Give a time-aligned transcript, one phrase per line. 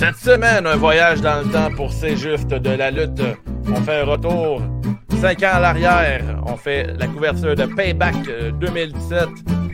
[0.00, 3.20] Cette semaine, un voyage dans le temps pour C'est juste de la lutte.
[3.70, 4.62] On fait un retour
[5.20, 6.22] cinq ans à l'arrière.
[6.46, 8.14] On fait la couverture de Payback
[8.60, 9.12] 2017.
[9.12, 9.26] Euh,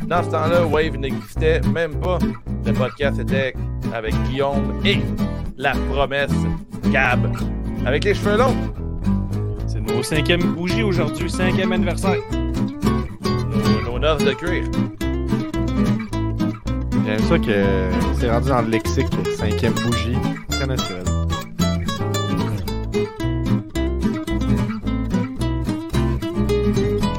[0.09, 2.19] dans ce temps-là, Wave n'existait même pas.
[2.65, 3.55] Le podcast était
[3.95, 4.99] avec Guillaume et
[5.57, 6.35] la promesse
[6.91, 7.33] Gab.
[7.87, 8.57] Avec les cheveux longs.
[9.69, 12.19] C'est nos cinquième bougie aujourd'hui, cinquième anniversaire.
[13.23, 14.65] Nos, nos noces de cuir.
[17.07, 19.07] J'aime ça que c'est rendu dans le lexique,
[19.39, 20.19] cinquième bougie.
[20.51, 21.05] Très naturel.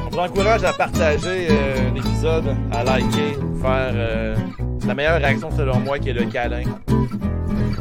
[0.04, 4.36] On vous encourage à partager euh, l'épisode, à liker, faire euh,
[4.86, 6.64] la meilleure réaction selon moi qui est le câlin.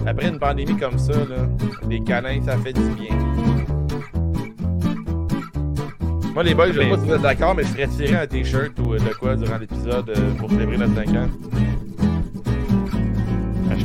[0.06, 1.46] Après une pandémie comme ça, là,
[1.90, 3.18] des câlins, ça fait du bien.
[6.34, 8.28] Moi, les boys, je sais pas si vous êtes d'accord, mais je ferais tirer un
[8.28, 11.67] t-shirt ou euh, de quoi durant l'épisode pour célébrer notre 5 ans.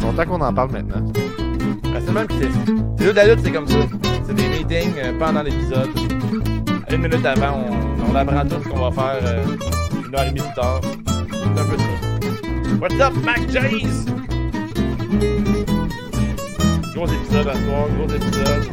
[0.02, 1.12] Je suis content qu'on en parle maintenant.
[1.95, 2.48] Ah, c'est même que c'est.
[2.98, 3.77] C'est de la lutte, c'est comme ça.
[4.27, 5.91] C'est des meetings euh, pendant l'épisode.
[6.91, 9.44] Une minute avant, on, on apprend tout ce qu'on va faire euh,
[10.05, 10.81] une heure et demie plus tard.
[11.31, 12.81] C'est un peu ça.
[12.81, 14.06] What's up, Mac Jays?
[16.97, 18.64] Gros épisode à soir, gros épisode.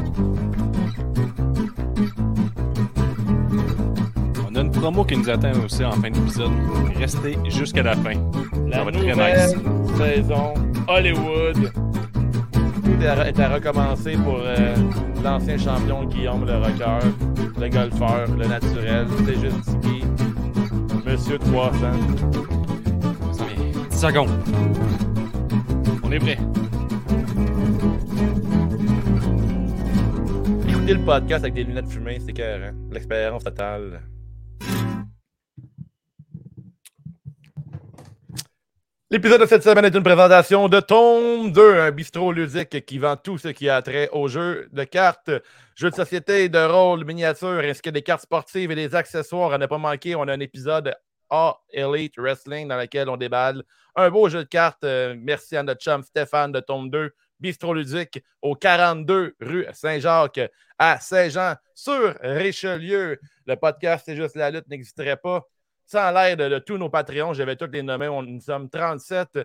[4.52, 6.52] On a une promo qui nous attend aussi en fin d'épisode.
[6.98, 8.14] Restez jusqu'à la fin.
[8.68, 9.96] La Ça va être très nouvelle nice.
[9.98, 10.54] saison
[10.90, 11.72] Hollywood.
[12.84, 14.76] Tout est à- est à recommencer pour euh,
[15.24, 17.06] l'ancien champion Guillaume le rocker,
[17.60, 20.04] le golfeur, le naturel, c'est juste Tiki,
[21.06, 21.92] Monsieur 300.
[23.92, 24.30] 10 secondes.
[26.04, 26.38] On est prêt.
[30.68, 34.02] Écoutez le podcast avec des lunettes fumées, c'est cœur, L'expérience totale.
[39.12, 43.16] L'épisode de cette semaine est une présentation de Tome 2, un bistrot ludique qui vend
[43.16, 45.32] tout ce qui a trait aux jeux de cartes,
[45.76, 49.52] jeux de société, de rôle, miniatures, ainsi que des cartes sportives et des accessoires.
[49.52, 50.94] À ne pas manquer, on a un épisode
[51.32, 53.64] A Elite Wrestling dans lequel on déballe
[53.96, 54.84] un beau jeu de cartes.
[54.84, 57.10] Euh, merci à notre chum Stéphane de Tome 2,
[57.40, 63.20] bistrot ludique au 42 rue Saint-Jacques à Saint-Jean sur Richelieu.
[63.48, 65.48] Le podcast C'est juste la lutte n'existerait pas
[65.90, 67.34] sans l'aide de tous nos Patreons.
[67.34, 68.08] Je vais tous les nommer.
[68.08, 69.40] On, nous sommes 37.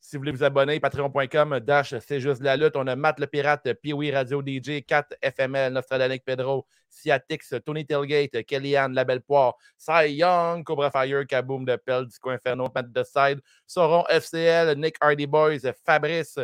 [0.00, 2.76] Si vous voulez vous abonner, patreon.com, dash, c'est juste la lutte.
[2.76, 8.42] On a Matt le Pirate, Pee-Wee Radio DJ, 4 FML, Nostradanic Pedro, Siatix, Tony Tailgate,
[8.44, 13.04] Kellyanne, La Belle Poire, Cy Young, Cobra Fire, Kaboom de Pell, Disco Inferno, Matt de
[13.04, 16.40] Side, Sauron FCL, Nick Hardy Boys, Fabrice,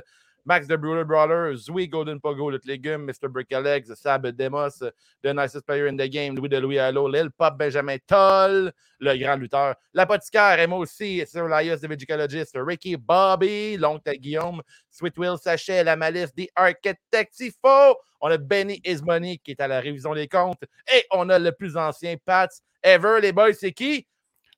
[0.48, 3.28] Max the Bruder Brawler, Zui Golden Pogo, Le Légume, Mr.
[3.28, 4.82] Brickalegs, Sab Demos,
[5.22, 9.19] The Nicest Player in the Game, Louis de Louis Allo, Lil Pop Benjamin Toll, le
[9.19, 13.76] grand lutteur, l'apothicaire, Emma aussi, Sir Laius, the Vegicologist, Ricky Bobby,
[14.06, 19.50] à Guillaume, Sweet Will Sachet, La Malice, The Architect Tifo, on a Benny Ismoney qui
[19.50, 22.50] est à la révision des comptes, et on a le plus ancien Pat
[22.82, 24.06] ever, les boys, c'est qui?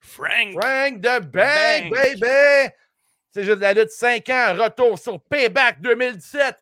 [0.00, 0.52] Frank!
[0.52, 1.90] Frank de Bang, Bang.
[1.90, 2.72] baby!
[3.32, 6.56] C'est juste la lutte 5 ans, retour sur Payback 2017.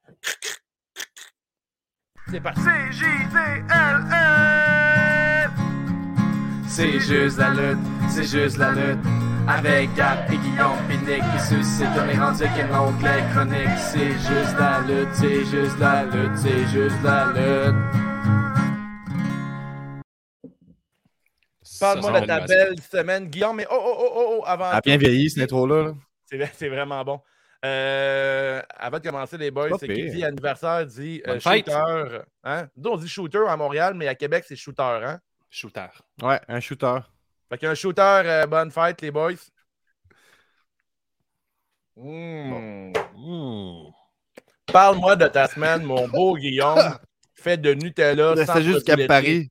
[2.30, 2.60] C'est parti.
[6.68, 7.78] C'est juste la lutte,
[8.10, 8.98] c'est juste la lutte.
[9.48, 13.78] Avec Gap et Guillaume Pinique qui suscite on est rendu qu'un onglet chronique.
[13.78, 17.76] C'est juste la lutte, c'est juste la lutte, c'est juste la lutte.
[21.80, 23.56] Parle-moi de ta belle semaine, Guillaume.
[23.56, 24.66] Mais oh, oh, oh, oh, oh, avant.
[24.66, 25.84] A bien vieilli, ce intro-là.
[25.84, 25.94] là.
[26.54, 27.20] C'est vraiment bon.
[27.64, 32.22] Euh, avant de commencer, les boys, c'est qui dit anniversaire dit euh, shooter.
[32.44, 32.68] Hein?
[32.76, 34.82] Nous, on dit shooter à Montréal, mais à Québec, c'est shooter.
[34.82, 35.20] Hein?
[35.50, 35.88] Shooter.
[36.22, 37.00] Ouais, un shooter.
[37.48, 39.32] Fait qu'un shooter, euh, bonne fête, les boys.
[41.96, 42.92] Mmh.
[43.16, 43.90] Hmm.
[44.72, 46.98] Parle-moi de ta semaine, mon beau Guillaume.
[47.34, 48.34] Fait de Nutella.
[48.44, 49.48] sans C'est Cap Paris.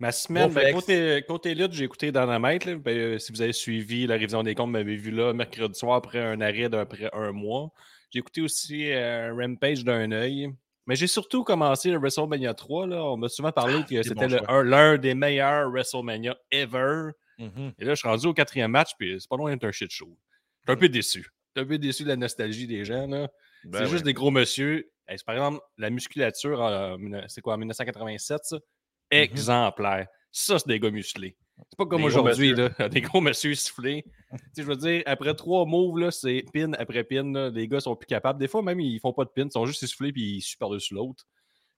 [0.00, 2.64] Ma semaine, ben, côté, côté lutte, j'ai écouté Dynamite.
[2.64, 2.76] Là.
[2.76, 5.76] Ben, euh, si vous avez suivi la révision des comptes, vous m'avez vu là mercredi
[5.76, 7.72] soir après un arrêt près un mois.
[8.10, 10.50] J'ai écouté aussi euh, Rampage d'un œil.
[10.86, 12.86] Mais j'ai surtout commencé le WrestleMania 3.
[12.86, 13.04] Là.
[13.04, 17.10] On m'a souvent parlé que c'est c'était bon l'un des meilleurs WrestleMania ever.
[17.38, 17.72] Mhm.
[17.78, 19.90] Et là, je suis rendu au quatrième match, puis c'est pas loin d'être un shit
[19.90, 20.16] show.
[20.62, 21.20] Je suis un peu déçu.
[21.54, 23.08] Je suis un peu déçu de la nostalgie des gens.
[23.08, 23.30] Ben
[23.72, 24.90] c'est juste des gros monsieur.
[25.08, 26.96] Hey, par exemple, la musculature, euh,
[27.28, 28.58] c'est quoi, en 1987, ça?
[29.10, 30.06] Exemplaire.
[30.30, 31.36] Ça, c'est des gars musclés.
[31.70, 33.20] C'est pas comme aujourd'hui, là, des gros.
[33.30, 37.32] Tu sais, je veux dire, après trois moves, là, c'est pin après pin.
[37.32, 38.38] là, les gars sont plus capables.
[38.38, 40.58] Des fois, même, ils font pas de pin, ils sont juste essoufflés puis ils suent
[40.58, 41.24] par-dessus l'autre.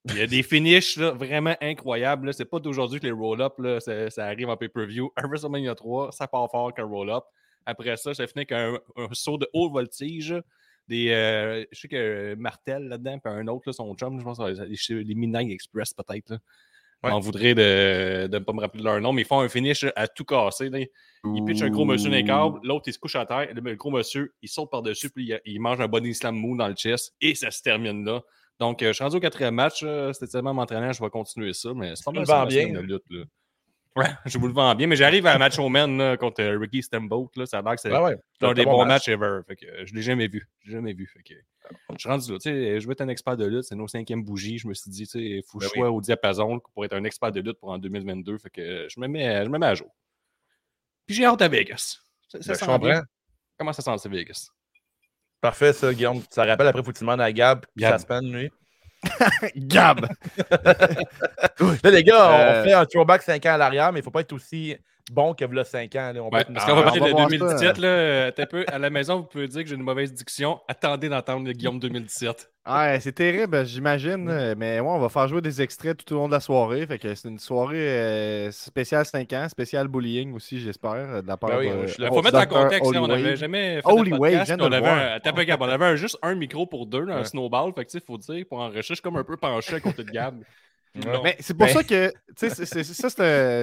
[0.07, 2.35] Il y a des finishes là, vraiment incroyables.
[2.35, 5.13] C'est pas d'aujourd'hui que les roll-up, ça, ça arrive en pay-per-view.
[5.17, 7.25] Un WrestleMania 3, ça part fort qu'un roll-up.
[7.67, 10.35] Après ça, ça finit qu'un un saut de haut voltige
[10.89, 11.11] des.
[11.11, 15.05] euh, je sais que Martel là-dedans, puis un autre, là, son chum, je pense, les,
[15.05, 16.39] les Midnight Express peut-être.
[17.03, 17.11] Ouais.
[17.11, 20.07] M'en voudrait de ne pas me rappeler leur nom, mais ils font un finish à
[20.07, 20.69] tout casser.
[20.69, 20.81] là.
[20.81, 23.75] Ils pitchent un gros monsieur dans les câbles, l'autre il se couche à terre, le,
[23.75, 26.75] gros monsieur il saute par-dessus, puis il, il mange un body slam mou dans le
[26.75, 28.23] chest, et ça se termine là.
[28.59, 31.73] Donc, euh, je suis rendu au quatrième match, c'était tellement m'entraîner, je vais continuer ça,
[31.75, 33.25] mais c'est pas mal bien, de lutte, là.
[33.97, 36.57] Ouais, je vous le vends bien, mais j'arrive à un match au man contre euh,
[36.59, 38.17] Ricky Stemboat, là, ça a l'air que c'est Ouais, ouais.
[38.39, 39.09] c'est un des bon bons match.
[39.09, 39.41] matchs ever.
[39.49, 40.49] Fait que, euh, je l'ai jamais vu.
[40.61, 41.07] Je l'ai jamais vu.
[41.09, 41.35] Fait que,
[41.95, 42.39] je suis rendu là.
[42.39, 43.65] Tu sais, je veux être un expert de lutte.
[43.65, 44.59] C'est nos cinquièmes bougies.
[44.59, 45.79] Je me suis dit, tu sais, il faut que Ben je oui.
[45.81, 48.39] sois au diapason pour être un expert de lutte pour en 2022.
[48.39, 49.93] Fait que euh, je me mets, je me mets à jour.
[51.07, 51.99] Puis j'ai hâte à Vegas.
[52.29, 53.03] Ça, ça Ben, je sent bien.
[53.59, 54.51] Comment ça sent, c'est Vegas?
[55.41, 56.23] Parfait, ça, Guillaume.
[56.31, 57.99] Ça rappelle, après, que demandes à Gab, puis Gab.
[57.99, 58.51] ça se lui.
[59.57, 60.07] Gab!
[61.83, 64.05] Là, les gars, Euh, on fait un throwback 5 ans à l'arrière, mais il ne
[64.05, 64.77] faut pas être aussi
[65.13, 66.13] bon que le 5 ans.
[66.15, 66.23] là.
[66.23, 67.77] On Ouais, parce qu'on va parler de voir 2017.
[67.77, 67.81] ça.
[67.83, 70.61] Là, euh, peu, à la maison, vous pouvez dire que j'ai une mauvaise diction.
[70.69, 72.51] Attendez d'entendre le Guillaume 2017.
[72.69, 74.29] Ouais, c'est terrible, j'imagine.
[74.29, 76.87] euh, Mais ouais, on va faire jouer des extraits tout au long de la soirée.
[76.87, 81.37] Fait que c'est une soirée euh, spéciale 5 ans, spéciale bullying aussi, j'espère, de la
[81.37, 81.75] part Ben oui, de.
[81.75, 82.09] moi, je suis là.
[82.09, 84.53] Il Oh, faut mettre en contexte, là, on n'avait jamais fait Holy de Way, podcast,
[84.57, 84.99] puis on le avait, voir.
[85.39, 87.25] un, Gab, on avait un- juste un micro pour deux, là, un Ouais.
[87.25, 89.75] snowball, fait que tu sais, faut dire, pour enregistrer, je suis comme un peu penché
[89.77, 90.43] à côté de Gab.
[90.95, 92.65] Mais c'est pour Ben- ça que, c'est-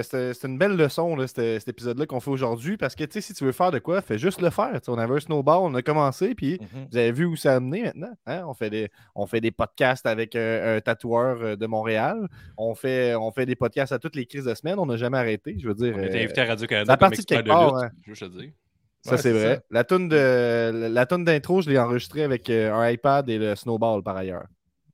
[0.02, 3.52] ça, une belle leçon, là, cet, épisode-là qu'on fait aujourd'hui, parce que, si tu veux
[3.52, 4.80] faire de quoi, fais juste le faire.
[4.88, 6.86] On avait un snowball, on a commencé, puis Mhm.
[6.90, 8.14] vous avez vu où ça a amené maintenant.
[8.26, 8.44] hein?
[8.46, 12.28] On, fait des, on fait des podcasts avec un, un tatoueur euh, de Montréal.
[12.56, 14.78] On fait, on fait des podcasts à toutes les crises de semaine.
[14.78, 15.56] On n'a jamais arrêté.
[15.60, 17.90] Je veux dire, On était euh, invité à Radio-Canada comme de part, lutte, hein.
[18.10, 18.50] je veux dire.
[19.02, 19.56] ça, Ouais, c'est vrai.
[19.56, 19.62] ça.
[19.70, 24.02] La toune de la d'intro, je l'ai enregistrée avec euh, un iPad et le snowball
[24.02, 24.46] par ailleurs.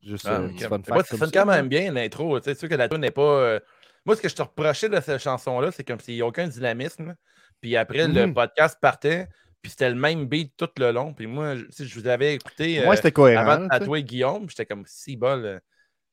[0.05, 2.39] Juste Ah, euh, fun fact ça sonne quand même bien l'intro.
[2.41, 3.23] C'est sûr que la tune n'est pas.
[3.23, 3.61] euh,
[4.07, 6.47] Moi, ce que je te reprochais de cette chanson-là, c'est comme s'il n'y a aucun
[6.47, 7.15] dynamisme.
[7.63, 8.35] Puis après, le Mhm.
[8.35, 9.29] podcast partait,
[9.63, 11.15] puis c'était le même beat tout le long.
[11.15, 13.49] Puis moi, si je vous avais écouté moi, euh, c'était cohérent.
[13.49, 15.45] avant de tatouer Guillaume, j'étais comme si bol.
[15.47, 15.59] euh,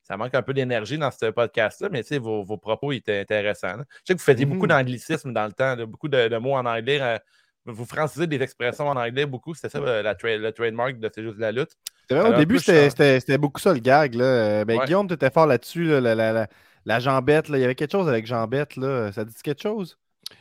[0.04, 3.20] Ça manque un peu d'énergie dans ce podcast-là, mais tu sais, vos, vos propos étaient
[3.20, 3.76] intéressants.
[3.76, 3.84] là.
[3.88, 4.70] Je sais que vous faisiez beaucoup Mhm.
[4.70, 7.20] d'anglicisme dans le temps, là, beaucoup de, de mots en anglais.
[7.68, 9.54] Euh, vous francisez des expressions en anglais beaucoup.
[9.54, 11.70] C'était ça euh, la tra- le trademark de C'est juste de la lutte.
[12.08, 14.14] C'est vrai, au début, peu c'était beaucoup ça le gag.
[14.14, 14.24] Là.
[14.24, 14.84] Euh, Ben, Ouais.
[14.86, 15.84] Guillaume, tu étais fort là-dessus.
[15.84, 16.48] là, la, la- la-
[16.84, 17.58] la jambette, là.
[17.58, 18.76] il y avait quelque chose avec jambette.
[18.76, 19.12] Là.
[19.12, 19.96] Ça dit quelque chose?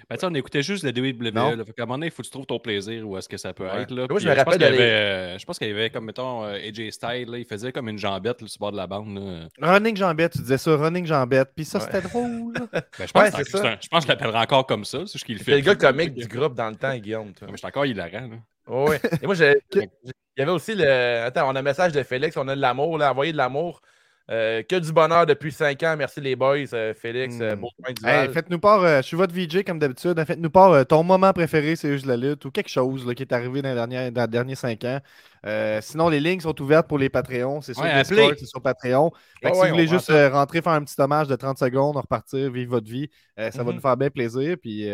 [0.10, 1.32] Ben, on écoutait juste la WWE.
[1.34, 1.56] Non.
[1.56, 3.30] Là, fait qu'à un moment donné, il faut que tu trouves ton plaisir où est-ce
[3.30, 3.82] que ça peut Ouais.
[3.84, 3.92] être.
[3.92, 4.06] Là.
[4.10, 5.72] Moi, je me euh, pense rappelle qu'il y d'aller- avait, euh, Je pense qu'il y
[5.72, 8.62] avait, comme mettons, euh, AJ Styles, là, il faisait comme une jambette là, sur le
[8.62, 9.16] bord de la bande.
[9.18, 9.48] là.
[9.74, 11.50] Running jambette, tu disais ça, running jambette.
[11.56, 11.86] Puis ça, Ouais.
[11.86, 12.54] c'était drôle.
[12.72, 13.58] Ben, je pense Ouais, que ça.
[13.68, 15.00] un- je pense que je l'appellerai encore comme ça.
[15.06, 15.52] C'est ce qu'il fait.
[15.52, 17.34] Le gars comique du groupe dans le temps, Guillaume.
[17.34, 17.48] toi.
[17.48, 18.28] Mais je suis encore hilarant.
[18.28, 18.36] Là.
[18.68, 18.98] Oh, oui.
[19.22, 21.24] Et moi, j'ai- j'ai- il y avait aussi le.
[21.26, 23.82] Attends, on a un message de Félix, on a de l'amour, là, envoyé de l'amour.
[24.30, 25.96] Euh, que du bonheur depuis 5 ans.
[25.98, 27.42] Merci les boys, euh, Félix, Hmm.
[27.42, 30.24] euh, beau point du Hey, Faites-nous part, je suis votre VJ comme d'habitude.
[30.26, 33.34] Faites-nous part ton moment préféré, c'est juste la lutte ou quelque chose là, qui est
[33.34, 35.00] arrivé dans les derniers, dans les derniers cinq ans.
[35.46, 37.62] Euh, sinon, les lignes sont ouvertes pour les Patreons.
[37.62, 38.38] C'est sur Ouais, Discord, appelez.
[38.40, 39.12] c'est sur Patreon.
[39.42, 41.58] Fait que si ouais, vous voulez juste euh, rentrer, faire un petit hommage de 30
[41.58, 43.10] secondes, repartir, vivre votre vie,
[43.40, 43.76] euh, ça va Mhm.
[43.76, 44.56] nous faire bien plaisir.
[44.62, 44.88] Puis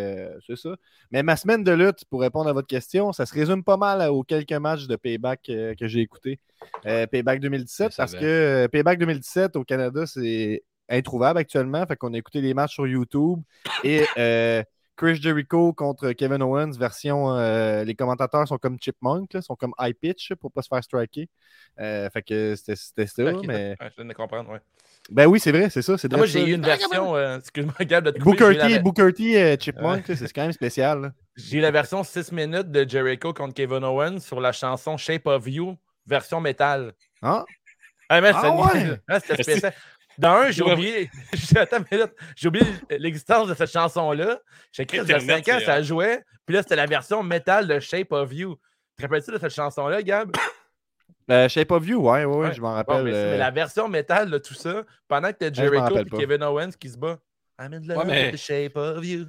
[0.46, 0.76] c'est ça.
[1.12, 4.08] Mais ma semaine de lutte, pour répondre à votre question, ça se résume pas mal
[4.10, 6.40] aux quelques matchs de Payback que j'ai écoutés.
[6.84, 11.86] Payback 2017, Je parce que Payback 2017 au Canada, c'est introuvable actuellement.
[11.86, 13.40] Fait qu'on a écouté les matchs sur YouTube.
[13.84, 14.64] Et euh,
[14.98, 17.38] Chris Jericho contre Kevin Owens, version.
[17.38, 20.84] euh, les commentateurs sont comme Chipmunk, là, sont comme high pitch pour pas se faire
[20.84, 21.30] striker.
[21.80, 23.24] Euh, fait que c'était c'était ça.
[23.46, 23.78] Mais...
[23.80, 24.60] ouais, je viens de comprendre, ouais.
[25.10, 25.98] Ben oui, c'est vrai, c'est ça.
[25.98, 27.16] c'est Ah, moi, j'ai eu une version.
[27.16, 30.42] euh, Excuse-moi, Gab, de te couper, Booker j'ai T, Booker T, euh, Chipmunk, c'est quand
[30.42, 31.02] même spécial.
[31.02, 31.12] là.
[31.38, 35.28] J'ai eu la version 6 minutes de Jericho contre Kevin Owens sur la chanson Shape
[35.28, 36.94] of You, version métal.
[37.22, 37.46] Hein?
[38.10, 39.00] Ah, mais Ah c'est- ouais?
[39.08, 39.74] Ah, c'était spécial.
[40.18, 41.10] Dans un, j'ai oublié.
[42.36, 44.40] J'ai oublié l'existence de cette chanson-là.
[44.72, 46.24] J'ai écrit il y a Internet, 5 ans, ça jouait.
[46.46, 48.56] Puis là, c'était la version métal de Shape of You.
[48.98, 50.32] Te rappelles-tu de cette chanson-là, Gab?
[51.30, 53.04] Euh, Shape of You, ouais, ouais, je m'en Bon, rappelle.
[53.04, 56.06] mais, euh, mais la version métal de tout ça, pendant que t'as Jericho et.
[56.06, 57.18] Kevin Owens qui se bat.
[57.60, 59.26] I'm in love Ouais, mais- with the shape of you.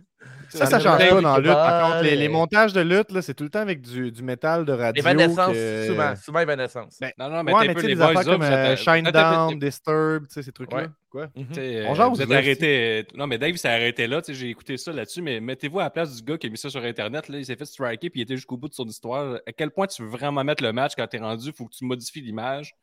[0.48, 1.52] Ça, ça change pas dans lutte.
[1.52, 4.22] Par contre, les, les montages de lutte, là, c'est tout le temps avec du, du
[4.22, 5.00] métal de radio.
[5.02, 6.16] Évanescence, que- souvent.
[6.16, 6.96] Souvent Évanescence.
[7.00, 9.10] Ben, Non, non, mais ouais, mais tu peu sais, les des affaires comme euh, Shine
[9.10, 10.78] Down, Disturb, tu sais, ces trucs-là.
[10.78, 10.86] Ouais.
[11.10, 11.26] Quoi?
[11.36, 11.46] Mhm.
[11.50, 13.06] On euh, jase, vous êtes arrêté.
[13.14, 14.22] Non, mais Dave s'est arrêté là.
[14.22, 16.50] tu sais, J'ai écouté ça là-dessus, mais mettez-vous à la place du gars qui a
[16.50, 17.28] mis ça sur Internet.
[17.28, 19.34] Là, il s'est fait striker puis il était jusqu'au bout de son histoire.
[19.46, 21.48] À quel point tu veux vraiment mettre le match quand t'es rendu?
[21.48, 22.74] Il faut que tu modifies l'image?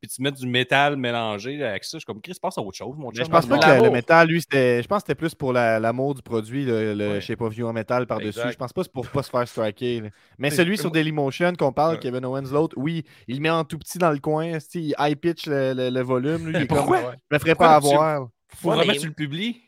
[0.00, 1.96] Puis tu mettes du métal mélangé avec ça.
[1.96, 3.24] Je suis comme Chris, passe à autre chose, mon Mais chum.
[3.24, 4.82] je pense pas que le- métal, lui, c'était.
[4.82, 7.20] Je pense que c'était plus pour la- l'amour du produit, le, le Ouais.
[7.22, 8.38] Shape of You en métal par-dessus.
[8.50, 10.00] Je pense pas que c'est pour pas se faire striker.
[10.02, 10.08] là.
[10.38, 12.00] Mais celui sur Dailymotion qu'on parle, Ouais.
[12.00, 15.16] Kevin Owens, l'autre, oui, il met en tout petit dans le coin, sais, il high
[15.16, 16.46] pitch le, le- le volume.
[16.48, 17.14] Lui, il est comme, Pourquoi?
[17.30, 18.28] je me ferais pas avoir.
[18.56, 19.60] Faut vraiment que tu le publies.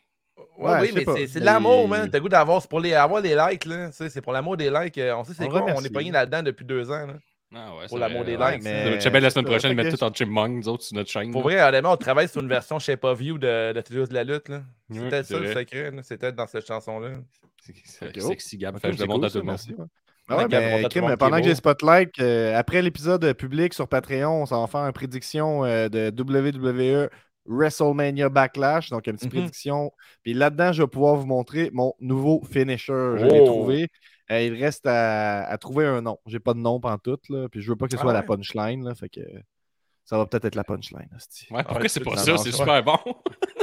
[0.59, 1.15] Ouais, Ouais, oui, je sais mais pas.
[1.27, 2.09] c'est- de l'amour, man.
[2.11, 3.91] T'as le goût d'avoir, c'est pour les, avoir les likes, là.
[3.91, 4.97] Sais, C'est pour l'amour des likes.
[4.97, 7.05] euh, On sait c'est quoi, on est pogné là-dedans depuis deux ans.
[7.07, 7.13] Là.
[7.55, 8.61] Ah ouais, Pour l'amour des likes.
[8.63, 10.83] mais- Ça doit être belle la semaine prochaine, ils mettent tout en chipmunk, nous autres,
[10.83, 11.31] sur notre chaîne.
[11.31, 14.13] Pour vrai, honnêtement, on travaille sur une version shape of you de, de Studios de
[14.13, 14.51] la lutte.
[14.91, 15.91] C'était ça le secret.
[16.03, 17.11] C'était dans cette chanson-là.
[17.63, 18.75] C'est- C'est Ok, sexy, Gab.
[18.75, 19.45] Je cool, à tout le monde.
[19.45, 19.77] merci, ouais.
[19.79, 19.85] Ouais,
[20.29, 21.55] Ah ouais, Kim, monde pendant que j'ai.
[21.55, 26.11] Spotlight, euh, après l'épisode public sur Patreon, on s'en va faire une prédiction euh, de
[26.11, 27.09] WWE
[27.45, 28.89] WrestleMania Backlash.
[28.89, 29.39] Donc, une petite Mhm.
[29.39, 29.91] prédiction.
[30.23, 32.91] Puis là-dedans, je vais pouvoir vous montrer mon nouveau finisher.
[33.17, 33.45] Je l'ai Oh.
[33.45, 33.87] trouvé.
[34.31, 36.17] Euh, il reste à, à trouver un nom.
[36.25, 37.47] J'ai pas de nom tout là.
[37.49, 38.25] Puis je veux pas que ce Ah soit la ouais?
[38.25, 38.83] punchline.
[38.83, 39.21] Là, fait que
[40.03, 41.09] ça va peut-être être la punchline.
[41.15, 41.47] hostie.
[41.51, 42.51] Ouais, pourquoi ouais, c'est pas ça C'est ouais.
[42.51, 42.97] super bon.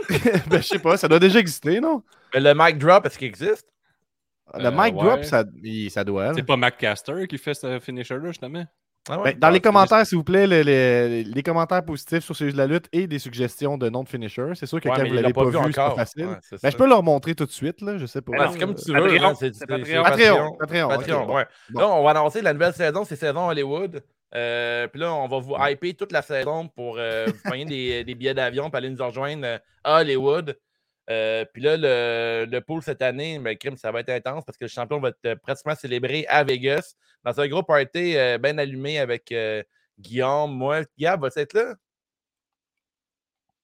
[0.49, 2.03] ben, je sais pas, ça doit déjà exister, non?
[2.33, 3.67] Mais le mic drop, est-ce qu'il existe?
[4.55, 5.05] Le Euh, mic ouais.
[5.05, 6.35] drop, ça, il- ça doit.
[6.35, 8.67] C'est pas McCaster qui fait ce finisher-là, justement?
[9.09, 9.33] Ah ouais?
[9.35, 12.35] Ben, dans Ah, les c'est commentaires, s'il vous plaît, le- le- les commentaires positifs sur
[12.35, 14.47] jeux de la lutte et des suggestions de noms de finisher.
[14.55, 15.97] C'est sûr que Ouais, quand vous l'avez pas vu, c'est pas encore.
[15.97, 16.27] facile.
[16.27, 18.33] Ouais, Ben, je peux leur montrer tout de suite, là, je sais pas.
[18.33, 19.01] Ben, c'est comme tu veux.
[19.01, 20.03] Patreon, c'est- Patreon.
[20.03, 21.35] Patreon, Patreon, Patreon, ok, bon.
[21.37, 21.47] ouais.
[21.71, 21.81] Bon.
[21.81, 24.03] Là, on va annoncer la nouvelle saison, c'est saison Hollywood.
[24.35, 28.03] Euh, puis là, on va vous hyper toute la saison pour euh, vous payer des,
[28.05, 30.57] des billets d'avion pour aller nous rejoindre euh, à Hollywood.
[31.11, 34.57] Euh, puis là, le, le pool cette année, ben, crime, ça va être intense parce
[34.57, 38.39] que le champion va être euh, pratiquement célébré à Vegas dans un gros party euh,
[38.39, 39.63] bien allumé avec euh,
[39.99, 40.81] Guillaume, moi.
[40.99, 41.75] Gab va être là?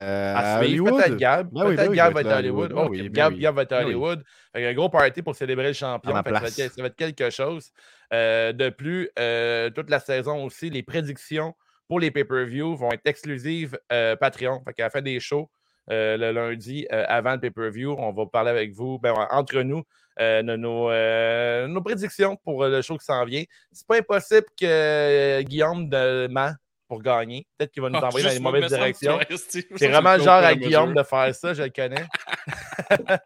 [0.03, 0.61] À à?
[0.61, 1.51] Peut-être Gab.
[1.53, 2.73] Ben Peut-être ben oui, Gab va être à Hollywood.
[2.89, 3.41] Oui, Gab, oui.
[3.41, 3.85] Gab va être à.
[3.85, 4.25] Hollywood.
[4.55, 6.15] Un gros party pour célébrer le champion.
[6.15, 7.71] À ça, va être, ça va être quelque chose.
[8.11, 9.11] De plus,
[9.75, 11.55] toute la saison aussi, les prédictions
[11.87, 14.63] pour les pay-per-view vont être exclusives Patreon.
[14.65, 15.51] Fait qu'à la fin des shows,
[15.91, 19.83] euh, le lundi, euh, avant le pay-per-view, on va parler avec vous, ben, entre nous,
[20.21, 23.45] euh, de nos, nos prédictions pour le show qui s'en vient.
[23.73, 26.53] C'est pas impossible que Guillaume de ment
[26.89, 27.47] pour gagner.
[27.57, 29.19] Peut-être qu'il va nous Ah, envoyer dans les mauvaises directions.
[29.77, 32.05] C'est vraiment le genre à Guillaume de faire ça, je le connais.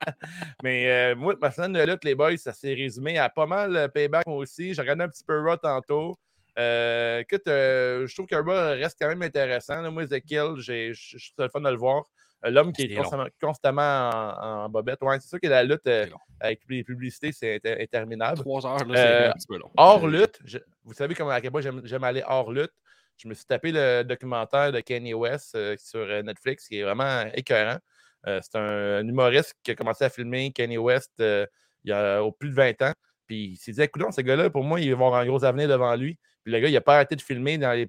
[0.62, 4.26] Mais moi, ma semaine de lutte, les boys, ça s'est résumé à pas mal payback
[4.26, 4.74] moi aussi.
[4.74, 6.16] J'ai regardé un petit peu Raw tantôt.
[6.58, 9.80] Euh, écoute, euh, je trouve que Raw reste quand même intéressant.
[9.80, 9.90] là.
[9.90, 12.04] Moi, Ezekiel, j'ai- je je suis le fun de le voir.
[12.44, 15.02] Euh, L'homme qui est C'est constamment, constamment en, en bobette.
[15.02, 18.40] Ouais, c'est sûr que la lutte euh, C'est avec les publicités, c'est inter- interminable.
[18.40, 19.70] Trois heures, là, Euh, c'est un petit peu long.
[19.76, 22.72] Hors lutte, je- vous savez comment à quel point j'aime aller hors lutte.
[23.16, 27.78] Je me suis tapé le documentaire de Kanye West sur Netflix qui est vraiment écœurant.
[28.26, 31.46] C'est un, un humoriste qui a commencé à filmer Kanye West il
[31.84, 32.92] y a au plus de 20 ans.
[33.26, 35.68] Puis il s'est dit, écoute, ce gars-là, pour moi, il va avoir un gros avenir
[35.68, 36.18] devant lui.
[36.42, 37.88] Puis le gars, il n'a pas arrêté de filmer dans les,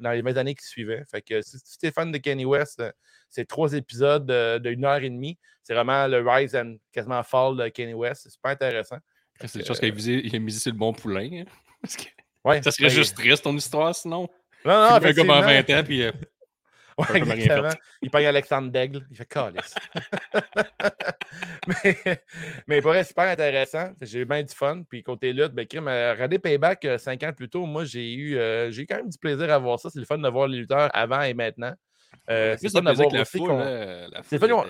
[0.00, 1.04] dans les 20 années qui suivaient.
[1.10, 2.82] Fait que si, tu es fan de Kanye West,
[3.34, 5.38] c'est trois épisodes euh, de une heure et demie.
[5.62, 8.22] C'est vraiment le rise and quasiment fall de Kanye West.
[8.24, 8.98] C'est super intéressant.
[9.40, 11.28] C'est des choses qu'il a il misé sur le bon poulin.
[11.32, 11.44] hein.
[11.82, 12.04] Parce que
[12.44, 14.28] Ouais, ça serait ben, juste triste, ton histoire, sinon.
[14.64, 15.40] Non, non, gars pendant effectivement.
[15.40, 16.12] 20 ans, puis euh,
[16.98, 17.70] Ouais, comme exactement.
[18.02, 19.04] Il paye Alexandre Daigle.
[19.10, 19.74] Il fait calice.
[21.66, 22.22] mais,
[22.68, 23.90] mais pour être super intéressant.
[24.00, 24.82] J'ai eu bien du fun.
[24.88, 28.12] Puis côté lutte, ben, crime, euh, regarder Payback euh, cinq ans plus tôt, moi, j'ai
[28.12, 29.90] eu, euh, j'ai eu quand même du plaisir à voir ça.
[29.90, 31.74] C'est le fun de voir les lutteurs avant et maintenant.
[32.30, 33.48] Euh, c'est fun de plaisir voir que la aussi foule.
[33.48, 34.64] qu'on- là, la C'est foule le fun,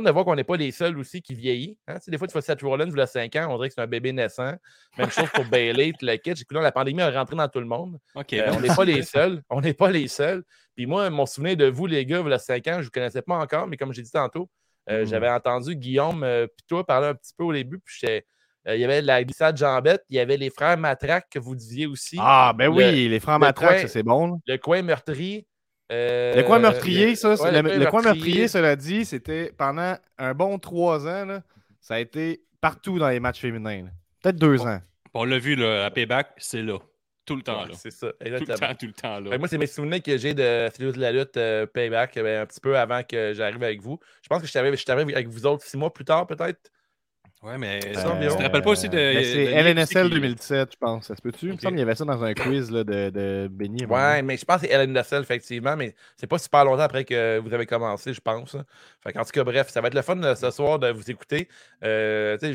[0.06, 1.78] de voir qu'on n'est pas les seuls aussi qui vieillit.
[1.88, 1.94] Hein?
[1.96, 3.74] Tu sais, Des fois, tu vois Seth Rollins, il a 5 ans, on dirait que
[3.74, 4.52] c'est un bébé naissant.
[4.98, 7.98] Même chose pour Bailey, le cru, là, la pandémie a rentré dans tout le monde.
[8.40, 9.42] Euh, on n'est pas les seuls.
[9.50, 10.42] On n'est pas les seuls.
[10.76, 12.82] Puis moi, mon souvenir de vous, les gars, il y a 5 ans, je ne
[12.84, 14.48] vous connaissais pas encore, mais comme j'ai dit tantôt,
[14.90, 15.06] euh, Mm.
[15.06, 17.78] j'avais entendu Guillaume euh, puis toi parler un petit peu au début.
[17.84, 18.26] Puis j'étais-
[18.66, 21.86] il y avait la glissade jambette, il y avait les frères Matraque que vous disiez
[21.86, 22.16] aussi.
[22.18, 23.20] Ah, ben Le- oui, les le
[23.68, 24.26] coin- ça c'est bon.
[24.28, 24.34] là.
[24.46, 25.46] Le coin meurtri.
[25.94, 30.34] Euh, Le coin meurtrier, ça, ouais, le, le coin meurtrier, cela dit, c'était pendant un
[30.34, 31.42] bon trois ans, là,
[31.80, 33.86] ça a été partout dans les matchs féminins.
[34.22, 34.80] Peut-être deux ans.
[35.12, 36.78] On l'a vu, là, à Payback, c'est là.
[37.26, 37.74] Tout le temps, Ouais, là.
[37.74, 38.68] C'est ça, Tout le exactement.
[38.68, 39.30] temps, tout le temps, là.
[39.30, 42.42] Fait que moi, c'est mes souvenirs que j'ai de de la lutte euh, Payback euh,
[42.42, 43.98] un petit peu avant que j'arrive avec vous.
[44.22, 46.70] Je pense que je suis arrivé avec vous autres six mois plus tard, peut-être.
[47.44, 48.36] Ouais, mais ça, tu environ.
[48.38, 48.96] te rappelles pas aussi de.
[48.96, 51.06] De c'est LNSL aussi qui- 2017, je pense.
[51.08, 51.46] Ça se peut-tu?
[51.48, 53.84] Il me semble qu'il y avait ça dans un quiz là, de, de Benny.
[53.84, 57.38] Ouais, mais je pense que c'est Dessel, effectivement, mais c'est pas super longtemps après que
[57.38, 58.56] vous avez commencé, je pense.
[59.02, 61.10] Fait en tout cas, bref, ça va être le fun euh, ce soir de vous
[61.10, 61.48] écouter.
[61.82, 62.46] Euh, tu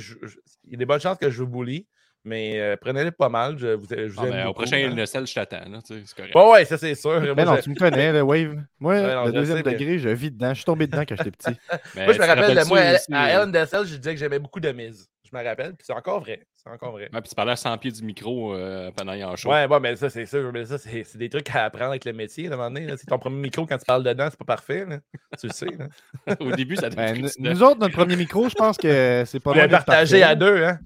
[0.66, 1.86] il y a des bonnes chances que je vous bully,
[2.26, 3.58] mais euh, prenez-les pas mal.
[3.58, 4.90] Je vous, je vous Ah, aime ben, au prochain hein.
[4.96, 6.36] LNSL, je t'attends, là, tu sais, c'est correct.
[6.36, 7.22] Ouais, ouais, ça c'est sûr.
[7.22, 8.56] Moi, Mais non, je- tu me connais, le Wave.
[8.80, 10.50] Moi, Ouais, non, le je deuxième sais, mais- degré, je vis dedans.
[10.50, 11.58] Je suis tombé dedans quand j'étais petit.
[11.96, 14.14] Mais moi, je me rappelle de moi, à, aussi, à euh, Ellen Dessel, je disais
[14.14, 15.08] que j'aimais beaucoup de mise.
[15.32, 16.42] Je me rappelle, puis c'est encore vrai.
[16.56, 17.04] C'est encore vrai.
[17.14, 19.52] Ouais, puis tu parlais à 100 pieds du micro euh, pendant y en show.
[19.52, 20.52] Ouais, ouais, mais ça, c'est sûr.
[20.52, 22.88] Mais ça, c'est c'est des trucs à apprendre avec le métier, à un moment donné.
[22.88, 22.96] là.
[22.98, 24.86] C'est ton premier micro quand tu parles dedans, c'est pas parfait.
[24.86, 24.98] là.
[25.40, 25.68] Tu le sais.
[25.68, 26.36] Là.
[26.40, 29.70] Au début, ça Ben, nous, autres, notre premier micro, je pense que c'est pas d'être
[29.70, 30.80] partagé à deux, hein?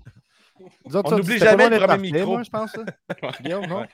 [0.86, 2.34] Autres, On n'oublie jamais le premier micro.
[2.34, 2.76] Moi, je pense.
[3.42, 3.86] Guillaume, non?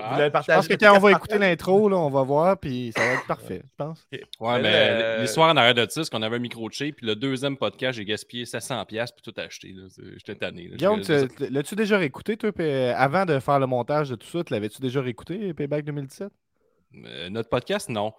[0.00, 3.04] Ah, Je pense que quand on va écouter l'intro, là, on va voir, puis ça
[3.04, 4.06] va être parfait, je pense.
[4.40, 7.06] Ouais, Mais euh, l'histoire en arrière de ça, c'est qu'on avait un micro de puis
[7.06, 9.74] le deuxième podcast, j'ai gaspillé 700$ pour tout acheter.
[10.16, 10.68] J'étais tanné.
[10.68, 10.76] là.
[10.76, 11.02] Guillaume,
[11.50, 14.52] l'as-tu déjà réécouté, toi, puis, euh, avant de faire le montage de tout ça, tu
[14.52, 16.28] l'avais-tu déjà réécouté, Payback 2017?
[17.04, 18.12] Euh, notre podcast, non.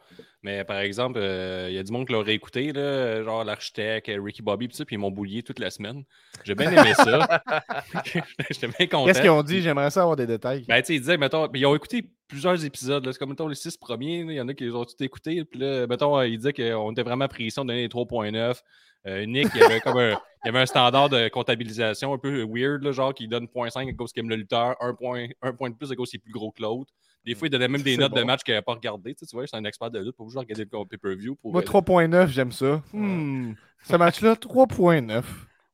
[0.44, 4.10] Mais par exemple, euh, il y a du monde qui l'aurait écouté, là, genre l'architecte,
[4.10, 6.04] euh, Ricky Bobby, puis ils m'ont bouillé toute la semaine.
[6.44, 7.44] J'ai bien aimé ça.
[8.50, 9.06] J'étais bien content.
[9.06, 9.62] Qu'est-ce qu'ils ont dit?
[9.62, 10.66] J'aimerais ça avoir des détails.
[10.68, 13.08] Ben, tu sais, ils disaient, mettons, ils ont écouté plusieurs épisodes.
[13.12, 14.20] C'est comme, mettons, les six premiers.
[14.20, 15.44] Il y en a qui les ont tout écoutés.
[15.46, 18.62] Puis là, mettons, ils disaient qu'on était vraiment pression de donner les 3.9.
[19.08, 20.12] Euh, Nick, il y avait comme un,
[20.44, 23.90] il y avait un standard de comptabilisation un peu weird, là, genre qui donne 0.5
[23.90, 26.18] à cause qu'il aime le lutteur, un point, un point de plus à cause qu'il
[26.18, 26.92] est plus gros que l'autre.
[27.26, 29.14] Des fois, il donnait même des notes de match qu'il n'avait pas regardé.
[29.16, 31.36] Tu, sais, tu vois, c'est un expert de lutte pour toujours regarder le pay-per-view.
[31.36, 32.82] Pour, Moi, euh, 3.9, j'aime ça.
[32.94, 33.54] Hmm.
[33.84, 35.24] Ce match-là, 3.9.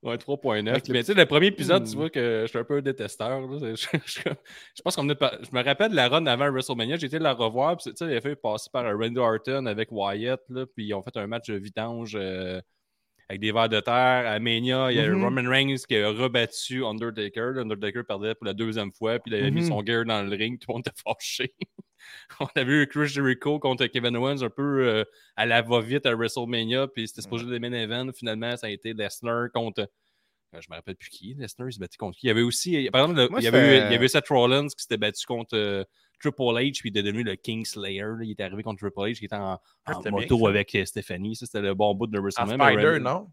[0.03, 0.67] Ouais, 3.9.
[0.69, 1.99] Avec le Mais tu sais, le premier épisode, tu Hmm.
[1.99, 3.39] vois que je suis un peu un détesteur.
[3.59, 4.21] Je, je-
[4.75, 7.19] je pense qu'on venait de par- Je me rappelle la run avant WrestleMania, j'ai été
[7.19, 7.77] la revoir.
[7.77, 10.41] Puis, tu sais, il a fait passer par Randy Orton avec Wyatt.
[10.49, 12.59] Là, puis ils ont fait un match de vidange euh,
[13.31, 14.27] avec des verres de terre.
[14.29, 15.23] À Mania, il y a Mhm.
[15.23, 17.53] Roman Reigns qui a rebattu Undertaker.
[17.59, 19.19] Undertaker perdait pour la deuxième fois.
[19.19, 19.67] Puis il a mis Mhm.
[19.69, 20.59] son gear dans le ring.
[20.59, 21.53] Tout le monde était fâché.
[22.39, 25.03] On a vu Chris Jericho contre Kevin Owens un peu euh,
[25.37, 26.87] à la va-vite à WrestleMania.
[26.87, 28.11] Puis c'était supposé le main event.
[28.13, 29.81] Finalement, ça a été Lesnar contre.
[29.81, 31.33] Euh, Je me rappelle plus qui.
[31.35, 32.25] Lesnar, il se battait contre qui?
[32.25, 32.89] Il y avait aussi.
[32.91, 35.25] Par exemple, Moi, il, y avait eu, il y avait Seth Rollins qui s'était battu
[35.25, 35.85] contre euh,
[36.21, 38.01] Triple H, puis il est devenu le King Slayer.
[38.01, 38.23] là.
[38.23, 39.59] Il est arrivé contre Triple H, qui était en,
[40.11, 41.35] moto bien, avec euh, Stephanie.
[41.35, 42.71] Ça, c'était le bon bout de WrestleMania.
[42.71, 43.27] Spider, non?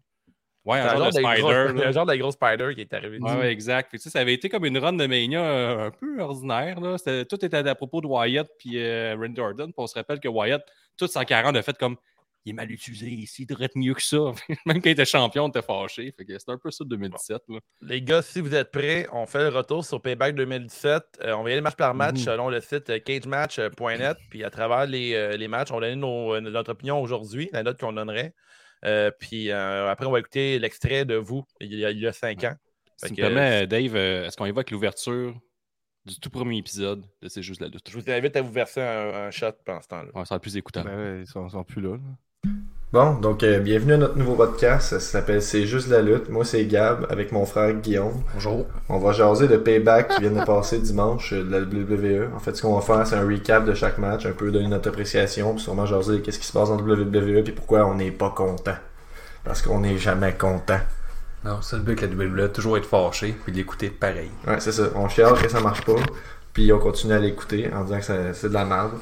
[0.65, 1.73] Ouais, un genre de gros- Spider.
[1.81, 1.87] là.
[1.87, 3.17] un genre de gros Spider qui est arrivé.
[3.19, 3.91] Ouais, ouais, exact.
[3.91, 6.79] Tu sais, ça avait été comme une run de Mania euh, un peu ordinaire.
[6.79, 6.97] Là.
[7.25, 9.65] Tout était à propos de Wyatt puis euh, Randy Orton.
[9.67, 10.61] Puis on se rappelle que Wyatt,
[10.97, 11.95] tout 140 a fait comme
[12.49, 14.17] il est mal utilisé ici, il devrait être mieux que ça.
[14.65, 16.11] Même quand il était champion, on était fâché.
[16.17, 17.41] Fait que c'était un peu ça 2017.
[17.49, 17.59] Là.
[17.81, 21.03] Les gars, si vous êtes prêts, on fait le retour sur Payback 2017.
[21.23, 22.23] Euh, on va y aller match par match Mhm.
[22.25, 24.17] selon le site euh, cagematch.net.
[24.29, 27.63] Puis à travers les, euh, les matchs, on va donner nos- notre opinion aujourd'hui, la
[27.63, 28.33] note qu'on donnerait.
[28.85, 32.07] Euh, puis euh, après, on va écouter l'extrait de vous il y a, il y
[32.07, 32.55] a cinq ans.
[32.97, 35.35] Si Fait tu que, me permets, Dave, est-ce qu'on y va avec l'ouverture
[36.05, 37.89] du tout premier épisode de C'est juste la lutte?
[37.89, 40.09] Je vous invite à vous verser un, un shot pendant ce temps-là.
[40.13, 40.83] Ouais, ça être plus écoutant.
[40.83, 41.91] Ben ils sont, sont plus là.
[41.97, 41.99] là.
[42.91, 44.89] Bon, donc euh, bienvenue à notre nouveau podcast.
[44.89, 46.27] Ça s'appelle C'est juste la lutte.
[46.27, 48.23] Moi, c'est Gab avec mon frère Guillaume.
[48.33, 48.65] Bonjour.
[48.89, 52.33] On va jaser de Payback qui vient de passer dimanche euh, de la WWE.
[52.35, 54.69] En fait, ce qu'on va faire, c'est un recap de chaque match, un peu donner
[54.69, 57.93] notre appréciation, puis sûrement jaser de qu'est-ce qui se passe en WWE, puis pourquoi on
[57.93, 58.77] n'est pas content.
[59.43, 60.79] Parce qu'on n'est jamais content.
[61.45, 64.31] Non, c'est le but avec la WWE, toujours être fâché puis l'écouter pareil.
[64.47, 64.85] Ouais, c'est ça.
[64.95, 65.93] On chiale que ça marche pas,
[66.53, 68.93] puis on continue à l'écouter en disant que c'est de la merde.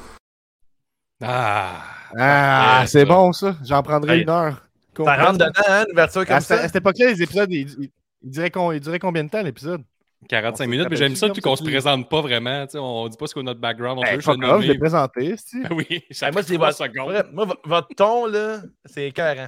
[1.24, 1.97] Ah!
[2.16, 3.56] Ah, c'est bon, ça.
[3.64, 4.62] J'en prendrais Hey, une heure.
[4.96, 6.64] Ça rentre dedans, hein, une ouverture comme À, cette- ça?
[6.64, 7.90] à cette époque-là, les épisodes, ils, ils-
[8.22, 9.82] ils diraient qu'on- ils duraient combien de temps, l'épisode?
[10.28, 12.66] 45 On minutes, mais j'aime ça puis qu'on se présente pas vraiment.
[12.66, 14.00] tu sais, On dit pas ce qu'on a notre background.
[14.00, 15.36] On peut juste le je l'ai présenté,
[15.70, 16.84] Oui, moi, c'est votre,
[17.32, 19.46] moi, vo- votre ton, là, c'est écœurant.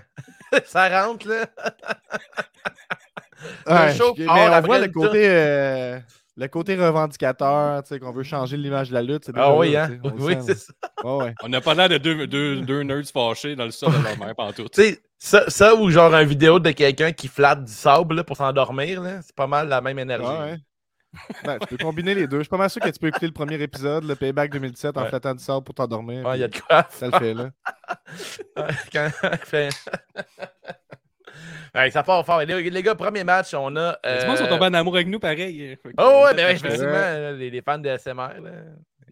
[0.66, 1.46] ça rentre, là.
[3.66, 5.98] Ouais, show mais on voit le le côté, euh,
[6.36, 9.24] le côté revendicateur, tu sais, qu'on veut changer l'image de la lutte.
[9.26, 9.98] c'est Ah oui, là, hein?
[10.04, 10.72] on Oui, c'est ça.
[11.04, 11.34] Ouais.
[11.42, 14.18] On n'a pas l'air de deux, deux, deux nerds fâchés dans le sol de leur
[14.18, 14.72] mère, pantoute.
[14.72, 18.24] Tu sais, ça, ça ou genre une vidéo de quelqu'un qui flatte du sable là,
[18.24, 20.24] pour s'endormir, là, c'est pas mal la même énergie.
[20.26, 20.56] Ouais, ouais.
[21.44, 22.36] Ben, tu peux combiner les deux.
[22.38, 24.96] Je suis pas mal sûr que tu peux écouter le premier épisode, le Payback 2017,
[24.96, 25.08] en Ouais.
[25.08, 26.24] flattant du sable pour t'endormir.
[26.24, 26.86] Ouais, il y a de quoi.
[26.90, 27.50] Ça le fait, là.
[28.92, 29.10] Quand-
[29.44, 29.70] fait-
[31.74, 32.40] Ouais, ça part fort.
[32.40, 33.98] Les, les gars, premier match, on a.
[34.04, 35.76] Les euh, gens sont tombés en amour avec nous, pareil.
[35.98, 38.40] Oh, ouais, euh, ben ouais, effectivement, les, les fans de SMR.
[38.40, 38.50] Là.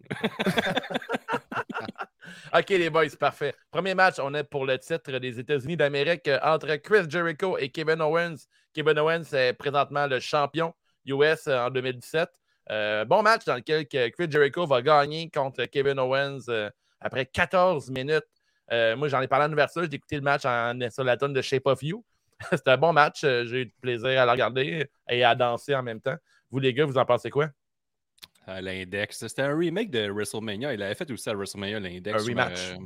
[2.57, 3.53] ok, les boys, parfait.
[3.71, 7.69] Premier match, on est pour le titre des États-Unis d'Amérique euh, entre Chris Jericho et
[7.69, 8.35] Kevin Owens.
[8.73, 10.73] Kevin Owens est présentement le champion
[11.05, 12.29] US euh, en 2017.
[12.71, 17.25] Euh, bon match dans lequel que Chris Jericho va gagner contre Kevin Owens euh, après
[17.25, 18.25] 14 minutes.
[18.71, 19.83] Euh, moi, j'en ai parlé en ouverture.
[19.83, 22.03] J'ai écouté le match en, sur la tonne de Shape of You.
[22.51, 23.23] C'était un bon match.
[23.23, 26.15] Euh, J'ai eu du plaisir à le regarder et à danser en même temps.
[26.51, 27.49] Vous, les gars, vous en pensez quoi?
[28.49, 29.19] à l'index.
[29.19, 30.73] C'était un remake de WrestleMania.
[30.73, 32.23] Il avait fait aussi à WrestleMania l'index.
[32.23, 32.71] Un rematch.
[32.71, 32.77] Euh,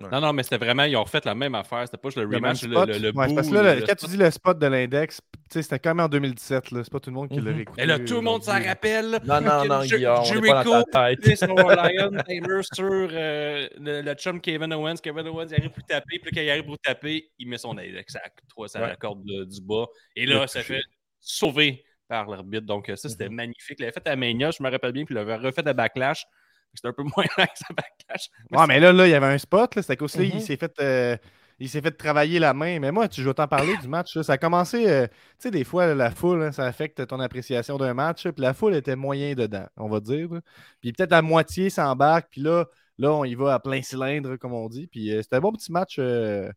[0.00, 0.08] Ouais.
[0.10, 1.82] Non, non, mais c'était vraiment, ils ont refait la même affaire.
[1.84, 2.88] C'était pas juste le rematch, le, spot?
[2.88, 5.20] le, le Ouais, c'est parce que là, le- quand tu dis le spot de l'index,
[5.20, 6.70] tu sais, c'était quand même en 2017.
[6.70, 6.80] là.
[6.82, 7.56] C'est pas tout le monde qui l'a Mhm.
[7.56, 7.82] réécouté.
[7.82, 9.18] Et là, tout le monde s'en rappelle.
[9.24, 11.20] Non, non, non, Jer- Guillaume, on n'est pas dans ta tête.
[11.20, 14.96] Chris Lion Taylor sur euh, le, le chum Kevin Owens.
[15.02, 16.18] Kevin Owens, il arrive pour taper.
[16.18, 18.88] Puis quand il arrive pour taper, il met son index à 3 à Ouais.
[18.88, 19.84] la corde de- du bas.
[20.16, 20.80] Et là, ça fait
[21.20, 22.66] sauver par l'arbitre.
[22.66, 23.34] Donc, ça, c'était Mhm.
[23.34, 23.76] magnifique.
[23.78, 25.04] Il l'avait fait à Mania, je me rappelle bien.
[25.04, 26.24] Puis il l'avait refait à Backlash.
[26.74, 28.28] C'était un peu moins lent que ça Backlash.
[28.50, 29.74] Ouais, mais là, là, il y avait un spot.
[29.74, 30.30] là, C'était qu'aussi, Mhm.
[30.34, 30.72] il s'est fait.
[30.80, 31.16] euh,
[31.62, 32.78] il s'est fait travailler la main.
[32.80, 34.16] Mais moi, tu veux t'en parler du match.
[34.16, 34.22] là.
[34.22, 37.76] Ça a commencé, euh, tu sais, des fois, la foule, hein, ça affecte ton appréciation
[37.76, 38.22] d'un match.
[38.22, 40.32] Puis la foule était moyen dedans, on va dire.
[40.32, 40.40] là.
[40.80, 42.28] Puis peut-être à moitié, ça embarque.
[42.30, 42.64] Puis là,
[42.98, 44.86] là, on y va à plein cylindre, comme on dit.
[44.86, 45.96] Puis euh, c'était un bon petit match.
[45.98, 46.50] euh,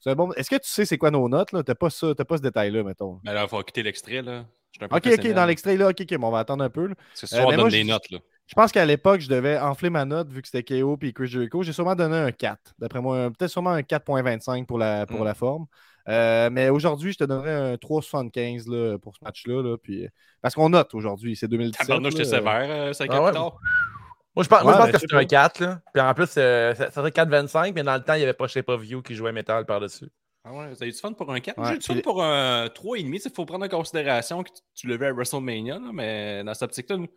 [0.00, 0.30] c'est un bon...
[0.32, 1.52] Est-ce que tu sais c'est quoi nos notes?
[1.52, 1.62] là?
[1.62, 3.18] T'as pas ça, t'as pas ce détail-là, mettons.
[3.24, 4.20] Mais là, il faut quitter l'extrait.
[4.22, 4.44] là.
[4.72, 6.64] Je suis un peu Ok, ok, dans l'extrait là, ok, ok, bon, on va attendre
[6.64, 6.86] un peu.
[6.86, 6.94] là.
[7.14, 8.10] C'est ce Euh, soir, on mais donne moi, des je- notes.
[8.10, 8.18] Là.
[8.50, 11.28] Je pense qu'à l'époque, je devais enfler ma note vu que c'était KO puis Chris
[11.28, 11.62] Jericho.
[11.62, 12.74] J'ai sûrement donné un 4.
[12.80, 15.24] D'après moi, peut-être sûrement un 4.25 pour la, pour Mm.
[15.24, 15.66] la forme.
[16.08, 19.62] Euh, mais aujourd'hui, je te donnerais un 3.75 là, pour ce match-là.
[19.62, 20.08] là, puis,
[20.42, 21.86] parce qu'on note aujourd'hui, c'est 2017.
[21.86, 22.38] Tabarnouche, j'étais là.
[22.38, 23.32] sévère, euh, 5 Ah ans ouais.
[23.32, 25.60] Moi, je pense, moi, je pense ben, que je c'était sais un 4.
[25.60, 25.80] Là.
[25.94, 28.48] Puis en plus, euh, ça, serait 4,25, mais dans le temps, il n'y avait pas
[28.48, 30.08] Shape of You qui jouait métal par-dessus.
[30.44, 31.56] Ah ouais, ça a eu du fun pour un 4.
[31.58, 33.22] Ouais, J'ai eu du fun pour un 3,5.
[33.26, 36.62] Il faut prendre en considération que tu, tu le à WrestleMania, là, mais dans cette
[36.64, 37.08] optique-là, nous-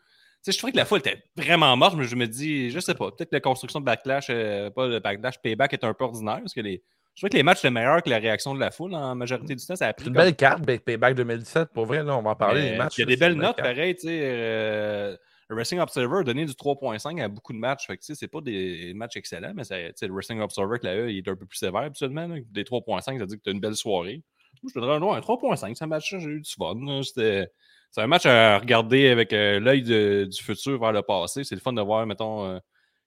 [0.44, 2.94] sais, je trouvais que la foule était vraiment morte, mais je me dis, je sais
[2.96, 6.04] pas, peut-être que la construction de Backlash, euh, pas le Backlash, Payback est un peu
[6.06, 6.84] ordinaire, parce que les,
[7.16, 9.56] je trouvais que les matchs étaient meilleurs que la réaction de la foule en majorité
[9.56, 9.76] du temps.
[9.76, 11.70] Ça a pris C'est une comme- belle carte, Payback 2017.
[11.74, 12.72] Pour vrai, là, on va en parler.
[12.72, 13.96] Les matchs, Il y a des belles notes, pareil.
[13.96, 15.16] tu sais, euh,
[15.50, 17.86] le Wrestling Observer a donné du 3.5 à beaucoup de matchs.
[17.88, 21.18] Fait que, c'est pas des matchs excellents, mais ça- le Wrestling Observer, que là, il
[21.20, 22.28] est un peu plus sévère habituellement.
[22.28, 22.38] là.
[22.50, 24.24] Des 3.5, ça dit que tu as une belle soirée.
[24.64, 25.76] Moi, je te donnerais un, ouais, un 3.5.
[25.78, 26.76] C'est un match, j'ai eu du fun.
[27.04, 27.48] C'était-
[27.94, 31.44] C'est un match à regarder avec euh, l'œil du futur vers le passé.
[31.44, 32.60] C'est le fun de voir, mettons, euh,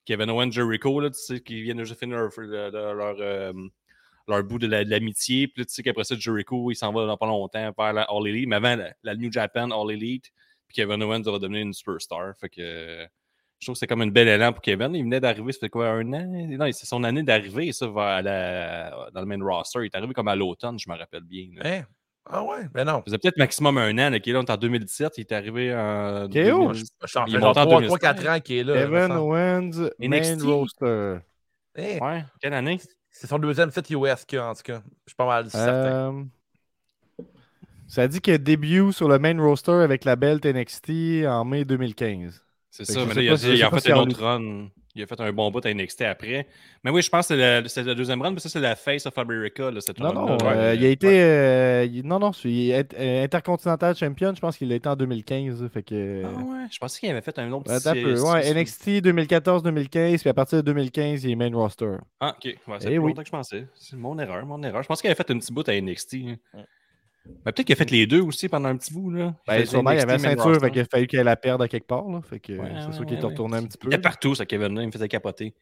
[0.05, 3.53] Kevin Owens, Jericho, tu sais, qui viennent juste finir leur, euh,
[4.29, 5.49] leur bout de la- de l'amitié.
[5.49, 8.29] Puis tu sais qu'après ça, Jericho, il s'en va dans pas longtemps vers la All
[8.29, 8.49] Elite.
[8.49, 10.31] Mais avant, la, New Japan All Elite.
[10.69, 12.37] Puis Kevin Owens va devenir une superstar.
[12.41, 13.09] Fait que
[13.59, 14.95] je trouve que c'est comme une belle élan pour Kevin.
[14.95, 16.25] Il venait d'arriver, ça fait quoi, un an?
[16.25, 17.87] Non, c'est son année d'arrivée, ça,
[18.23, 19.81] la- dans le main roster.
[19.81, 21.49] Il est arrivé comme à l'automne, je me rappelle bien.
[21.65, 21.83] Hein?
[22.29, 22.67] Ah ouais?
[22.73, 22.99] Ben non.
[22.99, 24.11] Ça faisait peut-être maximum un an.
[24.11, 25.19] Là, qui est là, on est en 2017.
[25.19, 26.27] Il est arrivé en.
[26.27, 26.33] KO?
[26.33, 26.85] 2000.
[27.05, 28.29] Je en Il est monté en 3-4 2016.
[28.29, 29.09] ans qu'il est là.
[29.09, 29.19] semble.
[29.19, 30.43] Owens, main NXT.
[30.43, 31.19] roster.
[31.79, 31.99] Hein?
[32.01, 32.81] Ouais, quelle année?
[33.11, 34.83] C'est son deuxième site US, qu'il a, en tout cas.
[35.07, 35.73] Je suis pas mal certain.
[35.73, 36.25] Euh,
[37.89, 42.45] ça dit qu'il début sur le main roster avec la belt NXT en mai 2015.
[42.71, 44.69] C'est ça, mais là, il pas a, pas fait si un on autre run.
[44.97, 46.47] Il a fait un bon bout à NXT après.
[46.83, 47.35] Mais oui, je pense que
[47.69, 50.13] c'est la, la deuxième run, mais ça, c'est la Face of America, là, cette Non,
[50.13, 50.57] non, Ouais.
[50.57, 51.23] euh, il a été.
[51.23, 55.69] euh, il- non, non, est euh, Intercontinental Champion, je pense qu'il a été en 2015.
[55.73, 56.23] Fait que.
[56.25, 58.15] Ah ouais, je pensais qu'il avait fait un autre petit- peu.
[58.15, 61.97] petit- Ouais, NXT 2014-2015, puis à partir de 2015, il est main roster.
[62.21, 62.55] Ah, ok.
[62.67, 63.09] Ouais, c'est Eh oui.
[63.11, 63.67] longtemps que je pensais.
[63.75, 64.83] C'est mon erreur, mon erreur.
[64.83, 66.15] Je pense qu'il avait fait un petit bout à NXT.
[66.55, 66.61] hein.
[67.45, 69.11] Mais peut-être qu'il a fait les deux aussi pendant un petit bout.
[69.11, 69.35] Là.
[69.47, 71.63] Ben, faisait sûrement, il y avait la ceinture, fait qu'il a fallu qu'elle la perde
[71.63, 72.09] à quelque part.
[72.09, 73.89] Là, fait que Ouais, c'est ouais, sûr qu'il est ouais, retourné un petit peu.
[73.89, 74.75] Il était partout, ça, Kevin.
[74.75, 74.83] Là.
[74.83, 75.55] Il me faisait capoter.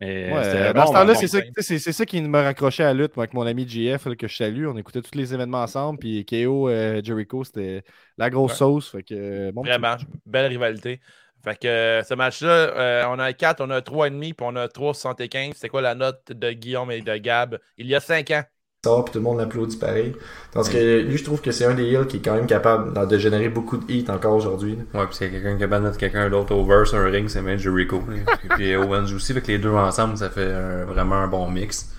[0.00, 3.46] Mais, bon, ce temps-là, c'est ça, qui me raccrochait à la lutte, moi, avec mon
[3.46, 4.66] ami JF, là, que je salue.
[4.66, 7.82] On écoutait tous les événements ensemble, puis KO, euh, Jericho, c'était
[8.16, 8.58] la grosse Ouais.
[8.58, 8.90] sauce.
[8.90, 9.96] Fait que, euh, bon Vraiment,
[10.26, 11.00] belle rivalité.
[11.42, 14.66] Fait que euh, ce match-là, euh, on a 4, on a 3,5, puis on a
[14.66, 15.52] 3,75.
[15.56, 17.58] C'est quoi la note de Guillaume et de Gab?
[17.76, 18.42] Il y a 5 ans?
[18.84, 20.14] Sort puis tout le monde l'applaudit pareil.
[20.52, 23.08] Tandis que lui, je trouve que c'est un des heels qui est quand même capable
[23.08, 24.78] de générer beaucoup de hits encore aujourd'hui.
[24.94, 27.58] Ouais, puis a quelqu'un capable de mettre quelqu'un d'autre over sur un ring, c'est même
[27.58, 28.02] Jericho.
[28.50, 30.52] puis, Owens aussi, avec les deux ensemble, ça fait
[30.86, 31.90] vraiment un bon mix.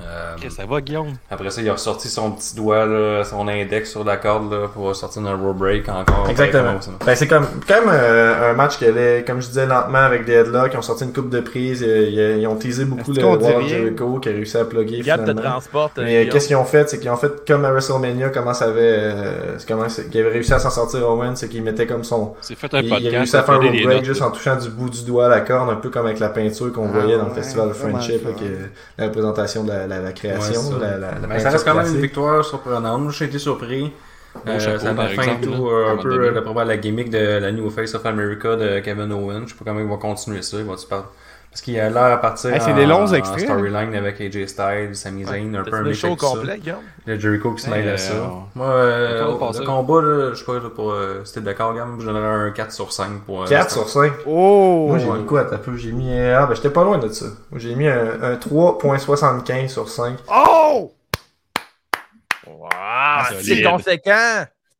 [0.00, 1.12] Euh, Ok, ça va, Guillaume.
[1.30, 4.66] après ça, il a ressorti son petit doigt, là, son index sur la corde là,
[4.72, 6.26] pour sortir un row break encore.
[6.28, 6.74] Exactement.
[7.06, 10.24] Ben, c'est comme, quand même euh, un match qui allait, comme je disais, lentement avec
[10.24, 10.72] des headlocks.
[10.72, 11.84] Ils ont sorti une coupe de prise.
[11.86, 13.68] euh, Ils, ils ont teasé beaucoup le rien?
[13.68, 15.40] Jericho qui a réussi à plugger te finalement.
[15.42, 15.92] transporte.
[15.98, 18.64] Mais euh, qu'est-ce qu'ils ont fait, c'est qu'ils ont fait comme à WrestleMania, comment ça
[18.66, 22.02] avait, euh, comment c'est- qu'il avait réussi à s'en sortir Owen, c'est qu'il mettait comme
[22.02, 23.02] son, C'est fait un il, podcast.
[23.10, 25.04] il a réussi à faire un des break notes, juste en touchant du bout du
[25.04, 27.34] doigt à la corde, un peu comme avec la peinture qu'on Ah voyait dans le
[27.34, 28.36] festival Friendship, là, fun.
[28.36, 28.58] qui est
[28.98, 30.78] la représentation de la, la, la création, Ouais, ça.
[30.78, 33.00] la, la, la Ben, ça reste quand même une victoire surprenante.
[33.02, 33.92] Moi, j'ai été surpris.
[34.46, 37.70] Euh, chapeau, ça m'a fait exemple, tout euh, un peu la, gimmick de la New
[37.70, 39.44] Face of America de Kevin Owens.
[39.46, 40.58] Je sais pas comment il va continuer ça.
[40.58, 41.12] Il va par...
[41.54, 44.20] Parce qu'il a l'air à partir Hey, c'est en, des longs en extraits, storyline avec
[44.20, 46.26] AJ Styles, Sami Zayn, un peu un le mix show ça.
[46.26, 46.80] complet, Guillaume?
[47.06, 48.12] Le Jericho qui se mêle Euh, à ça.
[48.24, 49.20] on- Moi, euh,
[49.60, 52.72] le combat, là, je sais pas, pour, euh, c'était d'accord, Gam, je donnerais un 4
[52.72, 53.44] sur 5 pour.
[53.44, 53.76] euh, 4 ça.
[53.76, 54.12] sur 5.
[54.26, 54.86] Oh!
[54.88, 55.44] Moi, j'ai mis quoi?
[55.44, 57.26] T'as peu, j'ai mis, euh, ah, ben, j'étais pas loin de ça.
[57.52, 60.18] Moi, J'ai mis un, un 3.75 sur 5.
[60.28, 60.92] Oh!
[62.46, 62.68] Wow,
[63.28, 63.44] solide.
[63.44, 64.10] c'est conséquent!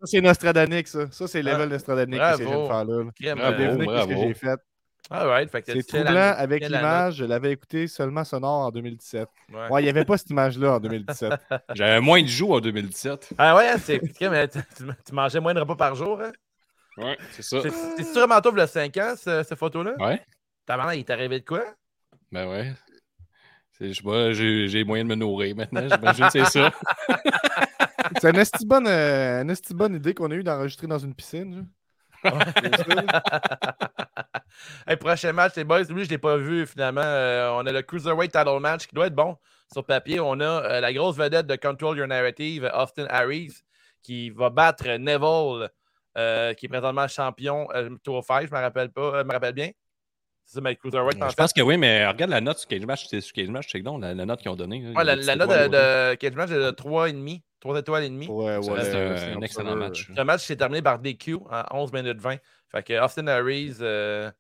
[0.01, 0.99] Ça, c'est Nostradanic, ça.
[1.13, 2.39] Ça, c'est Ah, level Nostradanic que bravo.
[2.39, 2.85] je viens de faire là.
[2.85, 4.13] Bravo, qu'est-ce que bravo.
[4.27, 4.59] j'ai fait.
[5.11, 7.17] Fait que C'est troublant avec l'image.
[7.17, 9.21] Je l'avais écouté seulement sonore en 2017.
[9.21, 9.31] note?
[9.53, 9.71] Ouais.
[9.71, 11.33] Ouais, il n'y avait pas cette image-là en 2017.
[11.75, 13.35] J'avais moins de joues en 2017.
[13.39, 14.59] Ah ouais, c'est crème, mais tu,
[15.05, 16.33] tu- mangeais moins de repas par jour, hein?
[16.97, 17.61] Ouais, c'est ça.
[17.61, 19.95] C'est c'est sûrement toi, il y a 5 ans, ce- cette photo-là?
[19.99, 20.23] Ouais.
[20.65, 21.65] Ta maman, il t'est arrivé de quoi?
[22.33, 22.73] Ben ouais.
[23.73, 25.87] C'est- Je sais pas, j'ai moyen de me nourrir maintenant.
[25.89, 26.73] J'imagine que c'est ça.
[28.21, 28.39] c'est une
[28.87, 31.69] euh, une bonne idée qu'on a eu d'enregistrer dans une piscine.
[32.25, 32.39] Genre.
[34.87, 37.03] hey, prochain match, les boys, lui, je l'ai pas vu finalement.
[37.05, 39.37] Euh, on a le Cruiserweight Title Match qui doit être bon.
[39.73, 43.63] sur papier, on a euh, la grosse vedette de Control Your Narrative, Austin Harris,
[44.03, 45.69] qui va battre Neville,
[46.17, 47.67] euh, qui est présentement champion
[48.03, 49.71] Tour 5, je me rappelle pas, euh, me rappelle bien.
[50.47, 51.35] C'est ça, mais Cruiserweight, Je fait.
[51.37, 53.07] pense que oui, mais regarde la note sur Cage Match.
[53.09, 54.93] C'est sur Cage Match, c'est donc la, la note qu'ils ont donnée.
[54.95, 57.41] Ouais, la, note de, de Cage Match est de 3,5.
[57.65, 58.29] 3 étoiles et demie.
[58.29, 58.95] Ouais, ouais, c'est
[59.33, 60.11] un un excellent peu- match.
[60.15, 62.37] Le match s'est terminé par DQ en 11 minutes 20.
[62.75, 64.31] Fait que Austin Harris, euh,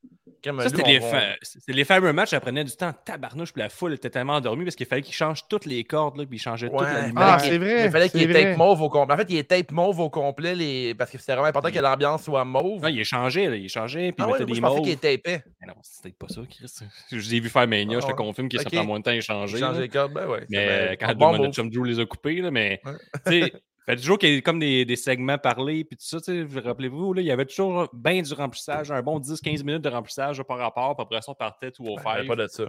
[0.42, 3.62] comme Ça, c'était les, fa- c'était les fameux matchs, ça prenait du temps tabarnouche, puis
[3.62, 6.38] la foule était tellement endormie parce qu'il fallait qu'ils changent toutes les cordes, là, puis
[6.38, 7.12] toute la Ouais, lumière.
[7.16, 9.14] Ah, il- c'est vrai, Il fallait qu'il c'est y ait tape mauve au complet.
[9.14, 10.94] En fait, il est tape mauve au complet les...
[10.94, 12.82] parce que c'était vraiment important que l'ambiance soit mauve.
[12.82, 14.54] Non, il est changé, là, il est changé, puis ah il ouais, mettait moi, des
[14.56, 14.82] je pensais mauves.
[14.84, 15.44] qu'il était épais.
[15.60, 16.66] Mais non, c'est peut-être pas ça, Chris.
[17.12, 18.14] Je les ai vus faire Mania, je Ah te ouais.
[18.16, 18.72] confirme que ça Ok.
[18.74, 19.58] prend moins de temps à échanger.
[19.58, 19.80] Changer là.
[19.80, 20.44] les cordes, ben ouais.
[20.50, 22.92] Mais quand bon Drew les a coupés, là, mais Ouais.
[23.26, 23.52] tu sais,
[23.86, 26.42] fait toujours qu'il y a comme des, des segments parlés, puis tout ça, tu sais,
[26.42, 29.88] vous rappelez-vous, là, il y avait toujours bien du remplissage, un bon 10-15 minutes de
[29.90, 32.28] remplissage par rapport, puis après ça, on partait tout au avait five.
[32.28, 32.64] pas de ça.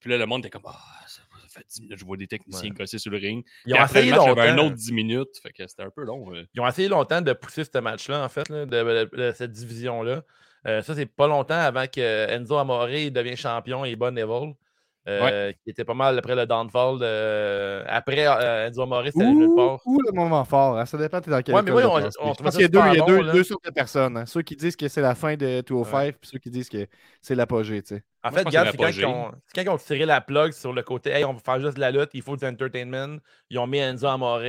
[0.00, 2.26] Puis là, le monde était comme, ah, ça, ça fait 10 minutes, je vois des
[2.26, 2.86] techniciens Ouais.
[2.86, 3.44] sur le ring.
[3.64, 4.40] Ils Puis ont après le match, longtemps.
[4.42, 6.34] un autre 10 minutes, fait que c'était un peu long.
[6.34, 6.44] euh.
[6.54, 9.52] Ils ont essayé longtemps de pousser ce match-là, en fait, là, de, de- de cette
[9.52, 10.22] division-là.
[10.66, 14.54] Euh, ça, c'est pas longtemps avant que Enzo Amore devienne champion et bat Neville.
[15.08, 16.98] Euh, qui était pas mal après le downfall.
[16.98, 19.80] de- Après euh, Enzo Amore, c'était Ou, part.
[19.86, 22.00] ou le moment fort, hein, ça dépend t'es dans quel Ouais, mais oui, on- on
[22.00, 23.32] Je trouvait pense ça qu'il y a, deux, il y a deux, bon, là.
[23.32, 24.16] deux sortes de personnes.
[24.16, 24.26] hein.
[24.26, 26.86] Ceux qui disent que c'est la fin de 205, puis ceux qui disent que
[27.22, 27.82] c'est l'apogée.
[27.82, 28.02] tu sais.
[28.26, 30.20] En Moi, fait, regarde, que c'est quand, ils ont- c'est quand ils ont tiré la
[30.20, 32.44] plug sur le côté Hey, on va faire juste de la lutte, il faut du
[32.44, 33.18] entertainment.
[33.50, 34.40] Ils ont mis Enzo Amore.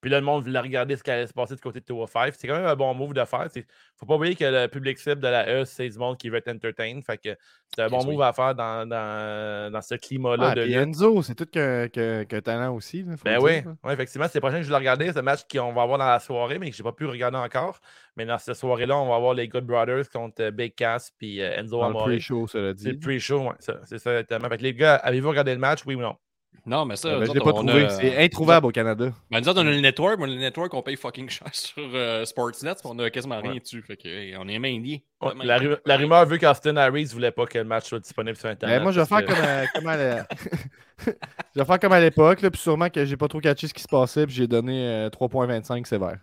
[0.00, 2.34] Puis là, le monde voulait regarder ce qui allait se passer du côté de 205.
[2.38, 3.48] C'est quand même un bon move de faire.
[3.54, 3.64] Il
[3.96, 6.36] faut pas oublier que le public cible de la E, c'est du monde qui veut
[6.38, 7.00] être entertain.
[7.04, 7.36] Fait que
[7.74, 8.24] c'est un bon move oui.
[8.24, 10.76] à faire dans, dans, dans ce climat-là Ah, de lutte.
[10.76, 13.02] Enzo, c'est tout qu'un qu'un- qu'un talent aussi.
[13.02, 15.06] là, Ben oui, ouais, effectivement, c'est le prochain que je vais regarder.
[15.12, 17.06] C'est un match qu'on va avoir dans la soirée, mais que je n'ai pas pu
[17.06, 17.80] regarder encore.
[18.16, 21.40] Mais dans cette soirée-là, on va avoir les Good Brothers contre euh, Big Cass puis
[21.42, 22.04] euh, Enzo Dans le Amore.
[22.06, 23.06] pre-show, cela C'est le dit.
[23.06, 24.48] pre-show, ouais, ça, c'est ça exactement.
[24.48, 26.16] Fait que les gars, avez-vous regardé le match, oui ou non?
[26.64, 27.84] Non, mais ça, Ben, nous je l'ai autres, pas on trouvé.
[27.84, 29.12] a- C'est introuvable au Canada.
[29.30, 31.82] Ben, nous autres, on a le network, mais le network, on paye fucking cher sur
[31.94, 33.60] euh, Sportsnet, puis on a quasiment rien Ouais.
[33.60, 33.82] dessus.
[33.82, 34.80] Fait que, hey, on est main.
[34.80, 34.98] Ouais,
[35.44, 38.36] la, ru- la rumeur veut qu'Austin Harris ne voulait pas que le match soit disponible
[38.36, 38.78] sur Internet.
[38.78, 40.26] Ben, moi, je vais faire que- comme à, comme à la-
[41.54, 43.82] je vais faire comme à l'époque, puis sûrement que j'ai pas trop catché ce qui
[43.82, 46.18] se passait, puis j'ai donné euh, 3.25 sévère.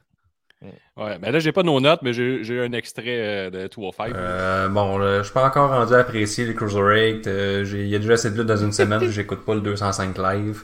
[0.95, 4.13] Ouais, ben là, j'ai pas nos notes, mais j'ai un extrait euh, de 205.
[4.15, 7.28] Euh, bon, je suis pas encore rendu à apprécier les Cruiserweight.
[7.28, 9.62] Euh, j'ai- Il y a déjà assez de lutte dans une semaine, j'écoute pas le
[9.62, 10.63] 205 live.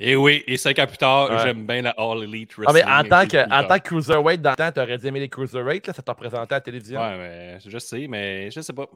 [0.00, 1.38] Et oui, et cinq ans plus tard, Ouais.
[1.42, 2.94] j'aime bien la All Elite Ah, mais Wrestling.
[2.94, 3.68] en tant, que, en lutteurs.
[3.68, 6.12] tant que cruiserweight, dans le temps, tu aurais dû aimer les cruiserweights, là, ça t'a
[6.12, 7.00] représenté à la télévision?
[7.00, 8.86] Ouais, mais je sais, mais je sais pas.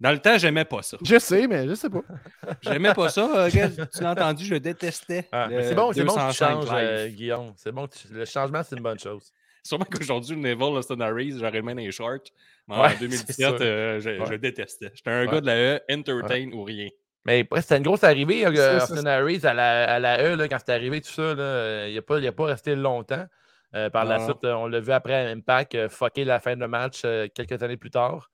[0.00, 0.96] Dans le temps, j'aimais pas ça.
[1.04, 2.00] Je sais, mais je sais pas.
[2.62, 3.20] J'aimais pas ça.
[3.36, 5.28] euh, regarde, tu l'as entendu, je détestais.
[5.30, 7.08] Ah, c'est bon, c'est bon que tu 205 changes, euh.
[7.08, 7.52] Guillaume.
[7.56, 9.30] C'est bon, que tu- le changement, c'est une bonne chose.
[9.62, 12.16] Sûrement qu'aujourd'hui, le Neville, Austin Harris, j'aurais dans les shorts.
[12.66, 13.58] Mais Ouais, en c'est 2017, sûr.
[13.60, 14.90] euh, je, détestais.
[14.94, 15.32] J'étais un Ouais.
[15.32, 16.88] gars de la E, entertain ou rien.
[17.26, 20.72] Mais c'était une grosse arrivée, Austin Harris à la, à la E, là, quand c'est
[20.72, 21.34] arrivé, tout ça.
[21.34, 23.26] là, il n'a pas, il a pas resté longtemps.
[23.76, 27.02] Euh, par la suite, on l'a vu après à Impact, fucker la fin de match
[27.04, 28.30] euh, quelques années plus tard.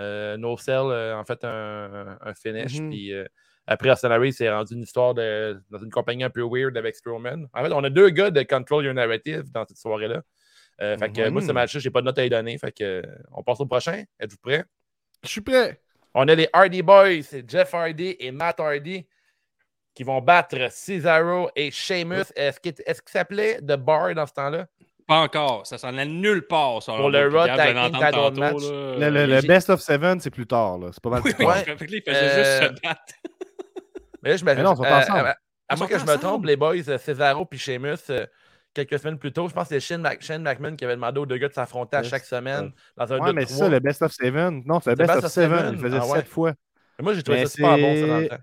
[0.00, 2.80] Euh, no Cell, euh, en fait, un, un finish.
[2.80, 2.90] Mhm.
[2.90, 3.24] Puis euh,
[3.66, 7.46] après, Harris s'est rendu une histoire de, dans une compagnie un peu weird avec Strowman.
[7.52, 10.22] En fait, on a deux gars de Control Your Narrative dans cette soirée-là.
[10.80, 11.52] Euh, fait que, moi, ce Mhm.
[11.54, 12.56] match-là, j'ai pas de note à y donner.
[12.58, 14.02] Fait que, on passe au prochain.
[14.18, 14.64] Êtes-vous prêts?
[15.22, 15.80] Je suis prêt.
[16.14, 19.06] On a les Hardy Boys, c'est Jeff Hardy et Matt Hardy
[19.94, 22.32] qui vont battre Cesaro et Sheamus.
[22.34, 24.66] Est-ce qu'il qu'il s'appelait The Bar dans ce temps-là?
[25.10, 25.66] Pas encore.
[25.66, 26.82] Ça s'en allait nulle part.
[26.82, 28.96] Ça, Pour le tantôt, là.
[28.96, 30.78] Le, le- le j'ai- Best of Seven, c'est plus tard.
[30.78, 30.90] là.
[30.92, 31.56] C'est pas mal Oui, plus oui, tard.
[31.66, 31.76] Ouais.
[31.76, 33.02] fait que là, il faisait Euh, juste se battre.
[34.22, 35.34] Mais là, je me Mais non, euh, ensemble.
[35.68, 38.24] à- moins que je me trompe, les boys, euh, Cesaro et Sheamus, euh,
[38.72, 41.18] quelques semaines plus tôt, je pense que c'est Shane, Mac- Shane McMahon qui avait demandé
[41.18, 43.80] aux deux gars de s'affronter à chaque semaine dans un Ouais, mais c'est ça, le
[43.80, 44.62] Best of Seven.
[44.64, 45.58] Non, c'est le Best Best of Seven.
[45.58, 45.74] Seven?
[45.74, 46.18] Il faisait Ah ouais.
[46.18, 46.52] sept fois.
[46.98, 48.36] Mais Moi, j'ai trouvé Mais ça super bon, ça, dans le temps.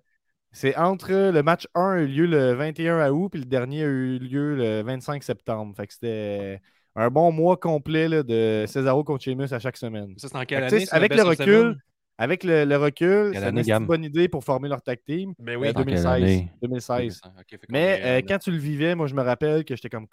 [0.58, 3.86] C'est entre le match 1 a eu lieu le 21 août, puis le dernier a
[3.86, 5.76] eu lieu le 25 septembre.
[5.76, 6.60] Fait que c'était
[6.96, 10.16] un bon mois complet là, de Cesaro contre Sheamus à chaque semaine.
[10.18, 10.86] Ça, c'est en quelle année?
[10.90, 11.78] avec le recul,
[12.18, 15.36] avec le, le recul, c'est une bonne idée pour former leur tag team.
[15.38, 15.70] Mais Euh, oui.
[15.70, 16.08] En quelle 2016.
[16.08, 16.52] année?
[16.64, 17.22] 2016.
[17.24, 19.76] Ok, fait qu'on Mais euh, euh, quand tu le vivais, moi, je me rappelle que
[19.76, 20.08] j'étais comme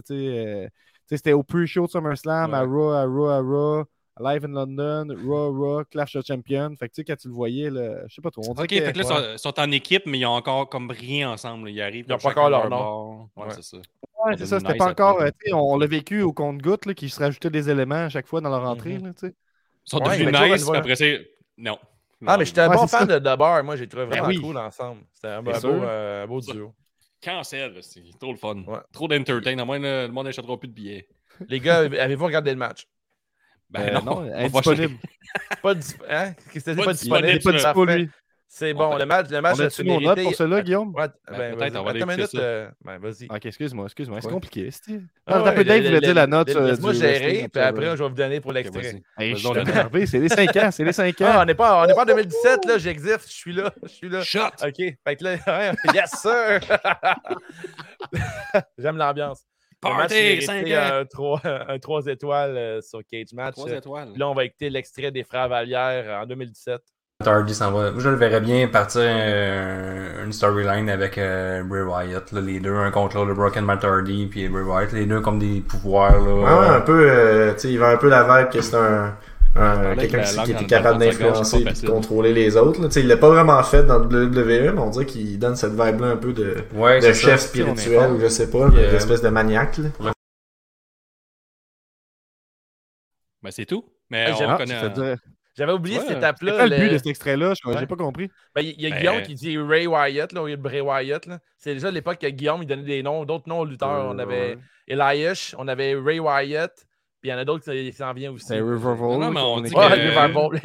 [0.00, 0.14] tu sais.
[0.14, 0.66] euh,
[1.06, 2.62] C'était au pre-show de SummerSlam, à.
[2.62, 3.84] Raw, à Raw, à Raw,
[4.20, 6.76] Live in London, Raw, Raw, Clash of Champions.
[6.78, 8.42] Fait que tu sais, quand tu le voyais, là, je sais pas trop.
[8.46, 10.90] On Ok, fait que- là, ils sont, sont en équipe, mais ils ont encore comme
[10.90, 11.68] rien ensemble.
[11.70, 12.06] Ils arrivent.
[12.08, 13.28] Ils ont comme pas encore leur nom.
[13.36, 13.50] Ouais, Ouais.
[13.56, 13.76] c'est ça.
[13.78, 15.16] Ouais, c'est ça, c'était Nice, pas encore.
[15.16, 18.04] puis- euh, tu sais, on l'a vécu au compte-goutte, là, qui se rajoutait des éléments
[18.04, 18.98] à chaque fois dans leur entrée.
[18.98, 19.06] Mhm.
[19.06, 19.34] là, tu sais.
[19.86, 21.30] Ils sont Ouais, devenus nice, après, c'est.
[21.58, 21.78] Non.
[22.26, 23.18] Ah, mais j'étais un Ouais, bon fan ça.
[23.18, 23.64] de The Bar.
[23.64, 24.40] Moi, j'ai trouvé vraiment oui.
[24.40, 25.02] cool ensemble.
[25.12, 26.72] C'était un, beau, euh, beau duo.
[27.22, 28.56] Cancel, là, c'est trop le fun.
[28.66, 28.78] Ouais.
[28.92, 29.58] Trop d'entertain.
[29.58, 31.08] À moins le, le monde n'achètera plus de billets.
[31.48, 32.86] Les gars, avez-vous regardé le match?
[33.74, 34.94] Ben Euh, non, non, indisponible.
[35.62, 36.32] Pas, dis- hein?
[36.52, 37.62] Qu'est-ce que c'était Pas pas disponible, Il est disponible?
[37.62, 37.98] pas dispo, Parfait.
[38.00, 38.10] lui.
[38.46, 40.94] C'est bon, le match, le match On a a-tu nos notes pour cela, Guillaume?
[40.94, 42.30] Ouais, Ben, ben, peut-être, on va aller une minute.
[42.36, 43.26] euh, ben, vas-y.
[43.28, 44.20] Ok, excuse-moi, excuse-moi.
[44.20, 44.32] C'est Ouais.
[44.32, 45.00] compliqué, c'est.
[45.26, 46.50] Ah ouais, le- voulait le- dire la note.
[46.50, 47.96] euh, Laisse-moi du gérer, puis après, Observer.
[47.96, 49.02] je vais vous donner pour l'extrait.
[49.18, 51.42] je suis le- énervé, c'est les 5 ans, c'est les 5 Ah, ans.
[51.42, 54.08] on n'est pas, on n'est pas en 2017, là, j'existe, je suis là, je suis
[54.08, 54.22] là.
[54.22, 54.50] Shot!
[54.62, 56.60] OK, fait que là, ouais, yes sir!
[58.78, 59.42] J'aime l'ambiance.
[59.90, 60.96] Le match Party, méritait 5 ans!
[61.00, 63.54] un 3, un 3 étoiles euh, sur Cage Match.
[63.54, 64.08] Trois étoiles.
[64.10, 66.80] Puis Là, on va écouter l'extrait des frères Vallière euh, en 2017.
[67.20, 67.92] Matt Hardy s'en va.
[67.96, 72.74] Je le verrais bien partir euh, une storyline avec euh, Bray Wyatt, là, les deux,
[72.74, 76.20] un contre l'autre, le Broken Matt Hardy puis Bray Wyatt, les deux comme des pouvoirs.
[76.20, 78.76] Là, Ouais, un peu, euh, tu sais, il va un peu la vibe que c'est
[78.76, 79.16] un,
[79.56, 82.80] un- parlait quelqu'un qui, était le capable d'influencer c'est et de contrôler les autres.
[82.80, 82.88] Là.
[82.88, 85.56] Tu sais, il l'a pas vraiment fait dans le WWE, mais on dirait qu'il donne
[85.56, 87.46] cette vibe-là un peu de, Ouais, de c'est chef ça.
[87.48, 89.78] spirituel ou je sais pas, Puis, euh, d'espèce de maniaque.
[89.78, 90.12] Là.
[93.42, 93.84] Ben, c'est tout.
[94.10, 95.16] Mais on Ah, dire-
[95.56, 96.52] J'avais oublié Ouais, cette C'est étape-là.
[96.56, 97.54] quoi le but de cet extrait-là?
[97.54, 97.76] Je Ouais.
[97.78, 98.28] J'ai pas compris.
[98.56, 100.62] Ben, Il y a Ben, Guillaume euh, qui dit Ray Wyatt, là, au lieu de
[100.62, 101.26] Bray Wyatt.
[101.26, 101.38] là.
[101.58, 104.06] C'est déjà à l'époque que Guillaume il donnait des noms, d'autres noms aux lutteurs.
[104.06, 106.72] on avait Elias, on avait Ray Wyatt,
[107.24, 108.44] puis il y en a d'autres qui s'en viennent aussi.
[108.44, 108.98] C'est Riverval.
[108.98, 110.60] Non, non, mais on dit que- les Riverval.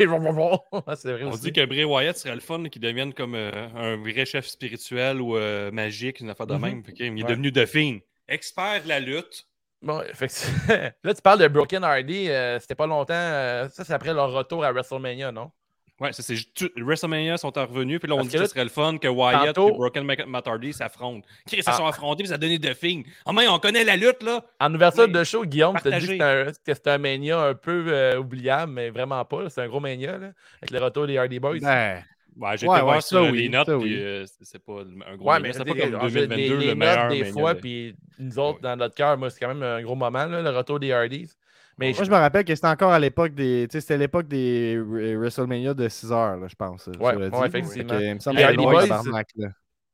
[0.98, 1.40] c'est vrai On aussi.
[1.44, 5.22] dit que Bray Wyatt serait le fun qu'il devienne comme euh, un vrai chef spirituel
[5.22, 6.62] ou euh, magique, une affaire de Mhm.
[6.62, 6.84] même.
[7.00, 7.30] Il est Ouais.
[7.30, 8.00] devenu The Fiend.
[8.28, 9.46] Expert de la lutte.
[9.82, 10.34] Bon, fait que
[11.08, 12.30] là, tu parles de Broken Hardy.
[12.30, 13.14] euh, C'était pas longtemps.
[13.14, 15.52] euh, ça, c'est après leur retour à WrestleMania, non?
[16.00, 16.36] Ouais, ça c'est
[16.78, 19.54] WrestleMania sont revenus, puis là on Parce dit que ce serait le fun que Wyatt
[19.54, 20.08] tantôt- et Broken
[20.46, 21.28] Hardy s'affrontent.
[21.46, 21.74] Chris, ils se Ah.
[21.74, 23.02] sont affrontés, puis ça a donné The Fiend.
[23.26, 24.44] Oh mais on connaît la lutte là.
[24.60, 27.86] En ouverture de show, Guillaume, tu as dit que c'était un, un Mania un peu
[27.90, 29.50] euh, oubliable, mais vraiment pas.
[29.50, 30.32] C'est un gros Mania, là,
[30.62, 31.60] avec le retour des Hardy Boys.
[31.62, 32.04] Ben,
[32.38, 33.98] Ouais, j'ai Ouais, été ouais, voir ça, sur oui, les notes, oui.
[34.00, 35.40] euh, c'est- pas un gros Ouais, Mania.
[35.42, 37.54] mais C'est pas comme en fait, 2022 les, les le meilleur notes des Mania fois,
[37.54, 40.42] de- puis nous autres, dans notre cœur, moi, c'est quand même un gros moment, là,
[40.42, 41.32] le retour des Hardys.
[41.80, 43.68] Mais moi, je me rappelle que c'était encore à l'époque des.
[43.70, 46.88] Tu sais, c'était l'époque des WrestleMania de 6 heures, là, je pense.
[47.00, 47.94] Ouais, ouais, effectivement.
[47.94, 48.86] Fait que, il me semble Les Hardy Boys,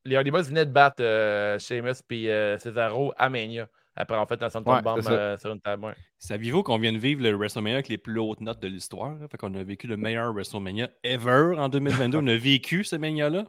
[0.08, 3.68] les Hardy Boys venaient de battre euh, Sheamus puis euh, Cesaro à Mania.
[3.96, 5.86] Après, en fait, un centre Ouais, bomb euh, sur une table.
[5.86, 5.94] ouais.
[6.20, 9.16] Saviez-vous qu'on vient de vivre le WrestleMania avec les plus hautes notes de l'histoire?
[9.32, 12.18] Fait qu'on a vécu le meilleur WrestleMania ever en 2022.
[12.18, 13.46] on a vécu ce Mania-là.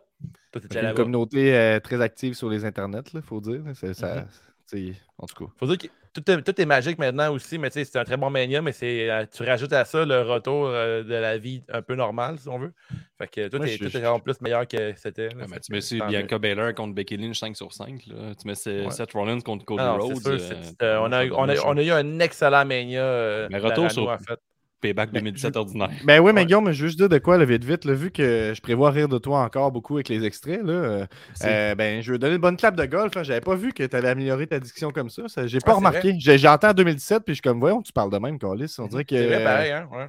[0.54, 3.62] Une communauté euh, très active sur les internets, il faut dire.
[3.92, 4.26] ça, Mhm.
[4.66, 5.52] sais, en tout cas.
[5.58, 5.86] Faut dire que
[6.20, 8.62] tout est, tout est magique maintenant aussi, mais tu sais, c'est un très bon Mania,
[8.62, 11.94] mais c'est, euh, tu rajoutes à ça le retour euh, de la vie un peu
[11.94, 12.72] normale, si on veut.
[13.18, 15.28] Fait que tout, Moi, est, je- tout est en plus meilleur que c'était.
[15.28, 15.44] là.
[15.52, 18.06] Ah, tu mets Bianca Belair contre Becky Lynch 5 sur 5.
[18.06, 18.34] Là.
[18.40, 18.90] Tu mets Ouais.
[18.90, 20.26] Seth Rollins contre Cody Ah c'est Rhodes.
[20.26, 23.00] euh, euh, on, a, on, a, on a eu un excellent Mania.
[23.02, 24.38] euh, Mais retour sur- en fait.
[24.86, 25.90] Payback 2017 ordinaire.
[26.04, 26.46] Ben oui, mais Ouais.
[26.46, 27.84] Guillaume, je veux juste dire de quoi, là, vite, vite.
[27.84, 31.06] là, vu que je prévois rire de toi encore beaucoup avec les extraits, là, euh,
[31.44, 33.16] euh, ben, je veux donner une bonne clap de golf.
[33.16, 33.22] hein.
[33.24, 35.22] J'avais pas vu que tu avais amélioré ta diction comme ça.
[35.28, 36.14] ça j'ai pas Ouais, c'est remarqué.
[36.20, 38.74] J'ai- J'entends en 2017, puis je suis comme, voyons, tu parles de même, Carlis.
[38.78, 39.16] On dirait que.
[39.16, 39.88] C'est vrai, pareil, hein?
[39.92, 40.06] ouais.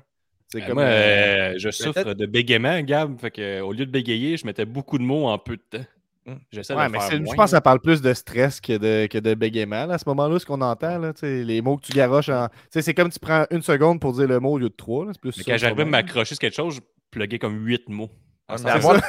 [0.50, 0.76] c'est Ben, comme.
[0.76, 3.20] moi, euh, je souffre de bégaiement, Gab.
[3.20, 5.86] Fait que, au lieu de bégayer, je mettais beaucoup de mots en peu de temps.
[6.28, 6.40] Hum.
[6.52, 7.32] J'essaie Ouais, de mais faire c'est- moins.
[7.32, 9.86] je pense que ça parle plus de stress que de, que de bégaiement.
[9.86, 12.50] là, à ce moment-là, ce qu'on entend, là, tu les mots que tu garoches en.
[12.72, 15.06] tu C'est comme tu prends une seconde pour dire le mot au lieu de trois.
[15.06, 17.66] là, C'est plus Mais ça, quand j'arrivais à m'accrocher sur quelque chose, je pluguais comme
[17.66, 18.10] 8 mots.
[18.50, 19.00] Ça, c'est avoir,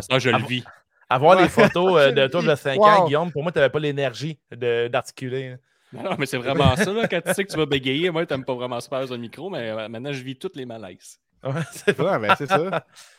[0.00, 0.64] ça, je le vis.
[1.08, 3.06] avoir des photos euh, de toi de 5 ans.
[3.06, 5.48] Guillaume, pour moi, tu n'avais pas l'énergie de- d'articuler.
[5.48, 5.58] hein.
[5.92, 6.92] Non, mais c'est vraiment ça.
[6.92, 9.16] Là, quand tu sais que tu vas bégayer, moi, t'aimes pas vraiment se faire le
[9.16, 11.18] micro, mais euh, maintenant, je vis tous les malaises.
[11.44, 12.84] Ouais, c'est Ouais, mais c'est ça.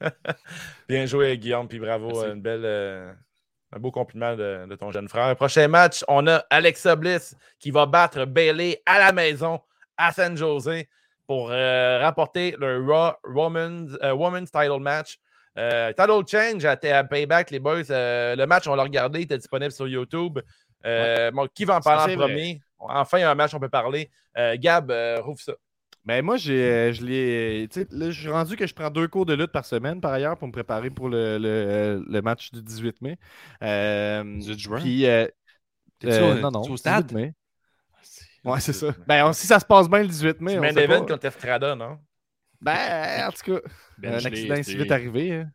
[0.88, 2.08] Bien joué, Guillaume, puis bravo.
[2.08, 2.24] Merci.
[2.24, 3.12] euh, Une belle, euh,
[3.72, 5.34] un beau compliment de, de ton jeune frère.
[5.36, 9.60] Prochain match, on a Alexa Bliss qui va battre Bailey à la maison
[9.96, 10.84] à San Jose
[11.26, 15.18] pour euh, rapporter le Raw Women's, euh, Women's Title Match.
[15.56, 17.82] Title Change à, à Payback, les boys.
[17.90, 20.38] Le match, on l'a regardé, il était disponible sur YouTube.
[20.82, 22.26] Bon, qui va en parler en vrai.
[22.28, 22.62] premier?
[22.78, 24.10] Enfin, il y a un match, on peut parler.
[24.54, 25.52] Gab, rouvre ça.
[26.04, 27.68] Ben moi, j'ai, euh, je l'ai.
[27.70, 30.00] tu sais, là, je suis rendu que je prends deux cours de lutte par semaine,
[30.00, 33.18] par ailleurs, pour me préparer pour le, le, le match du 18 mai.
[33.62, 34.80] Euh, 18 juin?
[34.80, 35.26] Puis, euh,
[36.06, 37.12] euh, au- non, non, au 18 stade?
[37.12, 37.34] mai.
[38.44, 38.94] Ouais, c'est ça.
[39.06, 41.06] Ben, on- si ça se passe bien le 18 mai, Tu on mets pas.
[41.06, 41.98] contre Estrada, non?
[42.60, 43.60] Ben, en tout cas,
[43.98, 45.32] Ben, un accident si vite arrivé.
[45.34, 45.50] hein.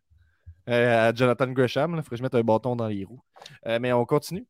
[0.69, 3.21] Euh, à Jonathan Gresham, il faudrait que je mette un bâton dans les roues.
[3.67, 4.45] Euh, mais on continue.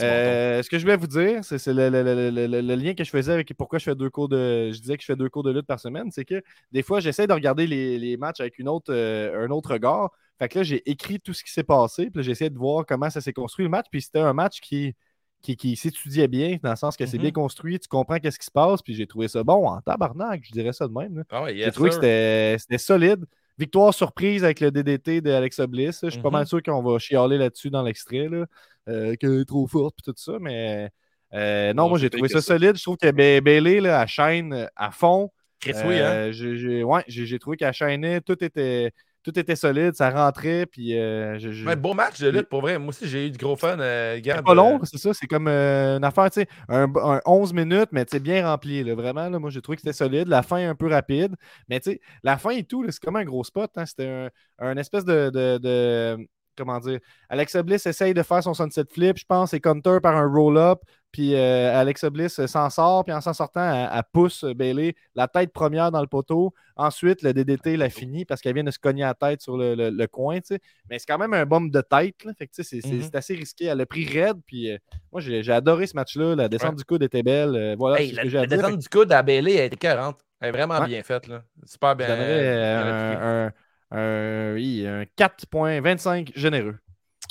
[0.00, 2.94] Euh, ce que je voulais vous dire, c'est le, le- le- le- le- le lien
[2.94, 4.70] que je faisais avec pourquoi je fais deux cours de.
[4.72, 7.00] Je disais que je fais deux cours de lutte par semaine, c'est que des fois,
[7.00, 10.10] j'essaie de regarder les, les matchs avec une autre, euh, un autre regard.
[10.38, 13.10] Fait que là, j'ai écrit tout ce qui s'est passé, puis essayé de voir comment
[13.10, 13.86] ça s'est construit le match.
[13.90, 14.94] Puis c'était un match qui,
[15.42, 17.22] qui, qui s'étudiait bien, dans le sens que c'est Mhm.
[17.22, 20.42] bien construit, tu comprends qu'est-ce qui se passe, puis j'ai trouvé ça bon en tabarnak,
[20.44, 21.24] je dirais ça de même.
[21.30, 22.02] Ah ouais, J'ai trouvé que sir.
[22.02, 23.24] c'était c'était solide.
[23.56, 26.00] Victoire surprise avec le DDT de Alexa Bliss.
[26.04, 26.32] Je suis pas Mhm.
[26.34, 28.46] mal sûr qu'on va chialer là-dessus dans l'extrait, là,
[28.88, 30.90] euh, qu'elle est trop forte et tout ça, mais
[31.34, 32.76] euh, non, moi j'ai trouvé ça solide.
[32.76, 35.30] Je trouve que Ba- Bailey, là, elle chaîne à fond.
[35.60, 36.12] Chris, oui, hein?
[36.12, 37.04] Euh, j'ai- ouais,
[37.38, 38.20] trouvé qu'elle chaînait.
[38.20, 40.66] Tout était, tout était solide, ça rentrait.
[40.66, 42.78] Puis, euh, je- je- Ouais, beau match de lutte, pour vrai.
[42.78, 43.78] Moi aussi, j'ai eu du gros fun.
[43.80, 45.12] euh, c'est pas long, euh, c'est ça.
[45.14, 48.84] C'est comme euh, une affaire, tu sais, un, un 11 minutes, mais tu bien rempli.
[48.84, 50.28] là, vraiment, là, moi, j'ai trouvé que c'était solide.
[50.28, 51.34] La fin un peu rapide.
[51.68, 53.70] Mais tu sais, la fin et tout, c'est comme un gros spot.
[53.76, 54.30] hein, C'était un,
[54.70, 56.28] un espèce de, de- de-
[56.58, 56.98] Comment dire
[57.30, 60.80] Alexa Bliss essaye de faire son sunset flip, je pense, et counter par un roll-up.
[61.10, 64.94] Puis euh, Alexa Bliss euh, s'en sort, puis en s'en sortant, elle, elle pousse Bailey
[65.14, 66.52] la tête première dans le poteau.
[66.76, 69.74] Ensuite, le DDT l'a fini parce qu'elle vient de se cogner la tête sur le,
[69.74, 70.36] le- le coin.
[70.40, 70.60] tu sais.
[70.90, 72.24] Mais c'est quand même un bombe de tête.
[72.24, 72.32] là.
[72.36, 73.64] Fait que, tu sais, c'est assez risqué.
[73.66, 74.36] Elle a pris raide.
[74.46, 74.76] Puis euh,
[75.10, 76.34] moi, j'ai adoré ce match-là.
[76.36, 76.76] La descente Ouais.
[76.76, 77.56] du coude était belle.
[77.56, 80.18] euh, voilà hey, c'est ce la, que descente du coude à Bailey elle était 40.
[80.40, 80.86] Elle est vraiment Ouais.
[80.88, 81.26] bien faite.
[81.26, 81.42] Là.
[81.64, 83.50] Super bien.
[83.94, 86.76] Euh, un, un, un- oui, un 4.25 généreux.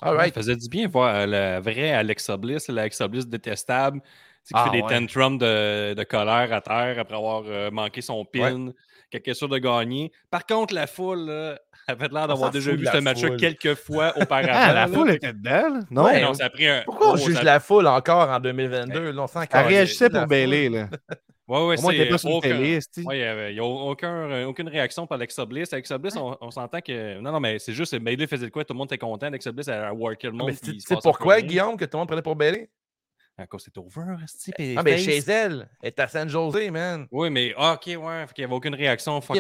[0.02, 0.34] All Ouais, right.
[0.36, 4.00] Ça faisait du bien voir euh, la vraie Alexa Bliss, la Alexa Bliss détestable,
[4.46, 4.90] qui Ah, fait des ouais.
[5.00, 8.70] tantrums de, de colère à terre après avoir euh, manqué son pin,
[9.12, 10.12] est sûr de gagner.
[10.30, 14.52] Par contre, la foule là, avait l'air d'avoir déjà vu ce match-là quelques fois auparavant.
[14.54, 14.88] Ah, la là.
[14.88, 15.80] foule était belle.
[15.90, 16.82] Non, Ouais, Ouais, non, ça a pris un.
[16.86, 19.12] Pourquoi on oh, juge ça- la foule encore en 2022?
[19.12, 20.20] Là, on sent elle qu'elle réagissait pour.
[20.20, 20.90] Là.
[21.48, 23.04] Ouais, ouais, Au était pas aucun- esti.
[23.04, 25.72] Ouais, il n'y a, aucun, euh, aucune réaction par Alexa Bliss.
[25.72, 27.20] Alexa Bliss, on, on s'entend que.
[27.20, 28.66] Non, non, mais c'est juste, Bailey faisait de quoi?
[28.66, 29.28] Tout le monde était content.
[29.28, 30.52] Alexa Bliss, elle a worké le monde.
[30.52, 31.42] C'est il pourquoi.
[31.42, 32.70] Guillaume, que tout le monde prenait pour Bailey?
[33.40, 34.16] À cause c'est over,
[34.78, 37.06] Ah, mais chez elle, elle est à San Jose, man.
[37.12, 39.22] Oui, mais ah, ok, ouais, fait qu'il n'y avait aucune réaction.
[39.22, 39.38] Fuck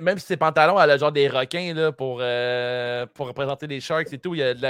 [0.00, 3.80] Même si ses pantalons, elle a genre des requins là, pour, euh, pour représenter les
[3.80, 4.34] Sharks et tout.
[4.34, 4.60] Il y a Tout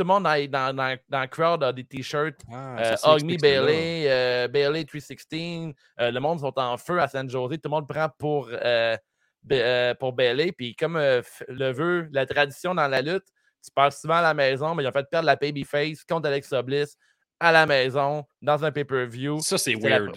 [0.00, 2.40] le monde dans, dans, dans, dans le crowd a des t-shirts.
[2.52, 3.36] Ah, Euh, Me.
[3.40, 5.72] Bailey, euh, Bailey 316.
[6.00, 7.52] euh, le monde sont en feu à San Jose.
[7.52, 8.50] Tout le monde prend pour,
[10.00, 10.50] pour Bailey.
[10.50, 13.26] Puis comme euh, le veut la tradition dans la lutte,
[13.64, 16.60] tu perds souvent à la maison, mais ils ont fait perdre la Babyface contre Alexa
[16.62, 16.96] Bliss
[17.40, 19.40] à la maison, dans un pay-per-view.
[19.40, 20.16] Ça, c'est la- weird.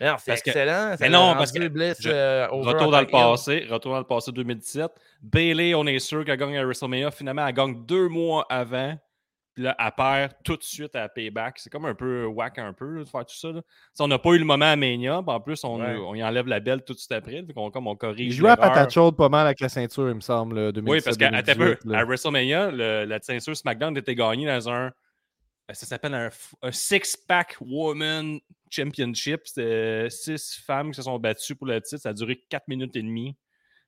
[0.00, 0.96] Non, c'est que- excellent.
[0.98, 4.04] Mais l'a non, parce que Bliss, je- euh, Retour dans le passé, retour dans le
[4.04, 4.90] passé 2017.
[5.22, 7.10] Bailey, on est sûr qu'elle gagne à WrestleMania.
[7.12, 8.98] Finalement, elle gagne deux mois avant.
[9.54, 11.58] Puis là, elle perd tout de suite à Payback.
[11.58, 13.48] C'est comme un peu whack un peu là, de faire tout ça.
[13.52, 13.60] là.
[13.92, 15.94] Si on n'a pas eu le moment à Mania, puis en plus, on, Ouais.
[15.94, 17.42] on y enlève la belle tout de suite après.
[17.42, 18.28] Puis qu'on comme on corrige.
[18.28, 20.58] Il jouait à patate chaude pas mal avec la ceinture, il me semble.
[20.58, 21.98] là, Oui, parce qu'à à 2017, peu, 2018, là.
[21.98, 24.90] à WrestleMania, le- la ceinture SmackDown était gagnée dans un.
[25.70, 26.30] Euh, Ça s'appelle un,
[26.70, 28.40] Six-Pack Woman
[28.70, 29.42] Championship.
[29.44, 32.02] C'était euh, six femmes qui se sont battues pour le titre.
[32.02, 33.36] Ça a duré 4 minutes et demie.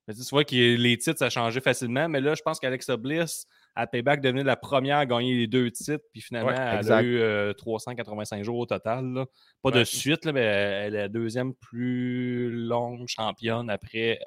[0.06, 2.08] Mais tu vois que les titres, ça a changé facilement.
[2.08, 5.70] Mais là, je pense qu'Alexa Bliss, à Payback, devenait la première à gagner les deux
[5.70, 6.04] titres.
[6.12, 9.06] Puis finalement, Ouais, elle a eu euh, 385 jours au total.
[9.12, 9.26] là.
[9.62, 14.20] Pas de suite, là, mais elle est la deuxième plus longue championne après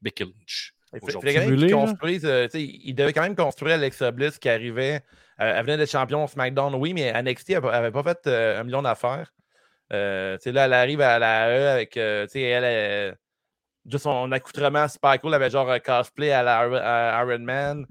[0.00, 0.74] Becky Lynch.
[0.92, 5.02] Il euh, sais, il devait quand même construire Alexa Bliss qui arrivait.
[5.38, 9.32] Elle venait d'être champion SmackDown, oui, mais NXT n'avait pas fait euh, un million d'affaires.
[9.92, 13.16] Euh, là, elle arrive à la E avec, euh, elle,
[13.86, 17.86] juste son accoutrement super cool, elle avait genre un cosplay à, la, Iron Man.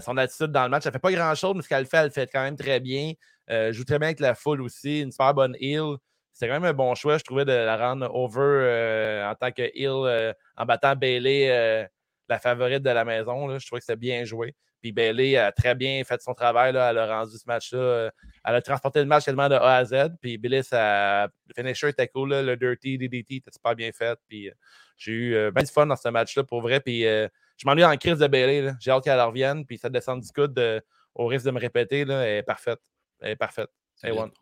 [0.00, 2.10] Son attitude dans le match, elle fait pas grand-chose, mais ce qu'elle fait, elle le
[2.10, 3.12] fait quand même très bien.
[3.50, 5.96] Euh, joue très bien avec la foule aussi, une super bonne heel.
[6.32, 9.62] C'était quand même un bon choix, je trouvais, de la rendre over en tant que
[9.74, 11.88] heel en battant Bailey,
[12.28, 13.56] la favorite de la maison.
[13.58, 14.54] Je trouvais que c'était bien joué.
[14.84, 16.74] Puis Bailey a très bien fait son travail.
[16.74, 16.90] Là.
[16.90, 17.78] Elle a rendu ce match-là.
[17.78, 18.10] euh,
[18.44, 19.94] Elle a transporté le match tellement de A à Z.
[20.20, 22.28] Puis Bailey, ça, le finisher était cool.
[22.28, 22.42] là.
[22.42, 24.18] Le dirty DDT était super bien fait.
[24.28, 24.52] Puis euh,
[24.98, 26.80] j'ai eu euh, bien du fun dans ce match-là pour vrai.
[26.80, 27.26] Puis euh,
[27.56, 28.72] je m'ennuie en crise de Bailey.
[28.78, 29.64] J'ai hâte qu'elle revienne.
[29.64, 30.78] Puis ça descend du coude euh,
[31.14, 32.04] au risque de me répéter.
[32.04, 32.80] Là, elle est parfaite.
[33.22, 33.70] Elle est parfaite.
[34.02, 34.32] Hey, one.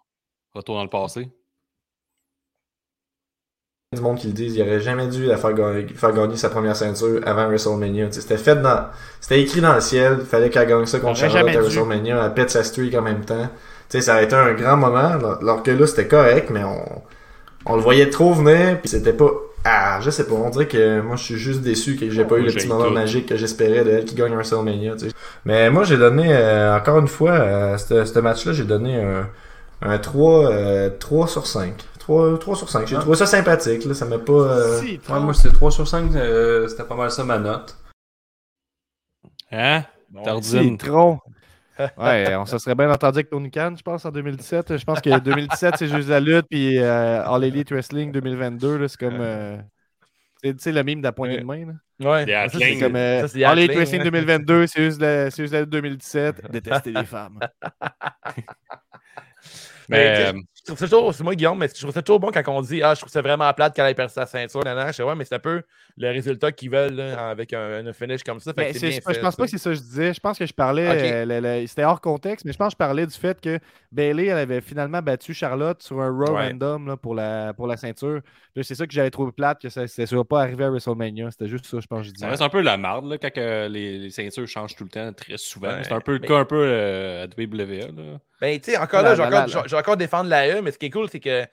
[0.53, 1.29] Retour dans le passé.
[3.93, 6.49] Du monde qui le disent, il aurait jamais dû la faire gagner, faire gagner sa
[6.49, 8.07] première ceinture avant WrestleMania.
[8.11, 8.87] C'était fait dans,
[9.21, 11.61] c'était écrit dans le ciel, il fallait qu'elle gagne ça contre Charlotte à.
[11.61, 13.49] WrestleMania, elle pète sa streak en même temps.
[13.91, 17.03] Tu sais, ça aurait été un grand moment, alors que là, c'était correct, mais on,
[17.67, 19.31] on le voyait trop venir, puis c'était pas,
[19.67, 22.37] ah, je sais pas, on dirait que moi, je suis juste déçu que j'ai pas
[22.37, 22.95] eu le petit moment tout.
[22.95, 25.15] magique que j'espérais de elle qui gagne WrestleMania, tu sais.
[25.45, 29.29] Mais moi, j'ai donné, euh, encore une fois, à ce ce match-là, j'ai donné un,
[29.83, 31.75] un 3, euh, 3 sur 5.
[32.03, 32.87] 3, 3 sur 5.
[32.87, 34.33] J'ai trouvé ça sympathique, là, ça m'a pas...
[34.33, 37.77] euh, Si, Ouais, moi, c'était 3 sur 5, euh, c'était pas mal ça ma note.
[39.51, 39.85] Hein?
[40.25, 40.77] Tardine.
[40.79, 41.19] trop.
[41.97, 44.77] Ouais, on se serait bien entendu avec Tony Khan, je pense, en 2017.
[44.77, 48.89] Je pense que 2017, c'est juste la lutte, puis euh, All Elite Wrestling 2022, là,
[48.89, 49.19] c'est comme.
[49.21, 49.57] euh,
[50.43, 51.67] c'est- tu sais, le mime de la poignée de main.
[51.67, 51.73] Là.
[52.27, 52.49] Ouais.
[52.53, 52.79] C'est.
[52.79, 54.05] Comme euh, Ça, All Elite Wrestling hein.
[54.05, 56.43] 2022, c'est juste la, juste la lutte 2017.
[56.53, 57.39] Détester les femmes.
[59.89, 60.33] Mais, Mais, euh,
[60.63, 62.63] je trouve ça toujours, c'est moi Guillaume, mais je trouve ça toujours bon quand on
[62.63, 64.63] dit Ah, je trouve ça vraiment plate qu'elle ait perdu sa ceinture.
[64.65, 64.87] Nan, nan.
[64.89, 65.63] Je sais, ouais, mais c'est un peu
[65.97, 68.53] le résultat qu'ils veulent là, avec un, un finish comme ça.
[68.55, 70.15] Fait Mais que c'est- c'est je, pense pas que c'est ça que je disais.
[70.15, 70.87] Je pense que je parlais.
[70.87, 73.59] Euh, le- le- C'était hors contexte, mais je pense que je parlais du fait que
[73.91, 76.49] Bailey elle avait finalement battu Charlotte sur un Raw Ouais.
[76.49, 78.21] random là, pour, la, pour la ceinture.
[78.63, 81.31] C'est ça que j'avais trouvé plate, que ça ne soit pas arrivé à WrestleMania.
[81.31, 82.25] C'était juste ça, je pense que je disais.
[82.27, 84.91] Ça reste un peu la marde là, quand que les, les ceintures changent tout le
[84.91, 85.69] temps, très souvent.
[85.69, 87.97] Ouais, c'est un peu le mais- cas un peu euh, à WWE.
[87.97, 88.19] Là.
[88.43, 90.49] Ben, tu sais, encore là, je la- vais encore, la- je vais- encore défendre la
[90.49, 91.47] E, mais ce qui est cool, c'est que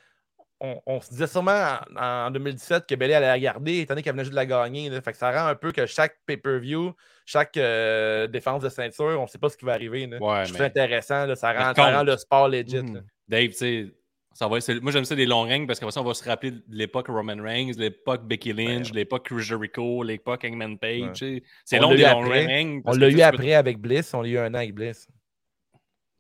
[0.59, 4.01] on, on se disait sûrement en, en 2017 que Belly allait la garder, étant donné
[4.03, 4.89] qu'elle venait juste de la gagner.
[4.89, 4.99] là.
[5.01, 6.93] Fait que ça rend un peu que chaque pay-per-view,
[7.25, 10.07] chaque euh, défense de ceinture, on ne sait pas ce qui va arriver.
[10.07, 10.17] là.
[10.19, 11.25] Ouais, je mais- intéressant.
[11.27, 11.35] là.
[11.37, 12.81] Ça, rend, ça contre- rend le sport legit.
[12.81, 13.03] Mhm.
[13.29, 13.85] Dave, tu sais,
[14.33, 16.51] ça va, moi j'aime ça des longs règnes parce qu'après ça, on va se rappeler
[16.51, 21.21] de l'époque Roman Reigns, l'époque Becky Lynch, l'époque Chris Jericho, l'époque Hangman Page.
[21.21, 21.43] Ouais.
[21.63, 22.81] C'est On long des longs règnes.
[22.85, 24.13] On l'a eu peux- après avec Bliss.
[24.13, 25.07] On l'a eu un an avec Bliss.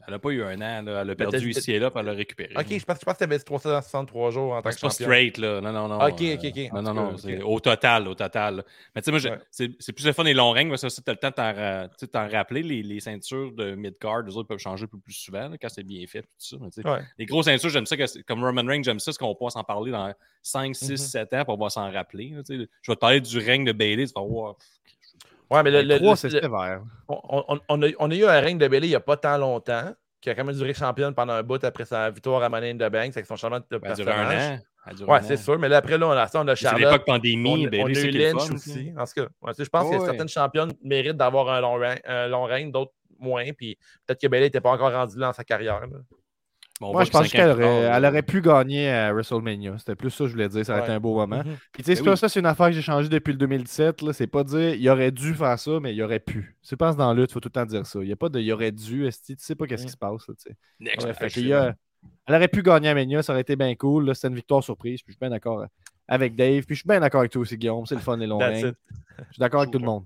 [0.09, 1.01] Elle n'a pas eu un an, là.
[1.03, 2.51] elle a perdu ici et là, puis elle l'a récupéré.
[2.57, 4.89] Ok, je pense, je pense que tu avais 363 jours en tant que C'est pas
[4.89, 5.05] champion.
[5.05, 5.61] straight, là.
[5.61, 5.95] Non, non, non.
[6.03, 6.73] Ok, euh, ok, ok.
[6.73, 7.15] Non, non, non.
[7.15, 7.43] ok.
[7.45, 8.63] Au total, au total.
[8.95, 9.69] Mais tu sais, moi, Ouais.
[9.79, 12.27] c'est plus le fun des longs règnes parce que tu as le temps de t'en
[12.27, 12.63] rappeler.
[12.63, 15.69] Les, les ceintures de mid-card, les autres peuvent changer un peu plus souvent là, quand
[15.69, 16.21] c'est bien fait.
[16.23, 16.57] Tout ça.
[16.59, 16.99] Mais Ouais.
[17.19, 17.95] Les grosses ceintures, j'aime ça.
[17.95, 20.97] que comme Roman Reigns, j'aime ça, c'est qu'on va s'en parler dans 5, 6, Mhm.
[20.97, 22.29] 7 ans, on va s'en rappeler.
[22.35, 24.07] là, je vais te parler du règne de Bailey.
[24.07, 24.55] Tu vas voir.
[25.49, 26.81] Ouais, mais le, le- c'est sévère.
[27.07, 29.17] on, on- on a, on a eu un règne de Bailey il n'y a pas
[29.17, 32.49] tant longtemps, qui a quand même duré championne pendant un bout après sa victoire à
[32.49, 34.59] Money in the Bank, c'est son changement de Elle a duré personnage.
[34.85, 35.57] a Ouais, c'est sûr.
[35.59, 36.81] Mais là, après, là, on a, ça, on a C'est Charlotte.
[36.91, 37.65] l'époque On, pandémie.
[37.67, 38.91] on Bailey, a c'est eu qui est le Lynch fun, aussi.
[38.95, 39.01] ça.
[39.01, 40.05] En tout cas, ouais, tu sais, je pense Ouais, que ouais.
[40.07, 43.45] certaines championnes méritent d'avoir un long, reign- un long règne, d'autres moins.
[43.53, 45.81] Puis peut-être que Bailey n'était pas encore rendu là dans sa carrière.
[45.81, 45.97] là.
[46.81, 49.77] Moi, je pense qu'elle aurait, elle aurait pu gagner à WrestleMania.
[49.79, 50.65] C'était plus ça que je voulais dire.
[50.65, 50.87] Ça aurait Ouais.
[50.87, 51.39] été un beau moment.
[51.39, 51.57] Mhm.
[51.73, 52.17] Puis tu sais, c'est Ben oui.
[52.17, 54.01] ça, c'est une affaire que j'ai changée depuis le 2017.
[54.01, 54.13] là.
[54.13, 56.55] C'est pas dire il aurait dû faire ça, mais il aurait pu.
[56.67, 57.99] Tu penses dans la lutte, il faut tout le temps dire ça.
[58.01, 59.97] Il n'y a pas de il aurait dû, esti, tu sais pas qu'est-ce qui se
[59.97, 60.25] passe.
[60.27, 60.33] là.
[60.79, 61.73] Next Ouais, fait a-
[62.27, 64.15] Elle aurait pu gagner à Mania, ça aurait été bien cool.
[64.15, 65.01] C'était une victoire surprise.
[65.01, 65.65] Puis je suis bien d'accord
[66.07, 66.63] avec Dave.
[66.65, 67.85] Puis je suis bien d'accord avec toi aussi, Guillaume.
[67.85, 68.67] C'est le fun, règnes.
[68.69, 68.75] it.
[69.17, 70.05] Je suis d'accord avec tout le monde.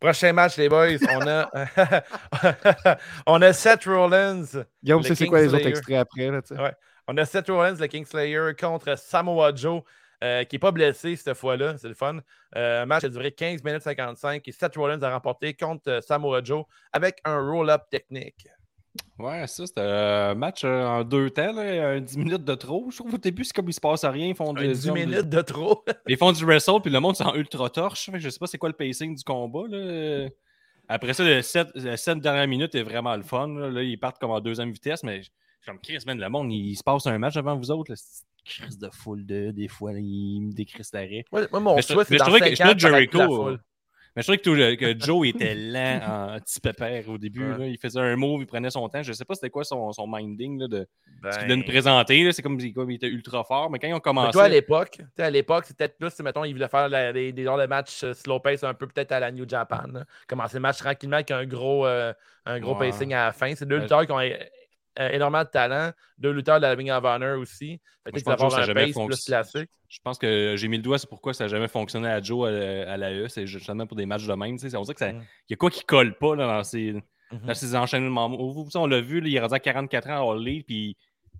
[0.00, 1.50] Prochain match, les boys, on a,
[3.26, 4.64] on a Seth Rollins.
[4.82, 6.30] Guillaume, tu sais c'est quoi les autres extraits après.
[6.30, 6.40] Là.
[6.50, 6.72] Ouais.
[7.06, 9.82] On a Seth Rollins, le Kingslayer, contre Samoa Joe,
[10.22, 11.76] euh, qui n'est pas blessé cette fois-là.
[11.78, 12.18] C'est le fun.
[12.56, 16.00] Euh, un match a duré 15 minutes 55 et Seth Rollins a remporté contre euh,
[16.00, 18.48] Samoa Joe avec un roll-up technique.
[19.18, 22.88] Ouais, ça, c'était un match euh, en deux temps, là, un 10 minutes de trop.
[22.90, 24.26] Je trouve au début, c'est comme il se passe à rien.
[24.28, 25.84] Ils font, Un du, 10 ils ont du- minutes de trop.
[26.08, 28.10] ils font du wrestle, puis le monde c'est en ultra torche.
[28.14, 29.62] Je sais pas c'est quoi le pacing du combat.
[29.68, 30.28] Là.
[30.88, 33.48] Après ça, le 7, le sept dernières minutes est vraiment le fun.
[33.48, 35.32] Là, Là, ils partent comme en deuxième vitesse, mais je suis
[35.66, 37.92] comme Chris, man, le monde, il, se passe un match avant vous autres.
[37.92, 37.96] là.
[38.44, 41.24] Crise de foule de, des fois, il me décrisse l'arrêt.
[41.32, 43.56] Moi, mon souhait, c'est dans trouvais que- 5 je trouvais ans, Jericho.
[44.16, 47.50] Mais je trouvais que, Joe était lent en petit pépère au début.
[47.50, 47.58] Ouais.
[47.58, 47.66] là.
[47.66, 49.02] Il faisait un move, il prenait son temps.
[49.02, 51.64] Je sais pas c'était quoi son, son minding là, de ce qu'il Ben, voulait nous
[51.64, 52.22] présenter.
[52.24, 52.32] là.
[52.32, 53.70] C'est comme, il était ultra fort.
[53.70, 54.30] Mais quand ils ont Mais commencé.
[54.32, 57.32] toi, à l'époque, tu sais, à l'époque, c'était plus, mettons, ils voulaient faire la- des,
[57.32, 59.82] des genres de matchs euh, slow pace un peu peut-être à la New Japan.
[59.92, 60.04] là.
[60.28, 62.12] Commencer le match tranquillement avec un gros, euh,
[62.46, 62.90] un gros Ouais.
[62.90, 63.54] pacing à la fin.
[63.54, 63.82] C'est deux Ouais.
[63.82, 64.20] lutteurs qui ont
[64.98, 65.90] euh, euh, énormément de talent.
[66.18, 67.80] Deux lutteurs de la Ring of Honor aussi.
[68.04, 69.70] Fait que je pense que ça jamais plus classique.
[69.88, 72.48] Je pense que j'ai mis le doigt, c'est pourquoi ça n'a jamais fonctionné à Joe
[72.48, 73.28] à, à la E.
[73.28, 74.58] C'est justement pour des matchs de même.
[74.58, 74.76] tu sais.
[74.76, 75.22] On dirait qu'il Mm.
[75.50, 76.94] y a quoi qui colle pas là, dans, ces,
[77.32, 78.26] dans ces enchaînements.
[78.74, 80.96] On l'a vu, là, il est rendu à 44 ans à All puis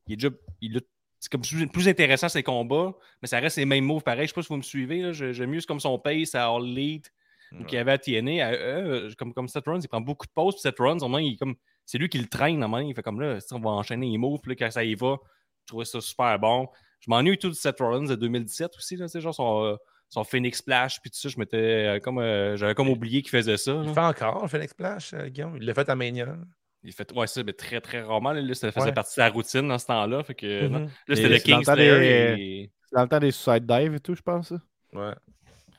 [0.07, 0.29] il est déjà.
[0.61, 0.81] il a-
[1.21, 2.93] c'est comme plus, plus intéressant ses combats,
[3.23, 4.25] mais ça reste les mêmes moves pareil.
[4.25, 5.13] Je sais pas si vous me suivez.
[5.15, 7.11] J'aime mieux comme son pace à All Elite
[7.59, 8.47] ou qu'il y avait à TNA.
[8.47, 8.53] À
[8.83, 10.55] eux, comme, comme Seth Rollins, il prend beaucoup de pauses.
[10.55, 11.55] Puis Seth Rollins, au moins, il est comme.
[11.87, 14.19] C'est lui qui le traîne, en Il fait comme là, si on va enchaîner les
[14.19, 15.17] moves, puis là, quand ça y va,
[15.63, 16.69] je trouvais ça super bon.
[17.01, 19.79] Je m'ennuie tout de Seth Rollins de 2017 aussi, là, genre son,
[20.09, 23.31] son Phoenix Splash, puis tout ça, je m'étais euh, comme, euh, j'avais comme oublié qu'il
[23.31, 23.73] faisait ça.
[23.73, 23.93] Il là.
[23.93, 25.57] fait encore le Phoenix Splash, euh, Guillaume?
[25.59, 26.37] Il l'a fait à Mania.
[26.83, 28.93] Il fait, ouais, ça, mais très, très rarement, là, Là, ça faisait Ouais.
[28.93, 30.67] partie de la routine dans ce temps-là, fait que.
[30.69, 30.89] Mhm.
[31.09, 31.99] là, c'était le c'est dans le King temps Slayer
[32.37, 34.49] des- et- C'est dans le temps des Suicide Dive et tout, je pense.
[34.49, 34.57] ça.
[34.93, 35.15] Ouais.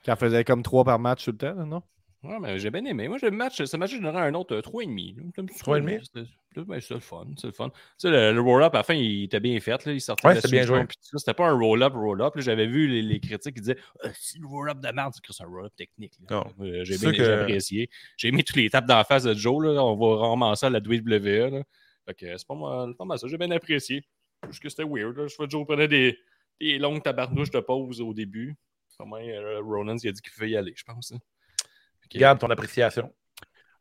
[0.03, 1.81] Qui en faisait comme trois par match tout le temps, non?
[2.26, 3.07] Ouais, mais j'ai bien aimé.
[3.07, 5.17] Moi, j'ai le match, ce match, je donnerais un autre euh, 3,5.
[5.17, 5.23] là.
[5.38, 6.03] Un petit 3,5?
[6.03, 6.30] C'était
[6.63, 7.26] ben, c'est le fun.
[7.38, 7.69] C'est le fun.
[7.69, 9.84] Tu sais, le, le roll-up, à la fin, il était bien fait.
[9.86, 9.91] Là.
[9.91, 10.80] Il sortait Ouais, de la c'était bien joué.
[11.01, 11.17] ça.
[11.17, 12.34] C'était pas un roll-up, roll-up.
[12.38, 15.47] J'avais vu les, les critiques qui disaient Ah, si le roll-up de merde, c'est un
[15.47, 16.13] roll-up technique.
[16.32, 17.89] Euh, J'ai bien que- apprécié.
[18.15, 19.65] J'ai mis toutes les tapes la face de Joe.
[19.65, 19.84] Là.
[19.84, 21.51] On va ramasser à la WWE.
[21.51, 21.63] Là.
[22.07, 23.28] Fait que c'est pas mal, pas mal ça.
[23.28, 24.03] J'ai bien apprécié.
[24.47, 25.17] Juste que c'était weird.
[25.17, 25.28] Là.
[25.28, 26.17] Je vois Joe prenait des,
[26.61, 28.55] des longues tabardouches de pause au début.
[28.97, 31.11] Comment euh, Ronan il a dit qu'il pouvait y aller, je pense.
[31.11, 31.17] hein.
[32.09, 33.11] Que- Garde ton appréciation?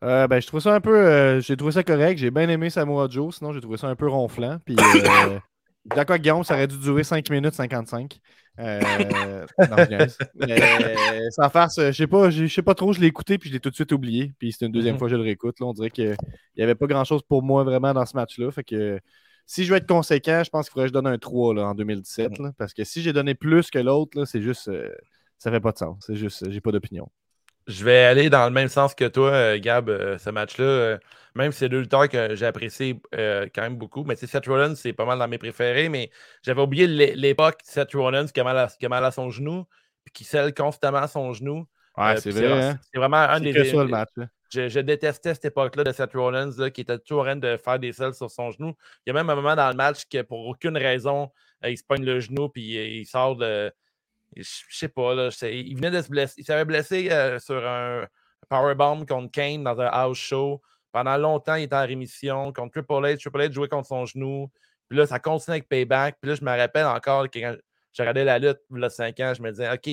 [0.03, 0.95] Euh, ben, je trouve ça un peu.
[0.97, 2.19] euh, j'ai trouvé ça correct.
[2.19, 3.35] J'ai bien aimé Samoa Joe.
[3.37, 4.59] Sinon, j'ai trouvé ça un peu ronflant.
[4.65, 5.39] Puis, euh,
[5.87, 8.19] d'accord, Guillaume, ça aurait dû durer 5 minutes 55.
[8.61, 8.81] Euh,
[9.59, 12.93] non, je sans farce, je sais pas, je sais pas trop.
[12.93, 14.33] Je l'ai écouté puis je l'ai tout de suite oublié.
[14.39, 14.99] Puis c'est une deuxième Mhm.
[14.99, 15.59] fois que je le réécoute.
[15.61, 15.67] là.
[15.67, 16.15] on dirait qu'il
[16.57, 18.51] n'y avait pas grand chose pour moi vraiment dans ce match-là.
[18.51, 19.01] Fait que
[19.47, 21.67] si je veux être conséquent, je pense qu'il faudrait que je donne un 3 là,
[21.69, 22.39] en 2017.
[22.39, 24.69] là, parce que si j'ai donné plus que l'autre, là, c'est juste.
[24.69, 24.89] euh,
[25.39, 25.97] ça fait pas de sens.
[26.07, 26.49] C'est juste.
[26.51, 27.09] J'ai pas d'opinion.
[27.67, 30.65] Je vais aller dans le même sens que toi, euh, Gab, euh, ce match-là.
[30.65, 30.99] euh,
[31.35, 34.05] même si c'est deux lutteurs que j'ai apprécié euh, quand même beaucoup.
[34.05, 35.89] Mais tu sais, Seth Rollins, c'est pas mal dans mes préférés.
[35.89, 36.11] Mais
[36.43, 39.11] j'avais oublié l'é- l'époque de Seth Rollins qui a, mal à, qui a mal à
[39.11, 39.65] son genou,
[40.05, 41.67] puis qui scelle constamment son genou.
[41.97, 42.47] Ouais, Euh, c'est vrai.
[42.47, 42.79] hein?
[42.93, 43.73] C'est vraiment un des.
[43.73, 44.11] le match.
[44.53, 47.57] Je, je détestais cette époque-là de Seth Rollins là, qui était toujours en train de
[47.57, 48.75] faire des selles sur son genou.
[49.05, 51.31] Il y a même un moment dans le match que pour aucune raison,
[51.65, 52.63] il se pogne le genou puis
[53.01, 53.73] il sort de.
[54.37, 56.35] Je sais pas, là, il venait de se blesser.
[56.39, 58.07] Il s'avait blessé euh, sur un
[58.49, 60.61] powerbomb contre Kane dans un house show.
[60.93, 63.19] Pendant longtemps, il était en rémission contre Triple H.
[63.19, 64.51] Triple H jouait contre son genou.
[64.89, 66.19] Puis là, ça continue avec Payback.
[66.21, 67.57] Puis là, je me rappelle encore que quand
[67.93, 69.89] je regardais la lutte il y a 5 ans, je me disais, OK,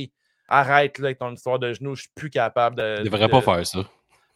[0.48, 2.98] arrête là, avec ton histoire de genou, je suis plus capable de.
[3.00, 3.80] Il devrait de- pas faire ça.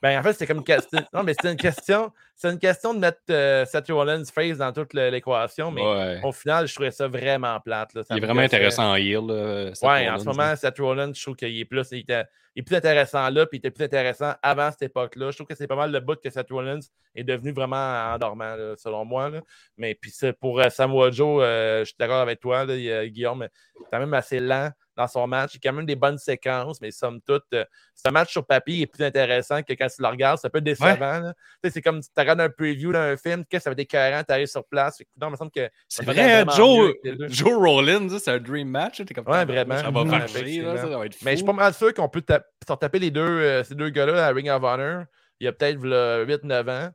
[0.08, 1.00] Ben, en fait, c'est comme une question.
[1.14, 2.12] Non, mais c'est une question.
[2.36, 6.20] C'est une question de mettre euh, Seth Rollins face dans toute l'équation, mais Ouais.
[6.24, 7.94] au final, je trouvais ça vraiment plate.
[7.96, 8.04] là.
[8.04, 9.26] Ça Il est me vraiment intéressant en heel.
[9.26, 12.26] là, Seth Ouais, en ce moment, Seth Rollins, je trouve qu'il est plus, il était-
[12.56, 15.32] il est plus intéressant là, puis il était plus intéressant avant cette époque-là.
[15.32, 16.80] Je trouve que c'est pas mal le bout que Seth Rollins
[17.16, 19.30] est devenu vraiment endormant, là, selon moi.
[19.30, 19.42] là.
[19.78, 23.50] Mais puis pour euh, Samoa Joe, euh, je suis d'accord avec toi, il Guillaume, mais
[23.78, 25.52] c'est quand même assez lent dans son match.
[25.54, 27.66] Il y a quand même des bonnes séquences, mais somme toute, euh,
[27.96, 30.40] ce match sur papier est plus intéressant que quand tu le regardes.
[30.40, 31.32] C'est un peu décevant.
[31.64, 34.32] C'est comme si tu regardes un preview d'un film, que ça va être écœurant, tu
[34.34, 35.00] arrives sur place.
[35.20, 36.94] Non, il me semble que C'est vrai, vraiment Joe.
[37.28, 39.04] Joe Rollins, c'est un dream match.
[39.06, 39.78] T'es comme, Ouais, vraiment.
[39.78, 40.12] Ça va Mhm.
[40.12, 40.78] marcher, là, Effectivement.
[40.78, 41.26] ça va être fou.
[41.26, 43.76] Mais je suis pas mal sûr qu'on peut tap- se retaper les deux, euh, ces
[43.76, 45.04] deux gars-là à Ring of Honor.
[45.40, 45.78] Il y a peut-être
[46.26, 46.90] 8-9 ans.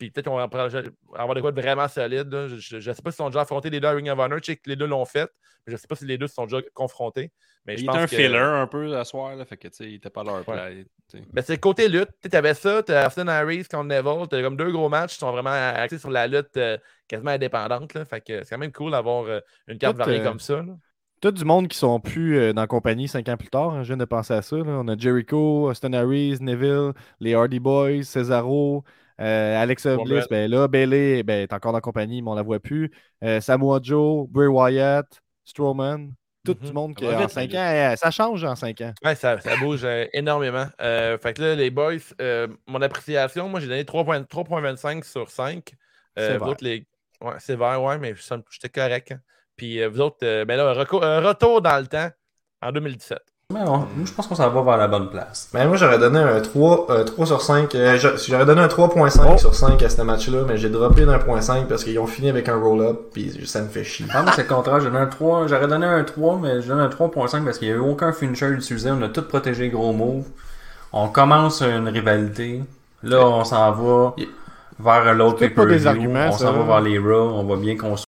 [0.00, 0.48] Puis peut-être qu'on va
[1.14, 2.32] avoir des quoi de vraiment solide.
[2.32, 2.48] là.
[2.48, 4.38] Je ne sais pas s'ils sont déjà affrontés les deux à Ring of Honor.
[4.40, 5.30] Je sais que les deux l'ont fait.
[5.66, 7.30] Mais je ne sais pas si les deux se sont déjà confrontés.
[7.66, 9.68] Mais je il pense était un que- filler un peu à soir, là, fait que
[9.68, 10.42] tu sais, il était pas leur.
[10.44, 12.08] Ben, c'est le côté lutte.
[12.28, 14.26] Tu avais ça, tu as Austin Harris contre Neville.
[14.30, 17.32] Tu as comme deux gros matchs qui sont vraiment axés sur la lutte euh, quasiment
[17.32, 17.92] indépendante.
[17.92, 18.04] Là.
[18.06, 20.56] Fait que c'est quand même cool d'avoir euh, une carte Tout, variée euh, comme ça.
[20.62, 20.72] là.
[21.20, 23.74] Tout du monde qui sont plus euh, dans la compagnie cinq ans plus tard.
[23.74, 24.56] hein, je viens de penser à ça.
[24.56, 24.62] là.
[24.66, 28.84] On a Jericho, Austin Harris, Neville, les Hardy Boys, Cesaro,
[29.20, 29.96] euh, Alexa.
[29.96, 30.26] Bliss.
[30.28, 32.90] Ben là, Bailey ben, est encore dans la compagnie, mais on la voit plus.
[33.22, 35.06] Euh, Samoa Joe, Bray Wyatt,
[35.44, 36.12] Strowman.
[36.42, 36.66] Tout Mhm.
[36.66, 38.94] du monde qui en vite, 5 la ans, euh, ça change en 5 ans.
[39.04, 40.66] Ouais, ça, ça bouge énormément.
[40.80, 41.96] Euh, fait que là, les boys,
[42.66, 45.74] mon appréciation, moi, j'ai donné 3.25 3.25 sur 5.
[46.18, 46.38] Euh, Sévère.
[46.44, 46.86] vous autres, les...
[47.20, 48.14] ouais, c'est vert, ouais, mais
[48.50, 49.12] j'étais correct.
[49.12, 49.20] hein.
[49.56, 52.08] Puis vous autres, ben là, un retour dans le temps
[52.62, 53.18] en 2017.
[53.52, 55.48] Mais bon, moi, je pense qu'on s'en va vers la bonne place.
[55.52, 57.74] Ben, moi, j'aurais donné un 3, euh, 3 sur 5.
[57.74, 59.38] euh, j'a- j'aurais donné un 3.5 Oh.
[59.38, 62.28] sur 5 à ce match-là, mais j'ai droppé d'un point 5 parce qu'ils ont fini
[62.28, 64.06] avec un roll-up, puis ça me fait chier.
[64.14, 64.78] Ah, c'est le contraire.
[64.78, 65.48] J'ai donné un 3.
[65.48, 68.12] J'aurais donné un 3, mais je donne un 3.5 parce qu'il n'y a eu aucun
[68.12, 68.90] finisher utilisé.
[68.92, 70.26] On a tout protégé gros moves.
[70.92, 72.62] On commence une rivalité.
[73.02, 74.28] Là, on s'en va Yeah.
[74.78, 75.88] vers l'autre C'est pas des pay-per-view.
[75.88, 76.64] arguments, On s'en va là.
[76.66, 77.30] vers les Raw.
[77.34, 78.04] On va bien construire.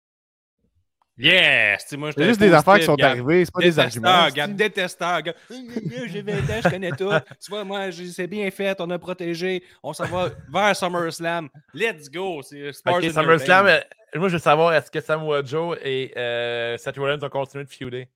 [1.21, 1.93] Yes!
[1.97, 4.47] Moi, C'est juste des affaires qui sont arrivées, c'est pas des Détesteur, arguments.
[4.47, 5.35] C'est- détesteur, Gab.
[6.07, 7.11] J'ai 20 ans, je connais tout.
[7.43, 9.62] Tu vois, moi, j'ai- c'est bien fait, on a protégé.
[9.83, 11.49] On s'en va vers SummerSlam.
[11.75, 12.41] Let's go!
[12.43, 13.79] C'est Spurs Ok, in SummerSlam, euh,
[14.16, 17.71] moi, je veux savoir, est-ce que Samoa Joe et euh, Seth Rollins ont continué de
[17.71, 18.09] feuder?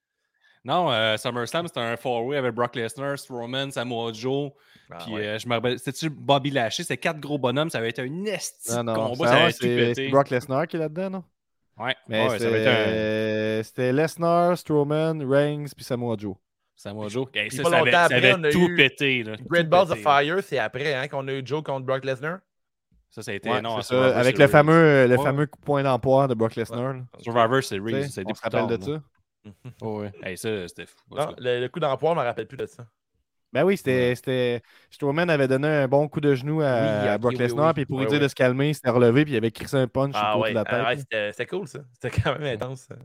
[0.64, 4.50] Non, euh, SummerSlam, c'était un four-way avec Brock Lesnar, Strowman, Samoa Joe.
[4.90, 5.26] Ah, Puis ouais.
[5.26, 6.84] euh, je me rappelle, c'était-tu Bobby Lashley?
[6.84, 9.42] C'était quatre gros bonhommes, ça avait été un esti de Non, non, combat, ça, ça
[9.42, 11.24] avait c'est c'est Brock Lesnar qui est là-dedans, non?
[11.76, 16.36] Ouais, Mais ouais, un c'était c'était Lesnar, Strowman, Reigns, puis Samoa Joe.
[16.76, 17.26] Samoa Joe.
[17.34, 19.22] Hey, Puis ça, pas ça avait, longtemps ça après, avait on a tout eu pété.
[19.22, 19.98] Là, Great Balls of.
[19.98, 22.38] Fire, c'est après hein, qu'on a eu Joe contre Brock Lesnar.
[23.10, 25.22] Ça, ça a été Ouais, non, c'est ça, avec le fameux, le Ouais.
[25.22, 26.96] fameux coup de Brock Lesnar.
[27.20, 29.02] Survivor Series, a été On se rappelle de ça?
[29.82, 30.12] Oh, ouais.
[30.22, 30.96] Hey, ça, c'était fou.
[31.10, 32.86] Non, le, le coup d'emploi, je ne me rappelle plus de ça.
[33.54, 34.14] Ben oui, c'était.
[34.16, 37.38] c'était- Strowman avait donné un bon coup de genou à, Oui, à ok, Brock oui,
[37.38, 37.72] Lesnar, oui.
[37.74, 39.86] puis pour lui dire de se calmer, il s'était relevé, puis il avait crissé un
[39.86, 40.74] punch Ah ouais, de la tête.
[40.84, 41.78] ah ouais, c'était cool ça.
[41.92, 42.80] C'était quand même intense.
[42.88, 42.96] ça.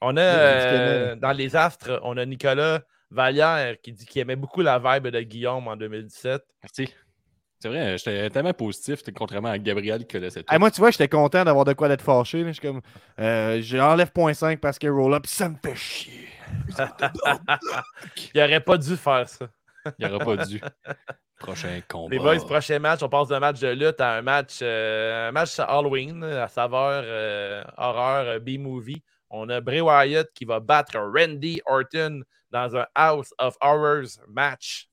[0.00, 2.80] On a Oui, euh, que- dans les astres, on a Nicolas
[3.12, 6.42] Vallière qui dit qu'il aimait beaucoup la vibe de Guillaume en 2017.
[6.64, 6.92] Merci.
[7.60, 10.52] C'est vrai, j'étais tellement positif, contrairement à Gabriel qui connaissait tout.
[10.52, 12.42] Hey, moi, tu vois, j'étais content d'avoir de quoi d'être fâché.
[12.44, 12.80] Je suis comme.
[13.20, 16.26] Euh, J'enlève 0.5 parce qu'il roll-up, ça me fait chier.
[18.34, 19.46] Il aurait pas dû faire ça.
[19.98, 20.60] Il n'aurait pas dû.
[21.38, 22.14] Prochain combat.
[22.14, 25.32] Les boys, prochain match, on passe d'un match de lutte à un match, euh, un
[25.32, 29.02] match Halloween, à saveur euh, horreur euh, B-movie.
[29.30, 34.88] On a Bray Wyatt qui va battre Randy Orton dans un House of Horrors match.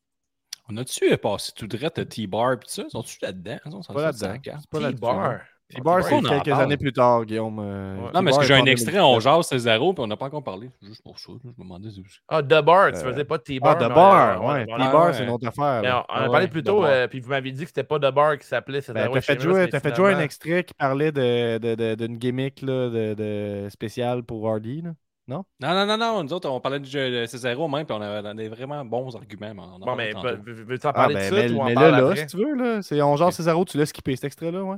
[0.70, 2.90] On a-tu passé tout droit à T-Bar pis ça?
[2.90, 3.58] Sont-tu là-dedans?
[3.88, 4.38] Pas là-dedans.
[4.92, 5.40] T-Bar?
[5.76, 6.64] T-Bar, c'est on en quelques parle.
[6.64, 7.60] années plus tard, Guillaume.
[7.60, 8.12] euh, Ouais.
[8.14, 9.22] Non, mais est-ce que j'ai un extrait, on 2017.
[9.36, 10.72] jase Césaro, puis on n'a pas encore parlé.
[10.82, 11.90] Juste pour ça, je me demandais.
[12.28, 13.78] Ah, The Bar, tu Euh, faisais pas Ah, T-Bar.
[13.78, 14.66] The mais, Bar, euh, ouais.
[14.66, 14.78] The Bar.
[14.78, 15.14] T-Bar, ouais.
[15.14, 15.82] c'est une autre affaire.
[15.84, 18.00] On, a Ah parlé plus The tôt, euh, puis vous m'aviez dit que c'était pas
[18.00, 18.82] The Bar qui s'appelait.
[18.82, 21.76] c'était Ben, t'as fait, jouer, mais t'as fait jouer un extrait qui parlait de, de,
[21.76, 24.82] de- d'une gimmick là, de, de spéciale pour Hardy.
[24.82, 24.92] Là.
[25.28, 26.24] Non, non, non, non.
[26.24, 29.16] Nous autres, on parlait du jeu de Césaro même, puis on avait avait vraiment bons
[29.16, 29.54] arguments.
[29.54, 31.98] mais on Bon, mais veux-tu en Ah, parler ben, de ou on mais là, là,
[32.00, 32.16] après?
[32.16, 34.78] si tu veux, là, c'est on genre Césaro, tu laisses skipper cet extrait-là, ouais?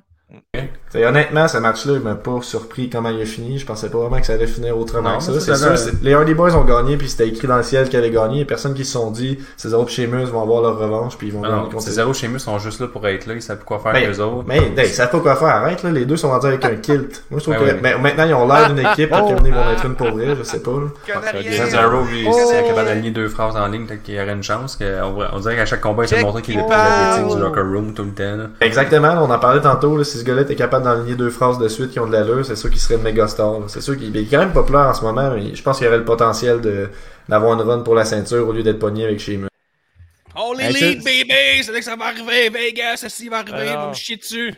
[0.89, 3.57] T'sais, honnêtement, ce match-là, il m'a pas surpris comment il a fini.
[3.57, 5.39] Je pensais pas vraiment que ça allait finir autrement Non, que ça.
[5.39, 8.09] C'est sûr, les Hardy Boys ont gagné, puis c'était écrit dans le ciel qu'ils allaient
[8.09, 8.36] gagner.
[8.36, 11.17] Il y a personne qui se sont dit, ces autres Sheamus vont avoir leur revanche,
[11.17, 13.41] puis ils vont gagner Non, contre Cesaro Sheamus sont juste là pour être là, ils
[13.41, 14.43] savent plus quoi faire Mais- eux autres.
[14.47, 15.47] Mais hey, ils savent pas quoi faire.
[15.47, 15.91] Arrête, là.
[15.91, 17.23] Les deux sont rendus avec un kilt.
[17.32, 17.79] Moi, je trouve Ah que ouais.
[17.82, 19.27] mais maintenant, ils ont l'air d'une équipe, Oh.
[19.29, 20.71] Kevin, ils vont être une pour vrai, je sais pas.
[21.41, 22.34] Cesaro, lui, Oh!
[22.34, 24.75] s'il est capable d'aligner deux phrases en ligne, peut-être qu'il y aurait une chance.
[24.75, 27.36] que- on, on dirait qu'à chaque combat, il se montrait qu'il est le plus athlétique
[27.36, 28.49] du locker room tout le temps.
[28.59, 31.91] Exactement, on en parlait tantôt, là, ce gars-là était capable d'enligner deux phrases de suite
[31.91, 33.69] qui ont de l'allure, c'est sûr qu'il serait une méga star.
[33.69, 35.88] C'est sûr qu'il il est quand même populaire en ce moment, mais je pense qu'il
[35.88, 36.61] aurait le potentiel
[37.28, 39.47] d'avoir une run pour la ceinture au lieu d'être pogné avec Sheamus.
[40.36, 41.63] Oh, les baby!
[41.63, 42.97] C'est là que ça va arriver, Vegas!
[42.97, 44.53] Ça, va arriver, vont me chier dessus!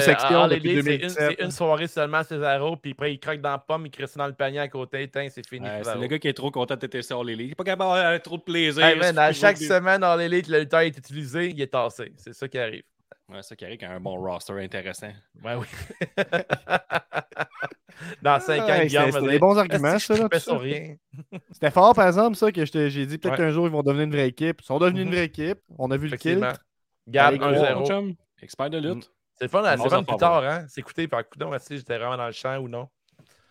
[0.00, 1.36] Section All depuis Elite, c'est une- 2017.
[1.38, 4.18] C'est une soirée seulement Cesaro, puis après il croque dans la pomme, il crée ça
[4.18, 5.66] dans le panier à côté, c'est fini.
[5.82, 7.48] C'est le gars qui est trop content de tester All Elite.
[7.48, 8.84] Il est pas capable d'avoir trop de plaisir.
[8.84, 12.12] Hey, man, c'est à chaque semaine, All Elite, le lutteur est utilisé, il est tassé.
[12.16, 12.82] C'est ça qui arrive.
[13.32, 15.10] Ouais, c'est ça qui arrive quand un bon roster intéressant.
[15.42, 15.66] Ouais, oui.
[18.22, 20.14] Dans 5 ans, Ouais, Guillaume c'était- des bons arguments, ça.
[20.16, 20.40] là, ça.
[20.40, 20.96] sur rien.
[21.52, 23.38] C'était fort, par exemple, ça, que je te- j'ai dit peut-être Ouais.
[23.46, 24.60] qu'un jour, ils vont devenir une vraie équipe.
[24.60, 25.08] Ils sont devenus Mhm.
[25.08, 25.58] une vraie équipe.
[25.78, 26.40] On a vu le kill.
[27.08, 27.78] Gab, Allez, gros, 1-0.
[27.80, 29.10] Mon chum, expert de lutte.
[29.36, 30.64] C'est le fun, c'est plus tard, hein.
[30.68, 32.88] C'est écouté par coup si j'étais vraiment dans le champ ou non.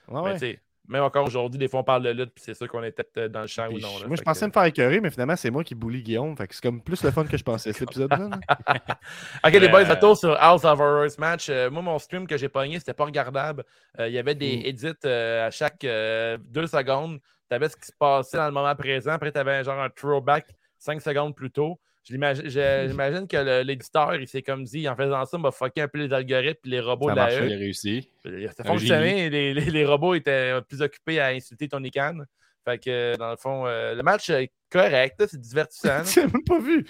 [0.07, 0.33] Ouais, Mais ouais.
[0.33, 0.61] tu sais,
[0.91, 3.27] même encore aujourd'hui, des fois on parle de lutte, puis c'est sûr qu'on était euh,
[3.29, 3.99] dans le champ ou non.
[3.99, 4.07] là.
[4.07, 6.35] moi, je pensais que- me faire écœurer, mais finalement, c'est moi qui bully Guillaume.
[6.37, 8.29] Fait que c'est comme plus le fun que je pensais, cet épisode-là.
[8.29, 8.39] là.
[9.45, 11.47] Ok, les boys, Euh, retour sur House of Horrors match.
[11.49, 13.63] Euh, moi, mon stream que j'ai pogné, c'était pas regardable.
[13.99, 14.65] Euh, Il y avait des Mm.
[14.65, 17.19] edits euh, à chaque euh, deux secondes.
[17.49, 19.11] Tu avais ce qui se passait dans le moment présent.
[19.11, 20.45] Après, tu avais genre un throwback
[20.77, 21.79] cinq secondes plus tôt.
[22.03, 25.81] Je je- J'imagine que l'éditeur, il s'est comme dit, en faisant ça, il m'a fucké
[25.81, 27.45] un peu les algorithmes et les robots Ça de la marchait.
[27.47, 27.55] Il E.
[27.55, 28.09] a réussi.
[28.23, 28.29] Ça
[28.59, 29.29] Un fonctionnait.
[29.29, 32.17] Les, les- les robots étaient plus occupés à insulter ton Ican.
[32.65, 36.03] Fait que, dans le fond, euh, le match est correct, c'est divertissant.
[36.15, 36.85] l'as même pas vu.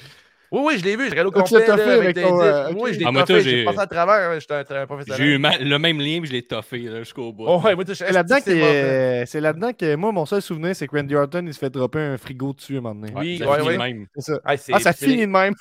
[0.54, 1.60] Oui, oui, je l'ai vu, je l'ai au Ah, tu complet.
[1.66, 2.74] l'as toffé avec ton, euh.
[2.76, 5.22] Oui, je l'ai Ah, toffé, j'ai passé à travers, j'étais un, un professionnel.
[5.22, 7.46] J'ai eu ma- le même lien, je l'ai toffé jusqu'au bout.
[7.48, 11.46] Oh, C'est là-dedans que, c'est là-dedans que moi, mon seul souvenir, c'est que Randy Orton,
[11.48, 13.14] il se fait dropper un frigo dessus à un moment donné.
[13.16, 13.74] Oui, ça ouais, finit ouais.
[13.74, 14.06] de même.
[14.16, 14.40] C'est ça.
[14.44, 15.54] Ah, Ah, ça finit de même.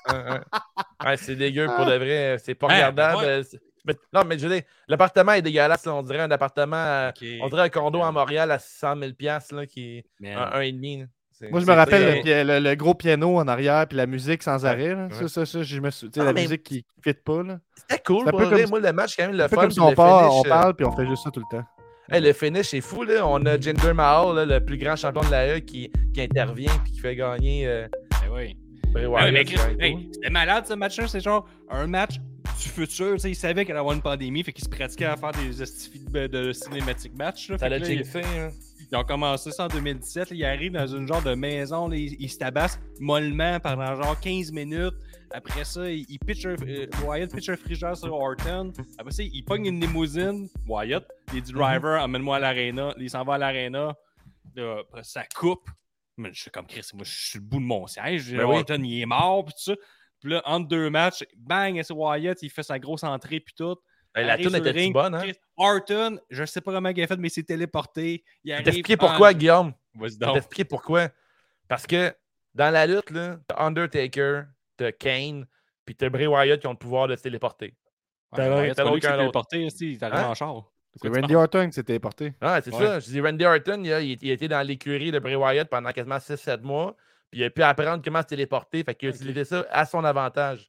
[1.05, 3.23] Ouais, c'est dégueu pour de vrai, c'est pas Hein, regardable.
[3.25, 3.43] euh,
[3.85, 7.11] mais- non, mais je veux dire, l'appartement est dégueulasse, là, on dirait un appartement,
[7.43, 10.61] on dirait un condo à Montréal à 600 000 piastres, là, qui est un, un
[10.63, 11.05] et demi.
[11.51, 14.43] Moi, je me rappelle le, pi- le- le gros piano en arrière, puis la musique
[14.43, 14.95] sans arrêt.
[14.95, 15.07] là.
[15.07, 15.15] ouais.
[15.15, 17.43] Ça, ça, ça, je me sais, Ah, la mais- musique qui ne fit pas.
[17.43, 17.59] Là.
[17.77, 18.61] C'était cool, pour peu vrai.
[18.63, 19.57] comme- Moi, le match, quand même, le fun.
[19.57, 21.41] comme si on, le part, finish, on euh, parle, puis on fait juste ça tout
[21.41, 21.65] le temps.
[22.13, 23.27] hey, le finish, c'est fou, là.
[23.27, 26.73] On a Jinder Mahal, là, le plus grand champion de la E, qui, qui intervient
[26.85, 28.57] puis qui fait gagner euh, Ben oui.
[28.93, 29.33] Bray Wyatt.
[29.33, 29.41] mais
[29.79, 30.03] hey, cool.
[30.13, 31.07] c'était malade ce match-là.
[31.07, 32.17] C'est genre un match
[32.61, 33.13] du futur.
[33.15, 35.31] Tu sais, il savait qu'il allait avoir une pandémie, fait qu'il se pratiquait à faire
[35.31, 35.49] des
[36.11, 37.49] de, de cinématic match.
[37.51, 37.57] là.
[37.59, 38.49] Ça Fait l'a que là.
[38.93, 40.31] Ils ont commencé ça en 2017.
[40.31, 41.87] là, ils arrivent dans une genre de maison.
[41.89, 44.95] là, ils, ils se tabassent mollement pendant genre 15 minutes.
[45.33, 48.73] Après ça, ils, ils pitchent un, euh, Wyatt pitch un frigeur sur Orton.
[48.99, 50.49] Après ça, il pogne une limousine.
[50.67, 52.95] Wyatt, il dit driver, emmène-moi à l'aréna.
[52.99, 53.95] Il s'en va à l'aréna.
[55.03, 55.69] Ça coupe.
[56.17, 58.35] Mais je suis comme Chris, moi je suis le bout de mon siège.
[58.35, 58.57] Ben oui.
[58.57, 59.45] Orton, il est mort.
[59.45, 59.75] Puis tout ça.
[60.21, 63.41] Puis là, entre deux matchs, bang, c'est Wyatt, il fait sa grosse entrée.
[63.41, 63.77] Puis tout.
[64.15, 65.23] Hey, la tune était ring, bonne, hein?
[65.57, 68.25] Orton, je sais pas comment il a fait, mais il s'est téléporté.
[68.43, 69.73] Il Je vais arrive t'expliquer en- pourquoi, Guillaume?
[69.95, 70.35] Vas-y Je vais donc.
[70.35, 71.09] t'expliquer pourquoi?
[71.69, 72.13] Parce que
[72.55, 74.43] dans la lutte, là, t'as Undertaker,
[74.77, 75.47] t'as Kane,
[75.85, 77.67] puis t'as Bray Wyatt qui ont le pouvoir de se téléporter.
[78.33, 80.29] Ouais, T'as- Wyatt, pas lui qui s'est téléporté, ici, il arrive Hein?
[80.31, 80.55] en char.
[80.57, 80.63] De
[81.03, 82.33] C'est Randy Orton qui s'est téléporté.
[82.41, 82.85] Ah, c'est Ouais.
[82.85, 82.99] ça.
[82.99, 85.93] Je dis Randy Orton, il, a, il, il était dans l'écurie de Bray Wyatt pendant
[85.93, 86.97] quasiment 6-7 mois.
[87.31, 88.83] Puis il a pu apprendre comment se téléporter.
[88.83, 90.69] Fait qu'il a utilisé ça à son avantage.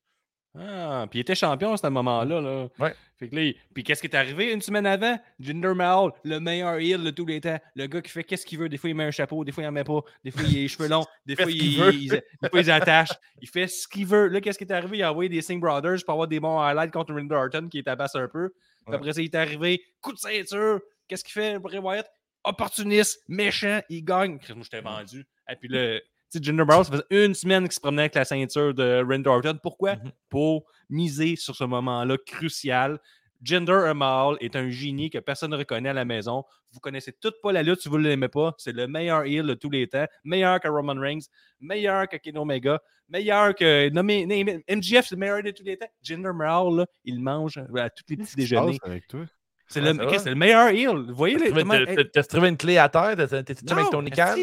[0.58, 2.42] Ah, puis il était champion à ce moment-là.
[2.42, 2.68] Là.
[2.78, 2.94] Ouais.
[3.18, 5.18] Fait que là, Puis qu'est-ce qui est arrivé une semaine avant?
[5.40, 7.58] Jinder Mahal, le meilleur heel de tous les temps.
[7.76, 8.68] Le gars qui fait qu'est-ce qu'il veut.
[8.68, 10.02] Des fois, il met un chapeau, des fois, il en met pas.
[10.26, 11.06] Des fois, il a les cheveux longs.
[11.26, 11.56] Des fois, il,
[12.04, 13.10] il- des fois, il attache.
[13.42, 14.28] Il fait ce qu'il veut.
[14.28, 14.98] Là, qu'est-ce qui est arrivé?
[14.98, 17.82] Il a envoyé des Singh Brothers pour avoir des bons highlights contre Randy Orton qui
[17.84, 18.50] tabasse un peu.
[18.50, 18.96] Puis Ouais.
[18.96, 19.82] Après ça, il est arrivé.
[20.02, 20.82] Coup de ceinture.
[21.08, 22.12] Qu'est-ce qu'il fait, Bray Wyatt?
[22.44, 24.40] Opportuniste, méchant, il gagne.
[24.40, 25.26] Chris, Moi, je t'ai vendu.
[25.50, 26.00] Et puis là,
[26.42, 29.58] Jinder Mahal, ça faisait une semaine qu'il se promenait avec la ceinture de Randy Orton.
[29.62, 29.96] Pourquoi?
[29.96, 30.12] Mhm.
[30.30, 33.00] Pour miser sur ce moment-là crucial.
[33.44, 36.44] Jinder Mahal est un génie que personne ne reconnaît à la maison.
[36.72, 38.54] Vous connaissez toute pas la lutte si vous ne l'aimez pas.
[38.60, 40.06] C'est le meilleur heel de tous les temps.
[40.24, 41.26] Meilleur que Roman Reigns,
[41.60, 42.80] meilleur que Kenny Omega,
[43.10, 43.90] meilleur que.
[43.90, 44.26] nommé-
[44.70, 45.88] MJF, c'est le meilleur de tous les temps.
[46.04, 48.78] Jinder Mahal, là, il mange à tous les petits déjeuners.
[48.84, 49.22] avec toi?
[49.68, 51.06] C'est le, meilleur heel.
[51.08, 53.16] Vous voyez, les, T'as- trouvé une clé à terre?
[53.18, 54.36] T'es-tu avec Tony Khan?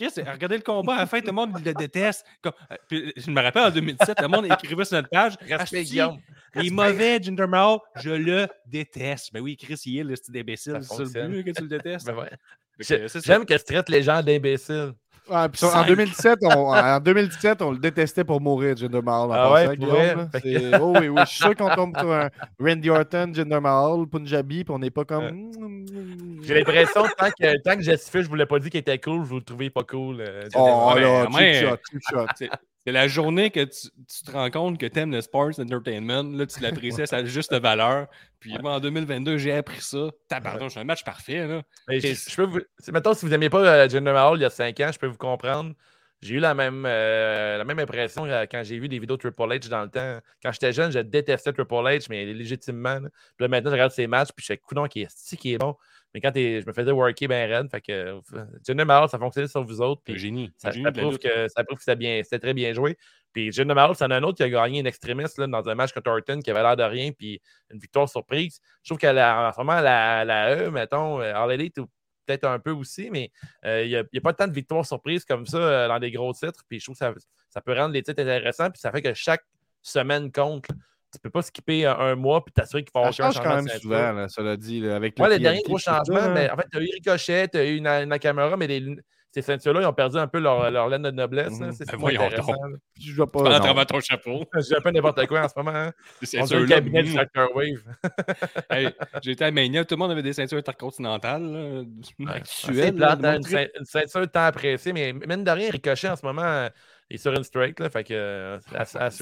[0.00, 2.24] Regardez le combat à la fin, tout le monde le déteste.
[2.42, 5.84] Comme- euh, puis, je me rappelle en 2017, le monde écrivait sur notre page Respect,
[5.84, 6.18] Guillaume.
[6.56, 9.32] Il est mauvais, Jinder Mahal, je le déteste.
[9.32, 10.72] Ben oui, Chris, il est le style d'imbécile.
[10.82, 12.06] Ça C'est ça le but que tu le détestes.
[12.06, 12.30] Ben ouais.
[13.24, 14.92] J'aime que tu traites les gens d'imbéciles.
[15.30, 15.86] Ouais, puis sur- en, Cinq.
[15.86, 19.30] 2017, on, en 2017, on le détestait pour mourir, Jinder Mahal.
[19.30, 20.28] en Ah ouais, Guillaume,
[20.80, 21.20] Oh oui, oui.
[21.24, 22.28] Je suis sûr qu'on tombe sur un
[22.60, 25.30] Randy Orton, Jinder Mahal, Punjabi, puis on n'est pas comme.
[25.30, 28.80] mm, J'ai l'impression que tant que, tant que Jesse Fish vous l'ai pas dit qu'il
[28.80, 30.20] était cool, vous le trouvez pas cool.
[30.20, 32.46] euh, Oh là, mais- cheap shot, cheap shot.
[32.84, 36.24] C'est la journée que tu, tu te rends compte que tu aimes le sports entertainment.
[36.36, 38.08] Là, tu l'apprécies à sa juste valeur.
[38.40, 40.08] Puis moi, en 2022, j'ai appris ça.
[40.28, 41.46] Tabarnak, c'est un match parfait.
[41.46, 41.62] Là.
[41.86, 42.60] Mais je, je peux vous...
[42.92, 45.06] Mettons, si vous n'aimiez pas euh, Jinder Mahal il y a 5 ans, je peux
[45.06, 45.74] vous comprendre.
[46.22, 49.22] J'ai eu la même, euh, la même impression euh, quand j'ai vu des vidéos de
[49.22, 50.18] Triple H dans le temps.
[50.42, 53.00] Quand j'étais jeune, je détestais Triple H, mais légitimement.
[53.00, 53.08] là.
[53.36, 55.52] Puis là, maintenant, je regarde ses matchs, puis je fais coudon qui est si qui
[55.52, 55.76] est bon?
[56.14, 58.20] Mais quand je me faisais worker ben raide, fait que
[58.68, 60.02] euh, Mahal, ça fonctionnait sur vous autres.
[60.04, 60.52] Puis génie.
[60.58, 62.96] ça, génie prouve que, ça prouve que c'était bien- c'était très bien joué.
[63.32, 65.74] Puis Jinder Mahal, c'en a un autre qui a gagné une extrémiste là, dans un
[65.74, 67.40] match contre Orton qui avait l'air de rien, puis
[67.70, 68.60] une victoire surprise.
[68.82, 69.08] Je trouve qu'en
[69.52, 71.86] ce moment, la, la E, mettons, euh, All Elite, ou
[72.26, 73.30] peut-être un peu aussi, mais
[73.64, 75.88] euh, il n'y a, il y a pas tant de victoires surprises comme ça euh,
[75.88, 76.62] dans des gros titres.
[76.68, 77.14] Puis je trouve que ça,
[77.48, 79.44] ça peut rendre les titres intéressants, puis ça fait que chaque
[79.80, 80.66] semaine compte.
[81.12, 83.50] Tu peux pas skipper un, un mois puis t'assurer qu'il va avoir un change changement
[83.50, 84.80] quand de même souvent, là, cela dit.
[84.80, 87.48] là, avec Ouais, le dernier gros ça, changement, mais en fait, tu as eu Ricochet,
[87.48, 88.96] tu as eu Na- Nakamura, mais les-
[89.34, 91.58] ces ceintures-là, ils ont perdu un peu leur, leur laine de noblesse.
[91.58, 91.68] là.
[91.68, 91.72] Mhm.
[91.72, 92.54] C'est Ben pas voyons donc.
[93.00, 93.58] Je vois pas.
[93.60, 94.44] Travers ton chapeau.
[94.58, 95.70] J'ai un peu n'importe quoi en ce moment.
[95.74, 95.92] hein.
[96.22, 97.26] C'est le cabinet du mm.
[97.54, 97.82] Wave.
[98.70, 98.88] Hey,
[99.22, 101.86] J'étais à Mania, tout le monde avait des ceintures intercontinentales.
[102.02, 105.50] C'est actuelles, plate, là, hein, de une, ceint- une ceinture tant appréciée, mais mine de
[105.50, 106.68] rien, Ricochet en ce moment, euh,
[107.12, 108.58] il est sur une strike, là, fait que euh.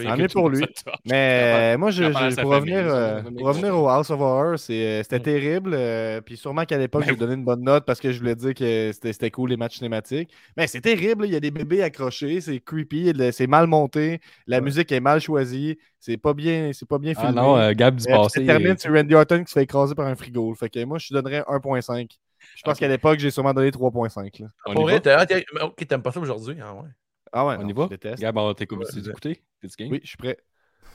[0.05, 0.64] Tant mieux pour lui.
[1.07, 5.18] Mais euh, moi, je, je- pour, revenir, euh, pour revenir au House of Horror, c'était
[5.18, 5.22] Mm.
[5.22, 5.70] terrible.
[5.74, 8.36] euh, puis sûrement qu'à l'époque, Ben j'ai donné une bonne note parce que je voulais
[8.36, 10.30] dire que c'était, c'était cool les matchs cinématiques.
[10.57, 11.26] Mais c'est terrible.
[11.26, 12.41] Il y a des bébés accrochés.
[12.41, 13.12] C'est creepy.
[13.32, 14.20] C'est mal monté.
[14.47, 14.62] La Ouais.
[14.62, 15.76] musique est mal choisie.
[15.99, 17.34] C'est pas bien, c'est pas bien Ah filmé.
[17.41, 18.41] non, euh, Gab du Euh, passé.
[18.41, 20.55] ça termine sur Randy Orton qui se fait écraser par un frigo.
[20.55, 22.18] Fait que moi, je donnerais 1.5.
[22.57, 24.38] Je pense qu'à l'époque, j'ai sûrement donné 3.5.
[24.41, 24.47] là.
[24.66, 26.57] on Pour vrai, t'aimes pas ça aujourd'hui?
[26.62, 26.88] Ah ouais.
[27.33, 27.89] Ah ouais, On non, y va?
[28.18, 28.78] Gab, on t'écoute.
[28.78, 29.11] Ouais, Tu ouais.
[29.11, 29.43] écouté?
[29.61, 29.93] T'es-tu game?
[29.93, 30.37] Oui, je suis prêt.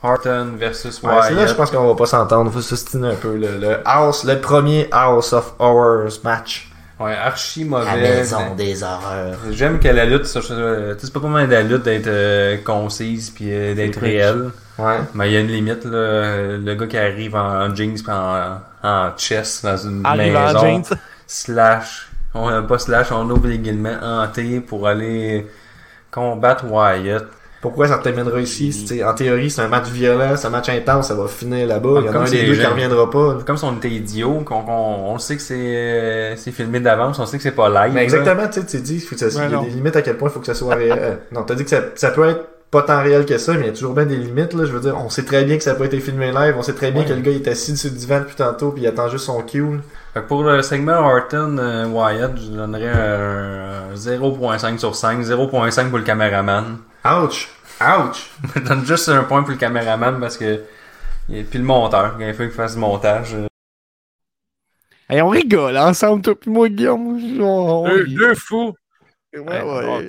[0.02, 1.56] Horton versus Ouais, c'est là, je Wyatt.
[1.56, 2.50] pense qu'on va pas s'entendre.
[2.50, 3.36] Faut s'ostiner un peu.
[3.36, 6.70] Le, le House, le premier House of Horrors match.
[6.98, 8.00] Ouais, archi La mauvais.
[8.00, 9.38] maison des horreurs.
[9.50, 12.06] J'aime que la lutte, ça, euh, tu sais, c'est pas comment de la lutte d'être
[12.06, 14.50] euh, concise puis euh, d'être réelle.
[14.78, 15.00] Ouais.
[15.14, 16.56] Mais il y a une limite, là.
[16.56, 20.60] Le gars qui arrive en jeans pis en, en chest dans une Arrive en maison.
[20.60, 20.84] jeans.
[21.26, 22.08] Slash.
[22.34, 25.46] On a pas slash, on ouvre les guillemets hantés pour aller
[26.20, 27.24] combattre Wyatt.
[27.62, 28.72] Pourquoi ça terminera ici?
[28.72, 31.88] C'est- En théorie, c'est un match violent, c'est un match intense, ça va finir là-bas.
[32.00, 33.34] Il y en a Comme un des deux qui reviendra pas.
[33.34, 33.38] là.
[33.46, 37.18] Comme si on était idiot, qu'on, qu'on- on sait que c'est, euh, c'est filmé d'avance,
[37.18, 37.94] on sait que c'est pas live.
[37.94, 39.62] Mais exactement, tu sais, tu dis, faut que ça, Ouais, il y a non.
[39.64, 40.98] des limites à quel point il faut que ça soit réel.
[41.00, 43.60] Euh, non, t'as dit que ça, ça peut être pas tant réel que ça, mais
[43.60, 44.64] il y a toujours bien des limites, là.
[44.64, 46.62] Je veux dire, on sait très bien que ça n'a pas été filmé live, on
[46.62, 47.08] sait très bien Ouais.
[47.08, 49.24] que le gars il est assis sur le divan depuis tantôt, puis il attend juste
[49.24, 49.64] son cue.
[50.16, 55.90] Fait que pour le segment Horton euh, Wyatt, je donnerais un 0.5 sur 5, 0.5
[55.90, 56.78] pour le caméraman.
[57.04, 57.50] Ouch!
[57.82, 58.30] Ouch!
[58.54, 60.62] Je donne juste un point pour le caméraman parce que.
[61.28, 63.34] et Puis le monteur, quand il faut qu'il fasse le montage.
[63.34, 63.46] euh,
[65.10, 67.20] Hey, on rigole ensemble, toi puis moi, Guillaume.
[67.20, 68.72] Deux, deux fous.
[69.34, 70.08] Ouais, Ouais, ouais.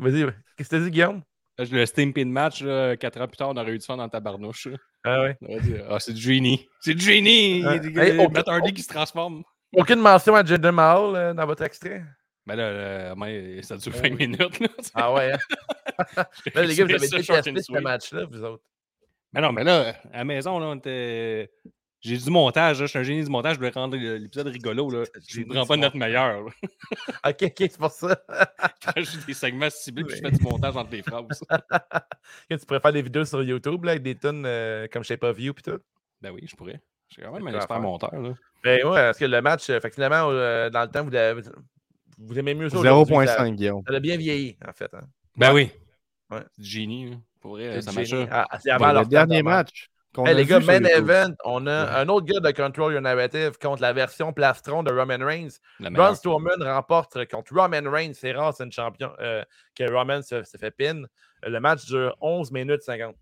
[0.00, 0.26] Vas-y,
[0.56, 1.22] qu'est-ce que t'as dit, Guillaume?
[1.58, 4.20] Le Stimping match, là, 4 ans plus tard, on aurait eu du fun dans ta
[4.20, 4.68] barnouche.
[5.04, 5.36] Ah ouais.
[5.42, 6.68] On aurait dit, ah, c'est du génie.
[6.80, 7.64] C'est du génie!
[7.64, 7.80] Ouais.
[7.82, 9.42] Il y a Hey, Hardy qui se transforme.
[9.74, 12.04] Aucune mention à Jinder Mahal euh, dans votre extrait?
[12.46, 14.26] Ben là, mais ça dure Ah 5 oui.
[14.28, 14.60] minutes.
[14.60, 15.38] Là, Ah ouais, hein?
[16.54, 17.22] Là, les gars, vous avez détesté
[17.62, 18.62] ce match-là, vous autres.
[19.32, 21.50] Mais non, mais là, à la maison, là, on était.
[22.02, 24.90] J'ai du montage, là, je suis un génie du montage, je voulais rendre l'épisode rigolo.
[24.90, 25.04] Là.
[25.26, 26.44] Je ne prends pas notre meilleur.
[26.44, 26.50] là.
[27.28, 28.16] Ok, ok, c'est pour ça.
[28.84, 31.42] Quand j'ai des segments ciblés, puis je fais du montage entre les phrases.
[32.50, 35.38] Tu pourrais faire des vidéos sur YouTube là, avec des tunes euh, comme Shape of
[35.40, 35.78] You pis tout?
[36.20, 36.80] Ben oui, je pourrais.
[37.08, 37.80] Je suis quand même un expert faire?
[37.80, 38.12] monteur.
[38.12, 38.34] Là.
[38.64, 41.10] Ben ouais, parce que le match, euh, fait finalement, euh, dans le temps, vous,
[42.18, 42.78] vous aimez mieux ça.
[42.78, 43.82] aujourd'hui, ça- 0.5, Guillaume.
[43.88, 44.92] Ça a bien vieilli, en fait.
[44.94, 45.00] Hein.
[45.36, 45.70] Ben oui.
[46.30, 46.40] Ouais.
[46.56, 47.10] C'est du génie.
[47.10, 47.16] là.
[47.40, 48.06] Pour vrai, C'est ça marche.
[48.06, 48.26] génie.
[48.26, 48.46] ça.
[48.50, 49.88] Ah, c'est Bon, avant le leur dernier match.
[50.26, 53.82] Hey, les gars, main event, on a un autre gars de Control Your Narrative contre
[53.82, 55.58] la version plastron de Roman Reigns.
[55.90, 56.14] Braun.
[56.14, 58.14] Strowman remporte contre Roman Reigns.
[58.14, 59.42] C'est rare, c'est une champion euh,
[59.74, 61.02] que Roman se, se fait pin.
[61.42, 63.14] Le match dure 11 minutes 50.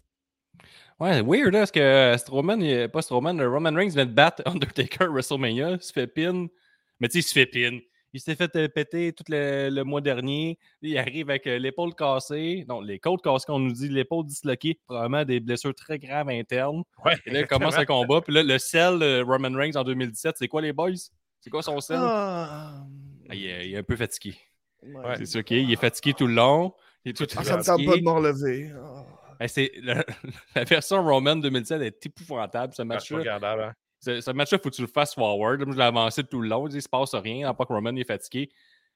[1.00, 4.12] Ouais, weird, là, parce que euh, Strowman, il- pas Strowman, euh, Roman Reigns vient de
[4.12, 6.46] battre Undertaker WrestleMania, se fait pin.
[7.00, 7.78] Mais tu sais, il se fait pin.
[8.14, 10.56] Il s'est fait euh, péter tout le, le mois dernier.
[10.82, 12.64] Il arrive avec euh, l'épaule cassée.
[12.68, 16.84] Non, les côtes cassées, on nous dit l'épaule disloquée, probablement des blessures très graves internes.
[17.04, 18.20] Ouais, Et là, il commence un combat.
[18.22, 20.90] Puis là, le sel euh, Roman Reigns en 2017, c'est quoi les boys?
[21.40, 21.98] C'est quoi son sel?
[22.00, 22.84] Ah,
[23.28, 24.36] Ah, il, est, il est un peu fatigué.
[24.82, 25.16] ouais.
[25.18, 26.72] C'est sûr qu'il est, il est fatigué tout le long.
[27.04, 28.70] Il est tout Ah, ça me tente pas de me relever.
[28.80, 29.04] Ah.
[29.40, 30.04] Le-
[30.54, 33.18] la version Roman 2007 est épouvantable, ce Ah, match-là.
[33.18, 33.72] regardable, hein.
[34.04, 35.64] Ce, match-là, faut que tu le fasses forward.
[35.66, 36.68] Je l'ai avancé tout le long.
[36.68, 38.50] Il se passe rien, part que Roman est fatigué.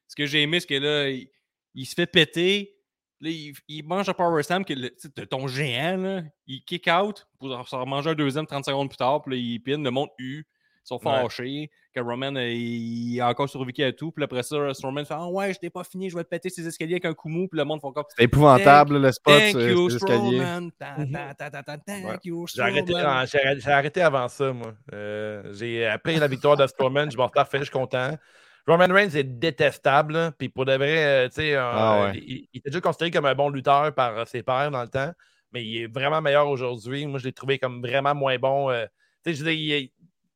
[0.07, 1.09] Ce que j'ai aimé, c'est que là,
[1.75, 2.75] il, se fait péter.
[3.21, 3.31] Là,
[3.69, 8.15] il, mange un Power Slam, que ton géant, il kick out pour s'en manger un
[8.15, 9.23] deuxième 30 secondes plus tard.
[9.23, 10.45] Puis là, il pin, le monde U.
[10.91, 11.23] Ils sont Ouais.
[11.23, 11.71] fâchés.
[11.95, 14.11] Que Roman, euh, il, a encore survécu à tout.
[14.13, 16.49] Puis après ça, Strowman fait Ah ouais, je n'ai pas fini, je vais te péter
[16.49, 17.47] ses escaliers avec un coup mou.
[17.49, 20.39] Puis le monde fait encore C'est épouvantable, le spot, Thank you, ces escaliers.
[23.59, 24.75] J'ai arrêté, avant ça, moi.
[24.93, 28.17] Euh, j'ai, après la victoire de Strowman, je m'en parfait, je suis content.
[28.67, 30.33] Roman Reigns est détestable.
[30.39, 32.19] Puis pour de vrai, euh, tu sais, euh, Ah ouais.
[32.19, 35.11] il, il était déjà considéré comme un bon lutteur par ses pairs dans le temps,
[35.53, 37.07] mais il est vraiment meilleur aujourd'hui.
[37.07, 38.71] Moi, je l'ai trouvé comme vraiment moins bon.
[38.71, 38.85] euh,
[39.25, 39.93] tu sais, je veux dire, il est-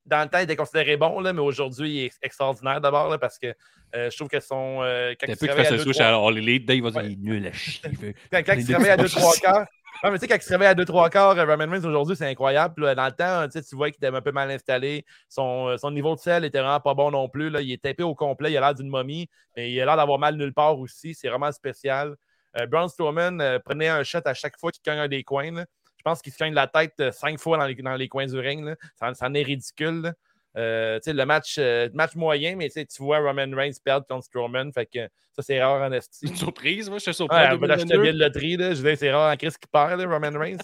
[0.07, 3.39] dans le temps, il était considéré bon, là, mais aujourd'hui, il est extraordinaire d'abord parce
[3.39, 3.55] que
[3.95, 4.81] euh, je trouve que son.
[4.83, 7.13] euh, quand il fasse à deux, switch trois- à All Elite, Dave va dire il
[7.13, 7.81] est nul à chier.
[8.03, 9.67] il quand, il se réveille à petits 2-3 quarts.
[10.03, 12.17] Non, mais tu sais, quand il se réveille à 2-3 quarts, euh, Roman Reigns aujourd'hui,
[12.17, 12.75] c'est incroyable.
[12.75, 15.05] Puis là, dans le temps, tu sais, tu vois qu'il était un peu mal installé.
[15.29, 17.51] Son, euh, son niveau de sel était vraiment pas bon non plus.
[17.51, 17.61] Là.
[17.61, 18.51] Il est tapé au complet.
[18.51, 19.29] Il a l'air d'une momie.
[19.57, 21.15] Mais il a l'air d'avoir mal nulle part aussi.
[21.15, 22.17] C'est vraiment spécial.
[22.59, 25.53] Euh, Braun Strowman prenait un shot à chaque fois qu'il cogne un des coins.
[25.53, 25.67] là.
[26.03, 28.27] Je pense qu'il se cogne la tête euh, cinq fois dans les, dans les coins
[28.27, 28.65] du ring.
[28.65, 28.75] là.
[28.97, 30.03] Ça, ça en est ridicule.
[30.03, 30.13] là.
[30.57, 34.73] Euh, le match, euh, match moyen, mais tu vois Roman Reigns perdre contre Strowman.
[34.73, 36.19] Fait que ça, c'est rare en esti.
[36.21, 37.39] C'est une surprise, moi, je suis surpris.
[37.39, 38.03] Ouais, en on va l'acheter 2022.
[38.03, 38.75] bien de loterie, là.
[38.75, 40.59] Je c'est rare en Chris qui perd, là, Roman Reigns.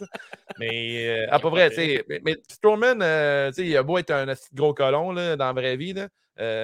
[0.59, 2.05] mais, euh, à peu près, tu sais.
[2.09, 3.01] Mais, mais Strowman,
[3.57, 6.09] il a beau être un gros colon, là, dans la vraie vie, là.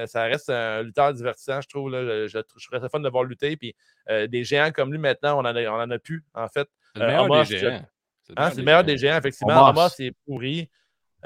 [0.07, 1.91] ça reste un lutteur divertissant, je trouve.
[1.91, 2.03] Là.
[2.05, 3.57] Je, je, je trouverais ça fun de voir lutter.
[3.57, 3.75] Puis
[4.29, 6.69] des géants comme lui, maintenant, on en a, on en a plus, en fait.
[6.95, 7.83] Le meilleur des je- géants.
[8.37, 9.73] Hein, c'est le meilleur des géants, effectivement.
[9.89, 10.69] C'est pourri.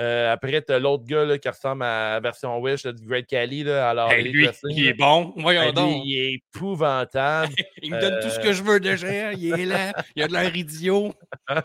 [0.01, 3.05] Euh, après, tu as l'autre gars là, qui ressemble à la version Wish là, du
[3.05, 3.65] Great Cali.
[3.65, 5.33] Là, alors, lui, il est bon.
[5.37, 6.03] Voyons donc.
[6.05, 7.53] il est épouvantable.
[7.83, 9.33] Il me donne tout ce que je veux géant.
[9.37, 9.93] Il est là.
[10.17, 11.13] Il a de l'air idiot.
[11.49, 11.63] Moi,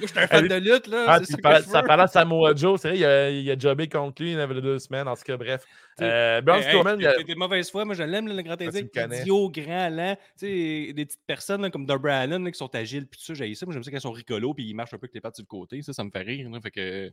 [0.00, 1.04] je suis un fan Ah, de lutte, là.
[1.08, 3.58] Ah, ça que par- ça parlait de Samoa Joe, c'est vrai, il a, il a
[3.58, 5.62] jobé contre lui il y avait deux semaines, en tout cas, bref.
[6.00, 8.90] Euh, Braun Hey, Strowman, a- mauvaise foi, moi je l'aime, le grand le indique.
[9.20, 10.16] Idiot, grand, lent.
[10.38, 10.46] Tu
[10.86, 13.54] sais, des petites personnes là, comme Darby Allen qui sont agiles, puis tout ça, j'ai
[13.54, 13.64] ça.
[13.66, 15.36] Moi j'aime ça quand ils sont rigolos, puis ils marchent un peu avec les pattes
[15.36, 15.82] sur le côté.
[15.82, 16.48] Ça, ça me fait rire.
[16.62, 17.12] fait que,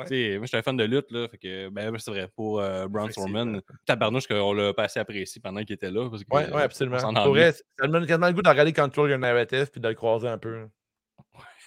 [0.00, 1.28] tu sais, moi je suis un fan de lutte, là.
[1.28, 5.40] Fait que, ben, c'est vrai, pour euh, Braun Strowman, tabarnouche qu'on l'a pas assez apprécié
[5.40, 6.08] pendant qu'il était là.
[6.08, 6.98] Parce que, Ouais, ouais, euh, absolument.
[7.04, 9.80] on Pour vrai, ça me donne quasiment le goût de regarder Control Your Narrative puis
[9.80, 10.66] de le croiser un peu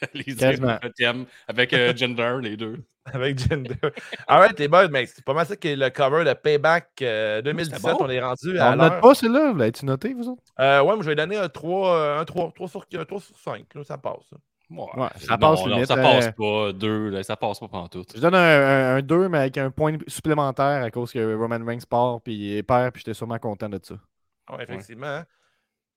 [0.13, 2.83] les thème, avec euh, Gender, les deux.
[3.13, 3.75] avec Jinder.
[4.27, 7.41] Alright, les boys, mais c'est pas mal ça qui est le cover de Payback euh,
[7.41, 7.81] 2017.
[7.81, 7.97] bon.
[7.99, 10.43] On est rendu On à ne note pas celui-là, vous l'avez-tu noté, vous autres?
[10.59, 13.21] Euh, ouais, moi je vais donner un 3, euh, un 3, 3 sur, un 3
[13.21, 13.65] sur 5.
[13.75, 14.23] Là, ça passe.
[14.29, 14.37] ça.
[14.69, 16.73] Ouais, ça passe non, non, limite, ça passe pas.
[16.73, 18.13] Deux, là, ça passe pas pantoute.
[18.15, 22.21] Je donne un, 2, mais avec un point supplémentaire à cause que Roman Reigns part,
[22.21, 23.95] puis il perd, puis j'étais sûrement content de ça.
[24.51, 25.05] Ouais, effectivement.
[25.07, 25.25] hein.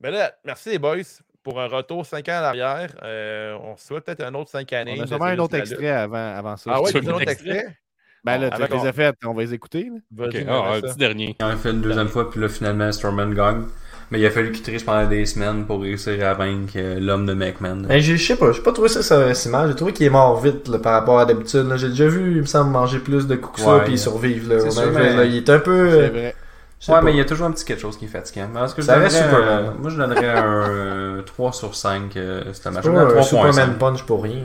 [0.01, 0.99] Ben là, merci les boys
[1.43, 2.95] pour un retour 5 ans à l'arrière.
[3.03, 4.97] Euh, on souhaite peut-être un autre 5 années.
[4.99, 6.71] On a sûrement un autre extrait avant, avant ça.
[6.75, 7.77] Ah veux un autre extrait?
[8.25, 9.91] Ben là, Bon, tu les as faites, on va les écouter.
[9.91, 10.27] là.
[10.49, 10.89] Ah, un ça.
[10.89, 11.37] petit dernier.
[11.41, 13.65] En a fait une deuxième fois, puis là, finalement, Strowman gagne.
[14.11, 17.27] Mais il a fallu qu'il triche pendant des semaines pour réussir à vaincre euh, l'homme
[17.27, 17.83] de McMahon.
[17.87, 19.69] Ben, je sais pas, j'ai pas trouvé ça, si mal.
[19.69, 21.69] J'ai trouvé qu'il est mort vite là, par rapport à d'habitude.
[21.69, 21.77] là.
[21.77, 24.49] J'ai déjà vu, il me semble, manger plus de coups que ça puis survivre.
[24.55, 24.61] Là.
[24.61, 25.91] C'est sûr, Honnêtement, mais- là, il est un peu.
[25.91, 26.35] C'est euh, vrai.
[26.81, 27.05] je sais Ouais, pas.
[27.05, 28.49] mais il y a toujours un petit quelque chose qui est fatigant.
[28.55, 29.65] Mais est-ce que je Ça reste Superman.
[29.67, 32.85] euh, moi, je donnerais un euh, 3 sur 5 euh, ce C'est match.
[32.85, 33.25] pas Je donnerais un 3.5.
[33.25, 34.41] Superman Punch pour rien.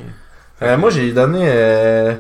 [0.61, 2.14] Euh, moi, j'ai donné euh,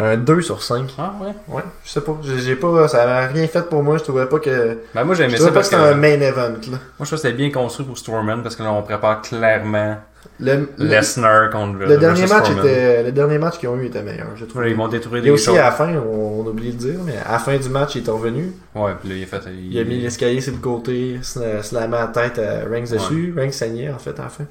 [0.00, 0.94] un 2 sur 5.
[0.98, 1.32] Ah ouais?
[1.48, 2.16] Ouais, je sais pas.
[2.22, 2.86] J'ai pas.
[2.88, 3.98] Ça a rien fait pour moi.
[3.98, 4.78] Je trouvais pas que.
[4.94, 6.52] Ben, moi, j'ai Je aimé trouvais ça pas que parce c'était un main event.
[6.52, 6.58] Là.
[6.68, 9.96] Moi, je trouve que c'était bien construit pour Strowman parce que là, on prépare clairement
[10.40, 12.64] Le, le, Lesnar contre le dernier match Strowman.
[12.64, 13.02] était.
[13.02, 14.28] Le dernier match qu'ils ont eu était meilleur.
[14.36, 14.66] Je trouve.
[14.68, 15.58] Ils vont détruire Et des aussi choses.
[15.58, 18.06] à la fin, on, on oublie de dire, mais à la fin du match, il
[18.06, 18.52] est revenu.
[18.74, 19.40] Ouais, puis là, il a fait...
[19.60, 23.34] Il a mis l'escalier sur le côté, sla- slamé la tête à Ranks dessus.
[23.36, 24.44] Ranks saignait en fait à la fin.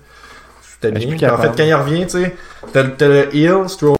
[0.61, 1.33] C'était Ben, bien.
[1.33, 2.35] En fait, quand il revient, tu sais,
[2.73, 3.97] t'as le- heel, Strowman.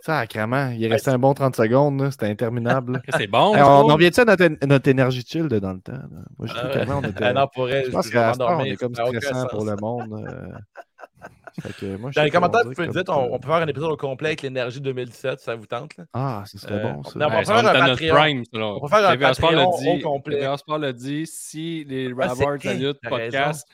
[0.00, 3.02] Sacrement, il est resté un bon 30 secondes, c'était interminable.
[3.16, 3.50] C'est bon.
[3.50, 3.62] On trouve.
[3.90, 5.92] en revient-tu à notre, notre énergie chill de dans le temps?
[5.92, 6.22] là?
[6.38, 7.32] Moi, je trouve Euh, qu'avant, on était.
[7.32, 10.24] Non, pour elle, je pense qu'à on est comme ça stressant pour le monde.
[10.24, 11.96] euh.
[11.98, 13.32] Moi, Dans les commentaires, on vous pouvez dire, comme on, ça.
[13.32, 15.96] on peut faire un épisode au complet avec l'énergie 2017, ça vous tente.
[15.96, 16.04] Là?
[16.12, 17.18] Ah, ce serait Euh, bon, ça.
[17.18, 18.58] non, on va Ouais, faire on un prime, ça.
[18.60, 20.48] On va faire un Patreon au complet.
[20.78, 22.32] L'a dit, si les Ah,
[22.74, 23.66] lutte t'as podcast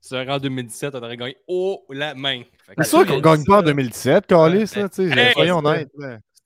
[0.00, 2.42] Si ça en 2017, on aurait gagné haut la main.
[2.66, 3.66] Fait C'est sûr qu'on dit gagne pas en ça.
[3.66, 5.32] 2017, Calis, là, tu sais.
[5.32, 5.90] Soyons honnêtes.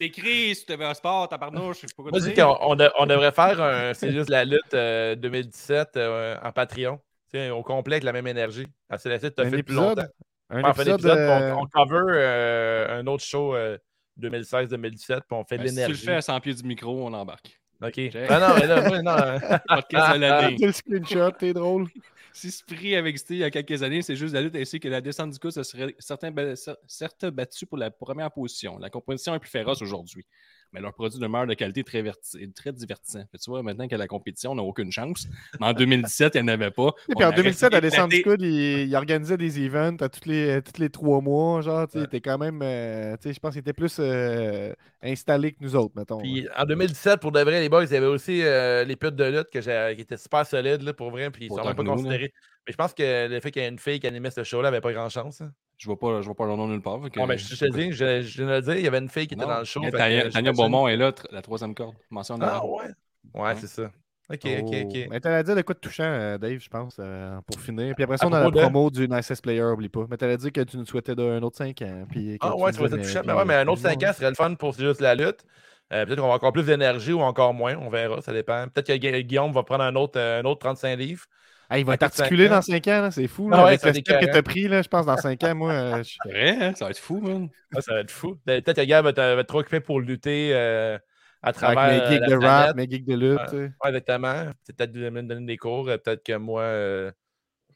[0.01, 2.57] C'est écrit sur TV Sport, tabarnouche, je sais pas quoi dire.
[2.63, 6.99] on de- on devrait faire un C'est juste la lutte euh, 2017 euh, en Patreon.
[7.31, 8.67] Tu sais, au complet avec la même énergie.
[8.91, 10.03] Ah, C'est la suite, t'as Un fait depuis longtemps.
[10.03, 10.11] épisode.
[10.51, 10.95] Un On fait un épisode.
[10.95, 13.79] épisode, euh, on, on cover euh, un autre show euh,
[14.21, 16.05] 2016-2017, puis on fait de Ben, si tu le l'énergie.
[16.07, 17.59] fais à 100 pieds du micro, on embarque.
[17.83, 18.01] OK.
[18.29, 19.11] Ah non, mais là, non.
[19.11, 19.39] euh,
[19.69, 20.57] Podcast de l'année.
[20.59, 21.87] Quel screenshot, t'es drôle.
[22.35, 24.81] Si ce prix avait existé il y a quelques années, c'est juste la lutte ainsi
[24.81, 28.79] que la descente du coup, ça serait certes battus pour la première position.
[28.79, 30.27] La compétition est plus féroce aujourd'hui.
[30.73, 33.25] Mais leurs produits demeurent de qualité très, verti- très divertissant.
[33.31, 35.27] Que Tu vois, maintenant qu'il y a la compétition, on n'a aucune chance.
[35.61, 36.93] Mais en 2017, il n'y en avait pas.
[37.11, 37.81] Et puis en aurait 2007, à.
[37.83, 41.61] Descente du Coude, il, il organisait des events à tous les, tous les trois mois.
[41.61, 42.07] Genre, tu sais, il Ouais.
[42.07, 42.61] était quand même.
[42.63, 46.19] euh, tu sais, je pense qu'il était plus euh, installé que nous autres, mettons.
[46.19, 49.17] Puis en 2017, pour de vrai, les boys, il y avait aussi euh, les putes
[49.17, 51.77] de lutte que qui étaient super solides là, pour vrai, puis ils sont Autant même
[51.77, 51.95] pas que là.
[51.95, 52.33] considérés.
[52.67, 54.69] Mais je pense que le fait qu'il y ait une fille qui animait ce show-là
[54.69, 55.41] avait pas grand chance.
[55.41, 55.53] hein.
[55.83, 57.01] Je ne vois, pas- je vois pas leur nom nulle part.
[57.11, 58.99] que- Bon, ben, je te dis, je, je viens de le dire, il y avait
[58.99, 59.81] une fille qui était dans le show.
[59.83, 61.97] Et fait que, Tania, Beaumont est là, tr- la troisième corde.
[62.09, 62.85] Mention Ah ouais.
[63.35, 63.57] Ouais, Ouais.
[63.57, 63.91] c'est ça.
[64.33, 64.49] Ok, Oh.
[64.61, 65.07] ok, ok.
[65.11, 67.95] Mais t'allais dire de quoi de touchant, euh, Dave, je pense, euh, pour finir.
[67.97, 70.07] Puis après ça, on a la de- promo du Nicest Player, oublie pas.
[70.09, 72.05] Mais t'allais dire que tu nous souhaitais d'un autre 5 ans.
[72.09, 73.21] Puis Ah ouais, tu disais, touchait.
[73.23, 75.17] mais- Mais ouais, mais un autre puis- 5 ans serait le fun pour juste la
[75.17, 75.45] lutte.
[75.93, 78.67] Euh, Peut-être qu'on va avoir encore plus d'énergie ou encore moins, on verra, ça dépend.
[78.69, 81.25] Peut-être que Gu- Guillaume va prendre un autre, un autre 35 livres.
[81.75, 82.51] Ah, il va être articulé ans.
[82.51, 83.49] dans 5 ans, c'est fou.
[83.49, 85.43] Là, Ah ouais, avec le va step que t'as pris, là, je pense, dans 5
[85.45, 85.73] ans, moi.
[85.73, 86.73] euh, je- C'est vrai, hein?
[86.75, 87.49] ça va être fou, man.
[87.75, 88.37] Ah, ça va être fou.
[88.45, 90.99] Peut-être que Guy va être, va être trop occupé pour lutter euh,
[91.43, 92.67] à travers Avec mes euh, gigs la de planète.
[92.67, 93.53] rap, mes gigs de lutte.
[93.53, 93.59] Ouais.
[93.83, 94.53] Ouais, exactement.
[94.65, 95.89] C'est peut-être me donner des cours.
[95.89, 97.11] euh, Peut-être que moi, euh,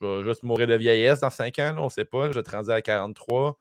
[0.00, 1.72] je vais juste mourir de vieillesse dans 5 ans.
[1.74, 2.30] là, on ne sait pas.
[2.30, 3.56] Je vais rendu à 43.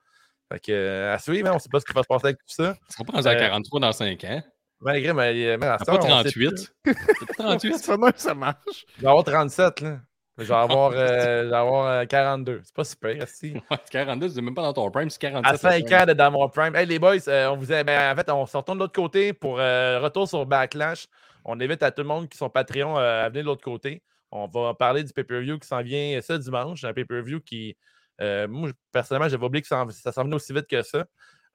[0.52, 2.26] Fait que, euh, à suivre, hein, on ne sait pas ce qui va se passer
[2.26, 2.74] avec tout ça.
[2.88, 4.42] Tu seras pas à Euh, 43 dans 5 ans.
[4.82, 6.52] Malgré, mais, mais à T'as cette pas heure, on sait plus.
[6.52, 6.72] 38.
[6.84, 6.92] T'as
[7.26, 7.74] pas 38.
[7.78, 8.84] Ça même, ça marche.
[8.96, 9.80] Je vais avoir 37.
[9.80, 10.00] Là.
[10.38, 12.60] Je vais avoir, euh, je vais avoir euh, 42.
[12.64, 13.28] C'est pas super.
[13.28, 13.54] Si.
[13.70, 15.54] Ouais, 42, c'est même pas dans ton prime, c'est 47.
[15.54, 16.74] À 5 ans de dans mon prime.
[16.76, 18.92] Hey les boys, euh, on vous a- ben, en fait, on se retourne de l'autre
[18.94, 21.06] côté pour euh, retour sur Backlash.
[21.44, 24.02] On invite à tout le monde qui sont Patreon à venir de l'autre côté.
[24.32, 26.82] On va parler du pay-per-view qui s'en vient ce dimanche.
[26.84, 27.76] Un pay-per-view qui,
[28.20, 31.04] moi, personnellement, j'avais oublié que ça, en- ça s'en venait aussi vite que ça.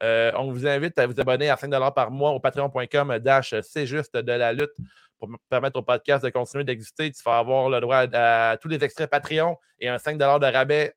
[0.02, 4.16] On vous invite à vous abonner à 5 par mois au patreon.com dash c'est juste
[4.16, 4.72] de la lutte
[5.22, 7.12] pour me permettre au podcast de continuer d'exister.
[7.12, 10.96] Tu vas avoir le droit à, tous les extraits Patreon et un 5 de rabais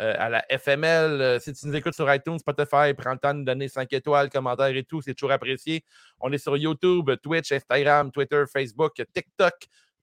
[0.00, 1.20] euh, à la FML.
[1.20, 4.30] Euh, si tu nous écoutes sur iTunes, Spotify, prends le temps de donner 5 étoiles,
[4.30, 5.02] commentaires et tout.
[5.02, 5.84] C'est toujours apprécié.
[6.18, 9.54] On est sur YouTube, Twitch, Instagram, Twitter, Facebook, TikTok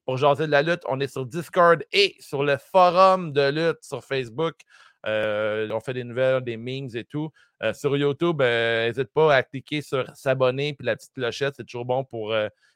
[0.06, 0.84] pour jaser de la lutte.
[0.88, 4.58] On est sur Discord et sur le forum de lutte sur Facebook.
[5.08, 7.32] Euh, on fait des nouvelles, des memes et tout.
[7.74, 11.56] Sur YouTube, n'hésite pas à cliquer sur s'abonner puis la petite clochette.
[11.58, 12.32] C'est toujours bon pour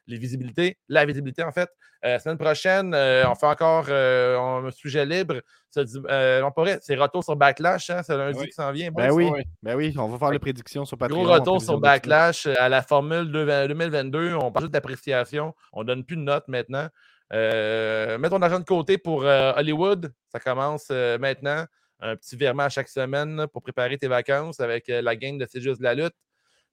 [0.10, 1.70] les visibilités, la visibilité en fait.
[2.05, 5.41] Euh, semaine prochaine, euh, on fait encore euh, un sujet libre.
[5.76, 8.47] On pourrait, c'est retour sur Backlash, hein, c'est lundi Oui.
[8.47, 8.89] qui s'en vient.
[8.91, 9.30] Ben oui,
[9.62, 11.24] ben oui, on va faire les prédictions sur Patreon.
[11.24, 11.80] Gros retour sur.
[11.80, 14.34] Backlash à la formule de- 2022.
[14.36, 15.53] On parle d'appréciation.
[15.74, 16.88] On donne plus de notes maintenant.
[17.32, 20.12] Mets ton argent de côté pour Hollywood.
[20.32, 21.66] Ça commence maintenant.
[22.01, 25.60] Un petit virement à chaque semaine pour préparer tes vacances avec la gang de C'est
[25.60, 26.16] juste de la lutte.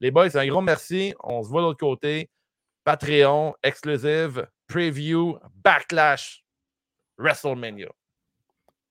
[0.00, 1.14] Les boys, un gros merci.
[1.24, 2.30] On se voit de l'autre côté.
[2.86, 6.44] Patreon, exclusive, preview, backlash,
[7.18, 7.88] WrestleMania.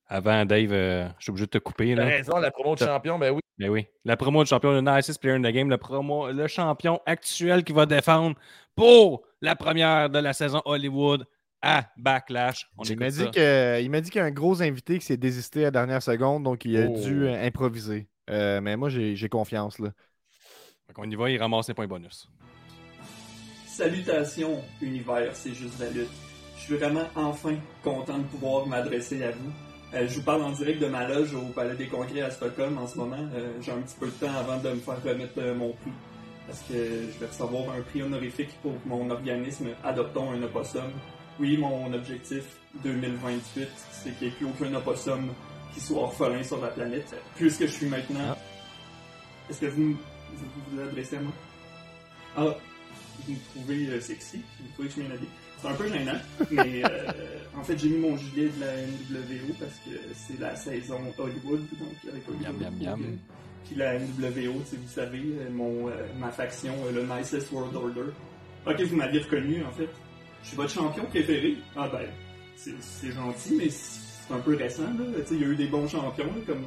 [0.08, 1.96] Avant, Dave, euh, je suis obligé de te couper.
[1.96, 2.04] Là.
[2.04, 3.40] raison, la promo de champion, ben oui.
[3.58, 3.88] Mais oui.
[4.04, 7.64] La promo de champion, le nicest player in the game, le, promo, le champion actuel
[7.64, 8.36] qui va défendre
[8.76, 11.26] pour la première de la saison Hollywood
[11.62, 12.70] à Backlash.
[12.78, 15.72] On Il m'a dit qu'il y a un gros invité qui s'est désisté à la
[15.72, 17.02] dernière seconde, donc il a Oh.
[17.02, 18.10] dû euh, improviser.
[18.30, 19.80] Euh, mais moi, j'ai confiance.
[19.80, 19.92] Là.
[20.94, 22.30] Qu'on y va, il ramasse ses points bonus.
[23.76, 26.08] Salutations, univers, c'est juste la lutte.
[26.56, 29.52] Je suis vraiment enfin content de pouvoir m'adresser à vous.
[29.94, 32.78] Euh, je vous parle en direct de ma loge au Palais des Congrès à Stockholm
[32.78, 33.28] en ce moment.
[33.36, 35.92] Euh, J'ai un petit peu de temps avant de me faire remettre euh, mon prix.
[36.48, 40.90] Parce que je vais recevoir un prix honorifique pour mon organisme Adoptons un opossum.
[41.38, 42.46] Oui, mon objectif
[42.82, 45.34] 2028, c'est qu'il n'y ait plus aucun opossum
[45.74, 47.14] qui soit orphelin sur la planète.
[47.36, 48.38] Puisque je suis maintenant...
[49.50, 49.98] Est-ce que vous
[50.34, 51.34] vous vous adressez à moi?
[52.38, 52.56] Ah,
[53.28, 55.30] vous me trouvez euh, sexy, vous trouvez que je habillé.
[55.62, 56.20] C'est un peu gênant,
[56.52, 57.12] mais euh,
[57.58, 61.62] en fait j'ai mis mon gilet de la NWO parce que c'est la saison Hollywood,
[61.80, 62.60] donc avec Hollywood.
[62.60, 63.18] Miam, miam, miam.
[63.66, 67.52] Puis la NWO, tu sais, vous savez, euh, mon, euh, ma faction, euh, le Nicest
[67.52, 68.12] World Order.
[68.68, 69.90] Ok, vous m'aviez reconnu en fait.
[70.44, 71.56] Je suis votre champion préféré.
[71.76, 72.06] Ah ben,
[72.56, 74.84] c'est gentil, mais c'est un peu récent.
[74.84, 75.06] là.
[75.22, 76.66] Tu sais, il y a eu des bons champions, là, comme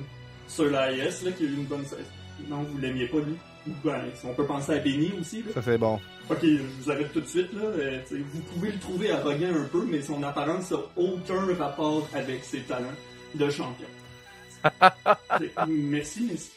[0.48, 2.02] Sir Laius, là, qui a eu une bonne saison.
[2.48, 3.34] Non, vous l'aimiez pas lui.
[3.84, 5.42] Ben, on peut penser à Benny aussi.
[5.42, 5.52] Là.
[5.54, 5.98] Ça, c'est bon.
[6.30, 7.52] Ok, je vous arrête tout de suite.
[7.52, 7.62] Là.
[7.62, 12.44] Euh, vous pouvez le trouver arrogant un peu, mais son apparence n'a aucun rapport avec
[12.44, 12.86] ses talents.
[13.34, 13.86] de champion.
[15.68, 16.50] Merci, merci.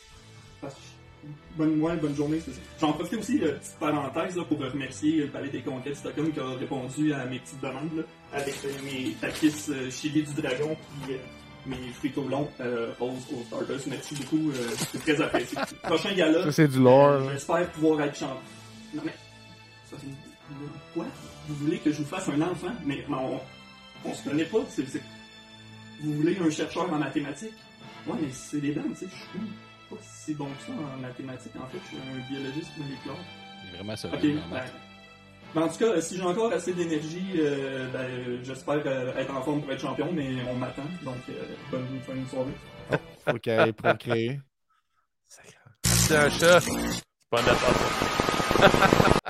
[1.56, 2.40] Bonne, ouais, bonne journée.
[2.80, 6.40] J'en profite aussi, euh, petite parenthèse, là, pour remercier le Palais des Conquêtes Stockholm qui
[6.40, 10.76] a répondu à mes petites demandes, là, avec euh, mes takis euh, chili du dragon
[11.06, 11.18] puis euh,
[11.66, 13.88] mes fruits au long euh, rose au Stardust.
[13.88, 15.58] Merci beaucoup, euh, c'est très apprécié.
[15.84, 17.08] Prochain gala, Ça, c'est du lore.
[17.10, 17.30] euh.
[17.34, 18.38] J'espère pouvoir être champion.
[18.94, 19.14] Non mais,
[19.90, 21.06] ça c'est quoi?
[21.48, 22.74] Vous voulez que je vous fasse un enfant?
[22.86, 23.40] Mais on,
[24.06, 24.60] on se connaît pas.
[24.70, 25.02] c'est- c'est-
[26.02, 27.54] Vous voulez un chercheur en mathématiques?
[28.08, 29.06] Ouais, mais c'est des dents, tu sais.
[29.06, 29.48] Je suis
[29.90, 31.52] pas si bon que ça en mathématiques.
[31.58, 33.16] En fait, je suis un biologiste moléculaire.
[33.64, 34.00] Il est vraiment Ok.
[34.00, 34.40] solide.
[34.52, 34.64] Ben,
[35.53, 39.41] ben, en tout cas, si j'ai encore assez d'énergie, euh, ben, j'espère euh, être en
[39.41, 40.84] forme pour être champion, mais on m'attend.
[41.03, 41.34] Donc, euh,
[41.72, 42.53] bonne fin de soirée.
[43.28, 44.40] Faut qu'elle aille procréer.
[45.84, 46.60] C'est un chat.
[46.61, 49.22] C'est pas attention.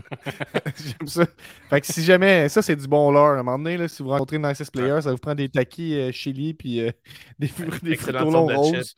[0.76, 1.24] J'aime ça.
[1.68, 3.30] Fait que si jamais, ça c'est du bon lore.
[3.30, 5.48] À un moment donné, là, si vous rencontrez une Nicest Player, ça vous prend des
[5.48, 6.90] taquis euh, chili puis euh,
[7.38, 8.96] des, des fruits excellente au long sorte de roses.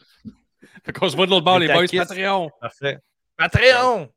[0.85, 1.87] Fait qu'on se voit de l'autre bord, Les les boys.
[1.87, 2.51] Patreon.
[2.61, 2.99] Parfait.
[3.37, 4.09] Patreon!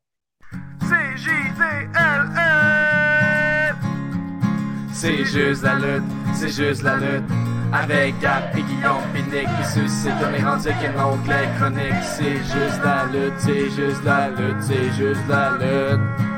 [4.92, 6.02] C'est juste la lutte,
[6.34, 7.24] c'est juste la lutte.
[7.72, 12.02] Avec Gap et Guillaume Pinique, puis ceux-ci comme les rendus qui l'oncle chronique.
[12.02, 16.26] C'est juste la lutte, c'est juste la lutte, c'est juste la lutte.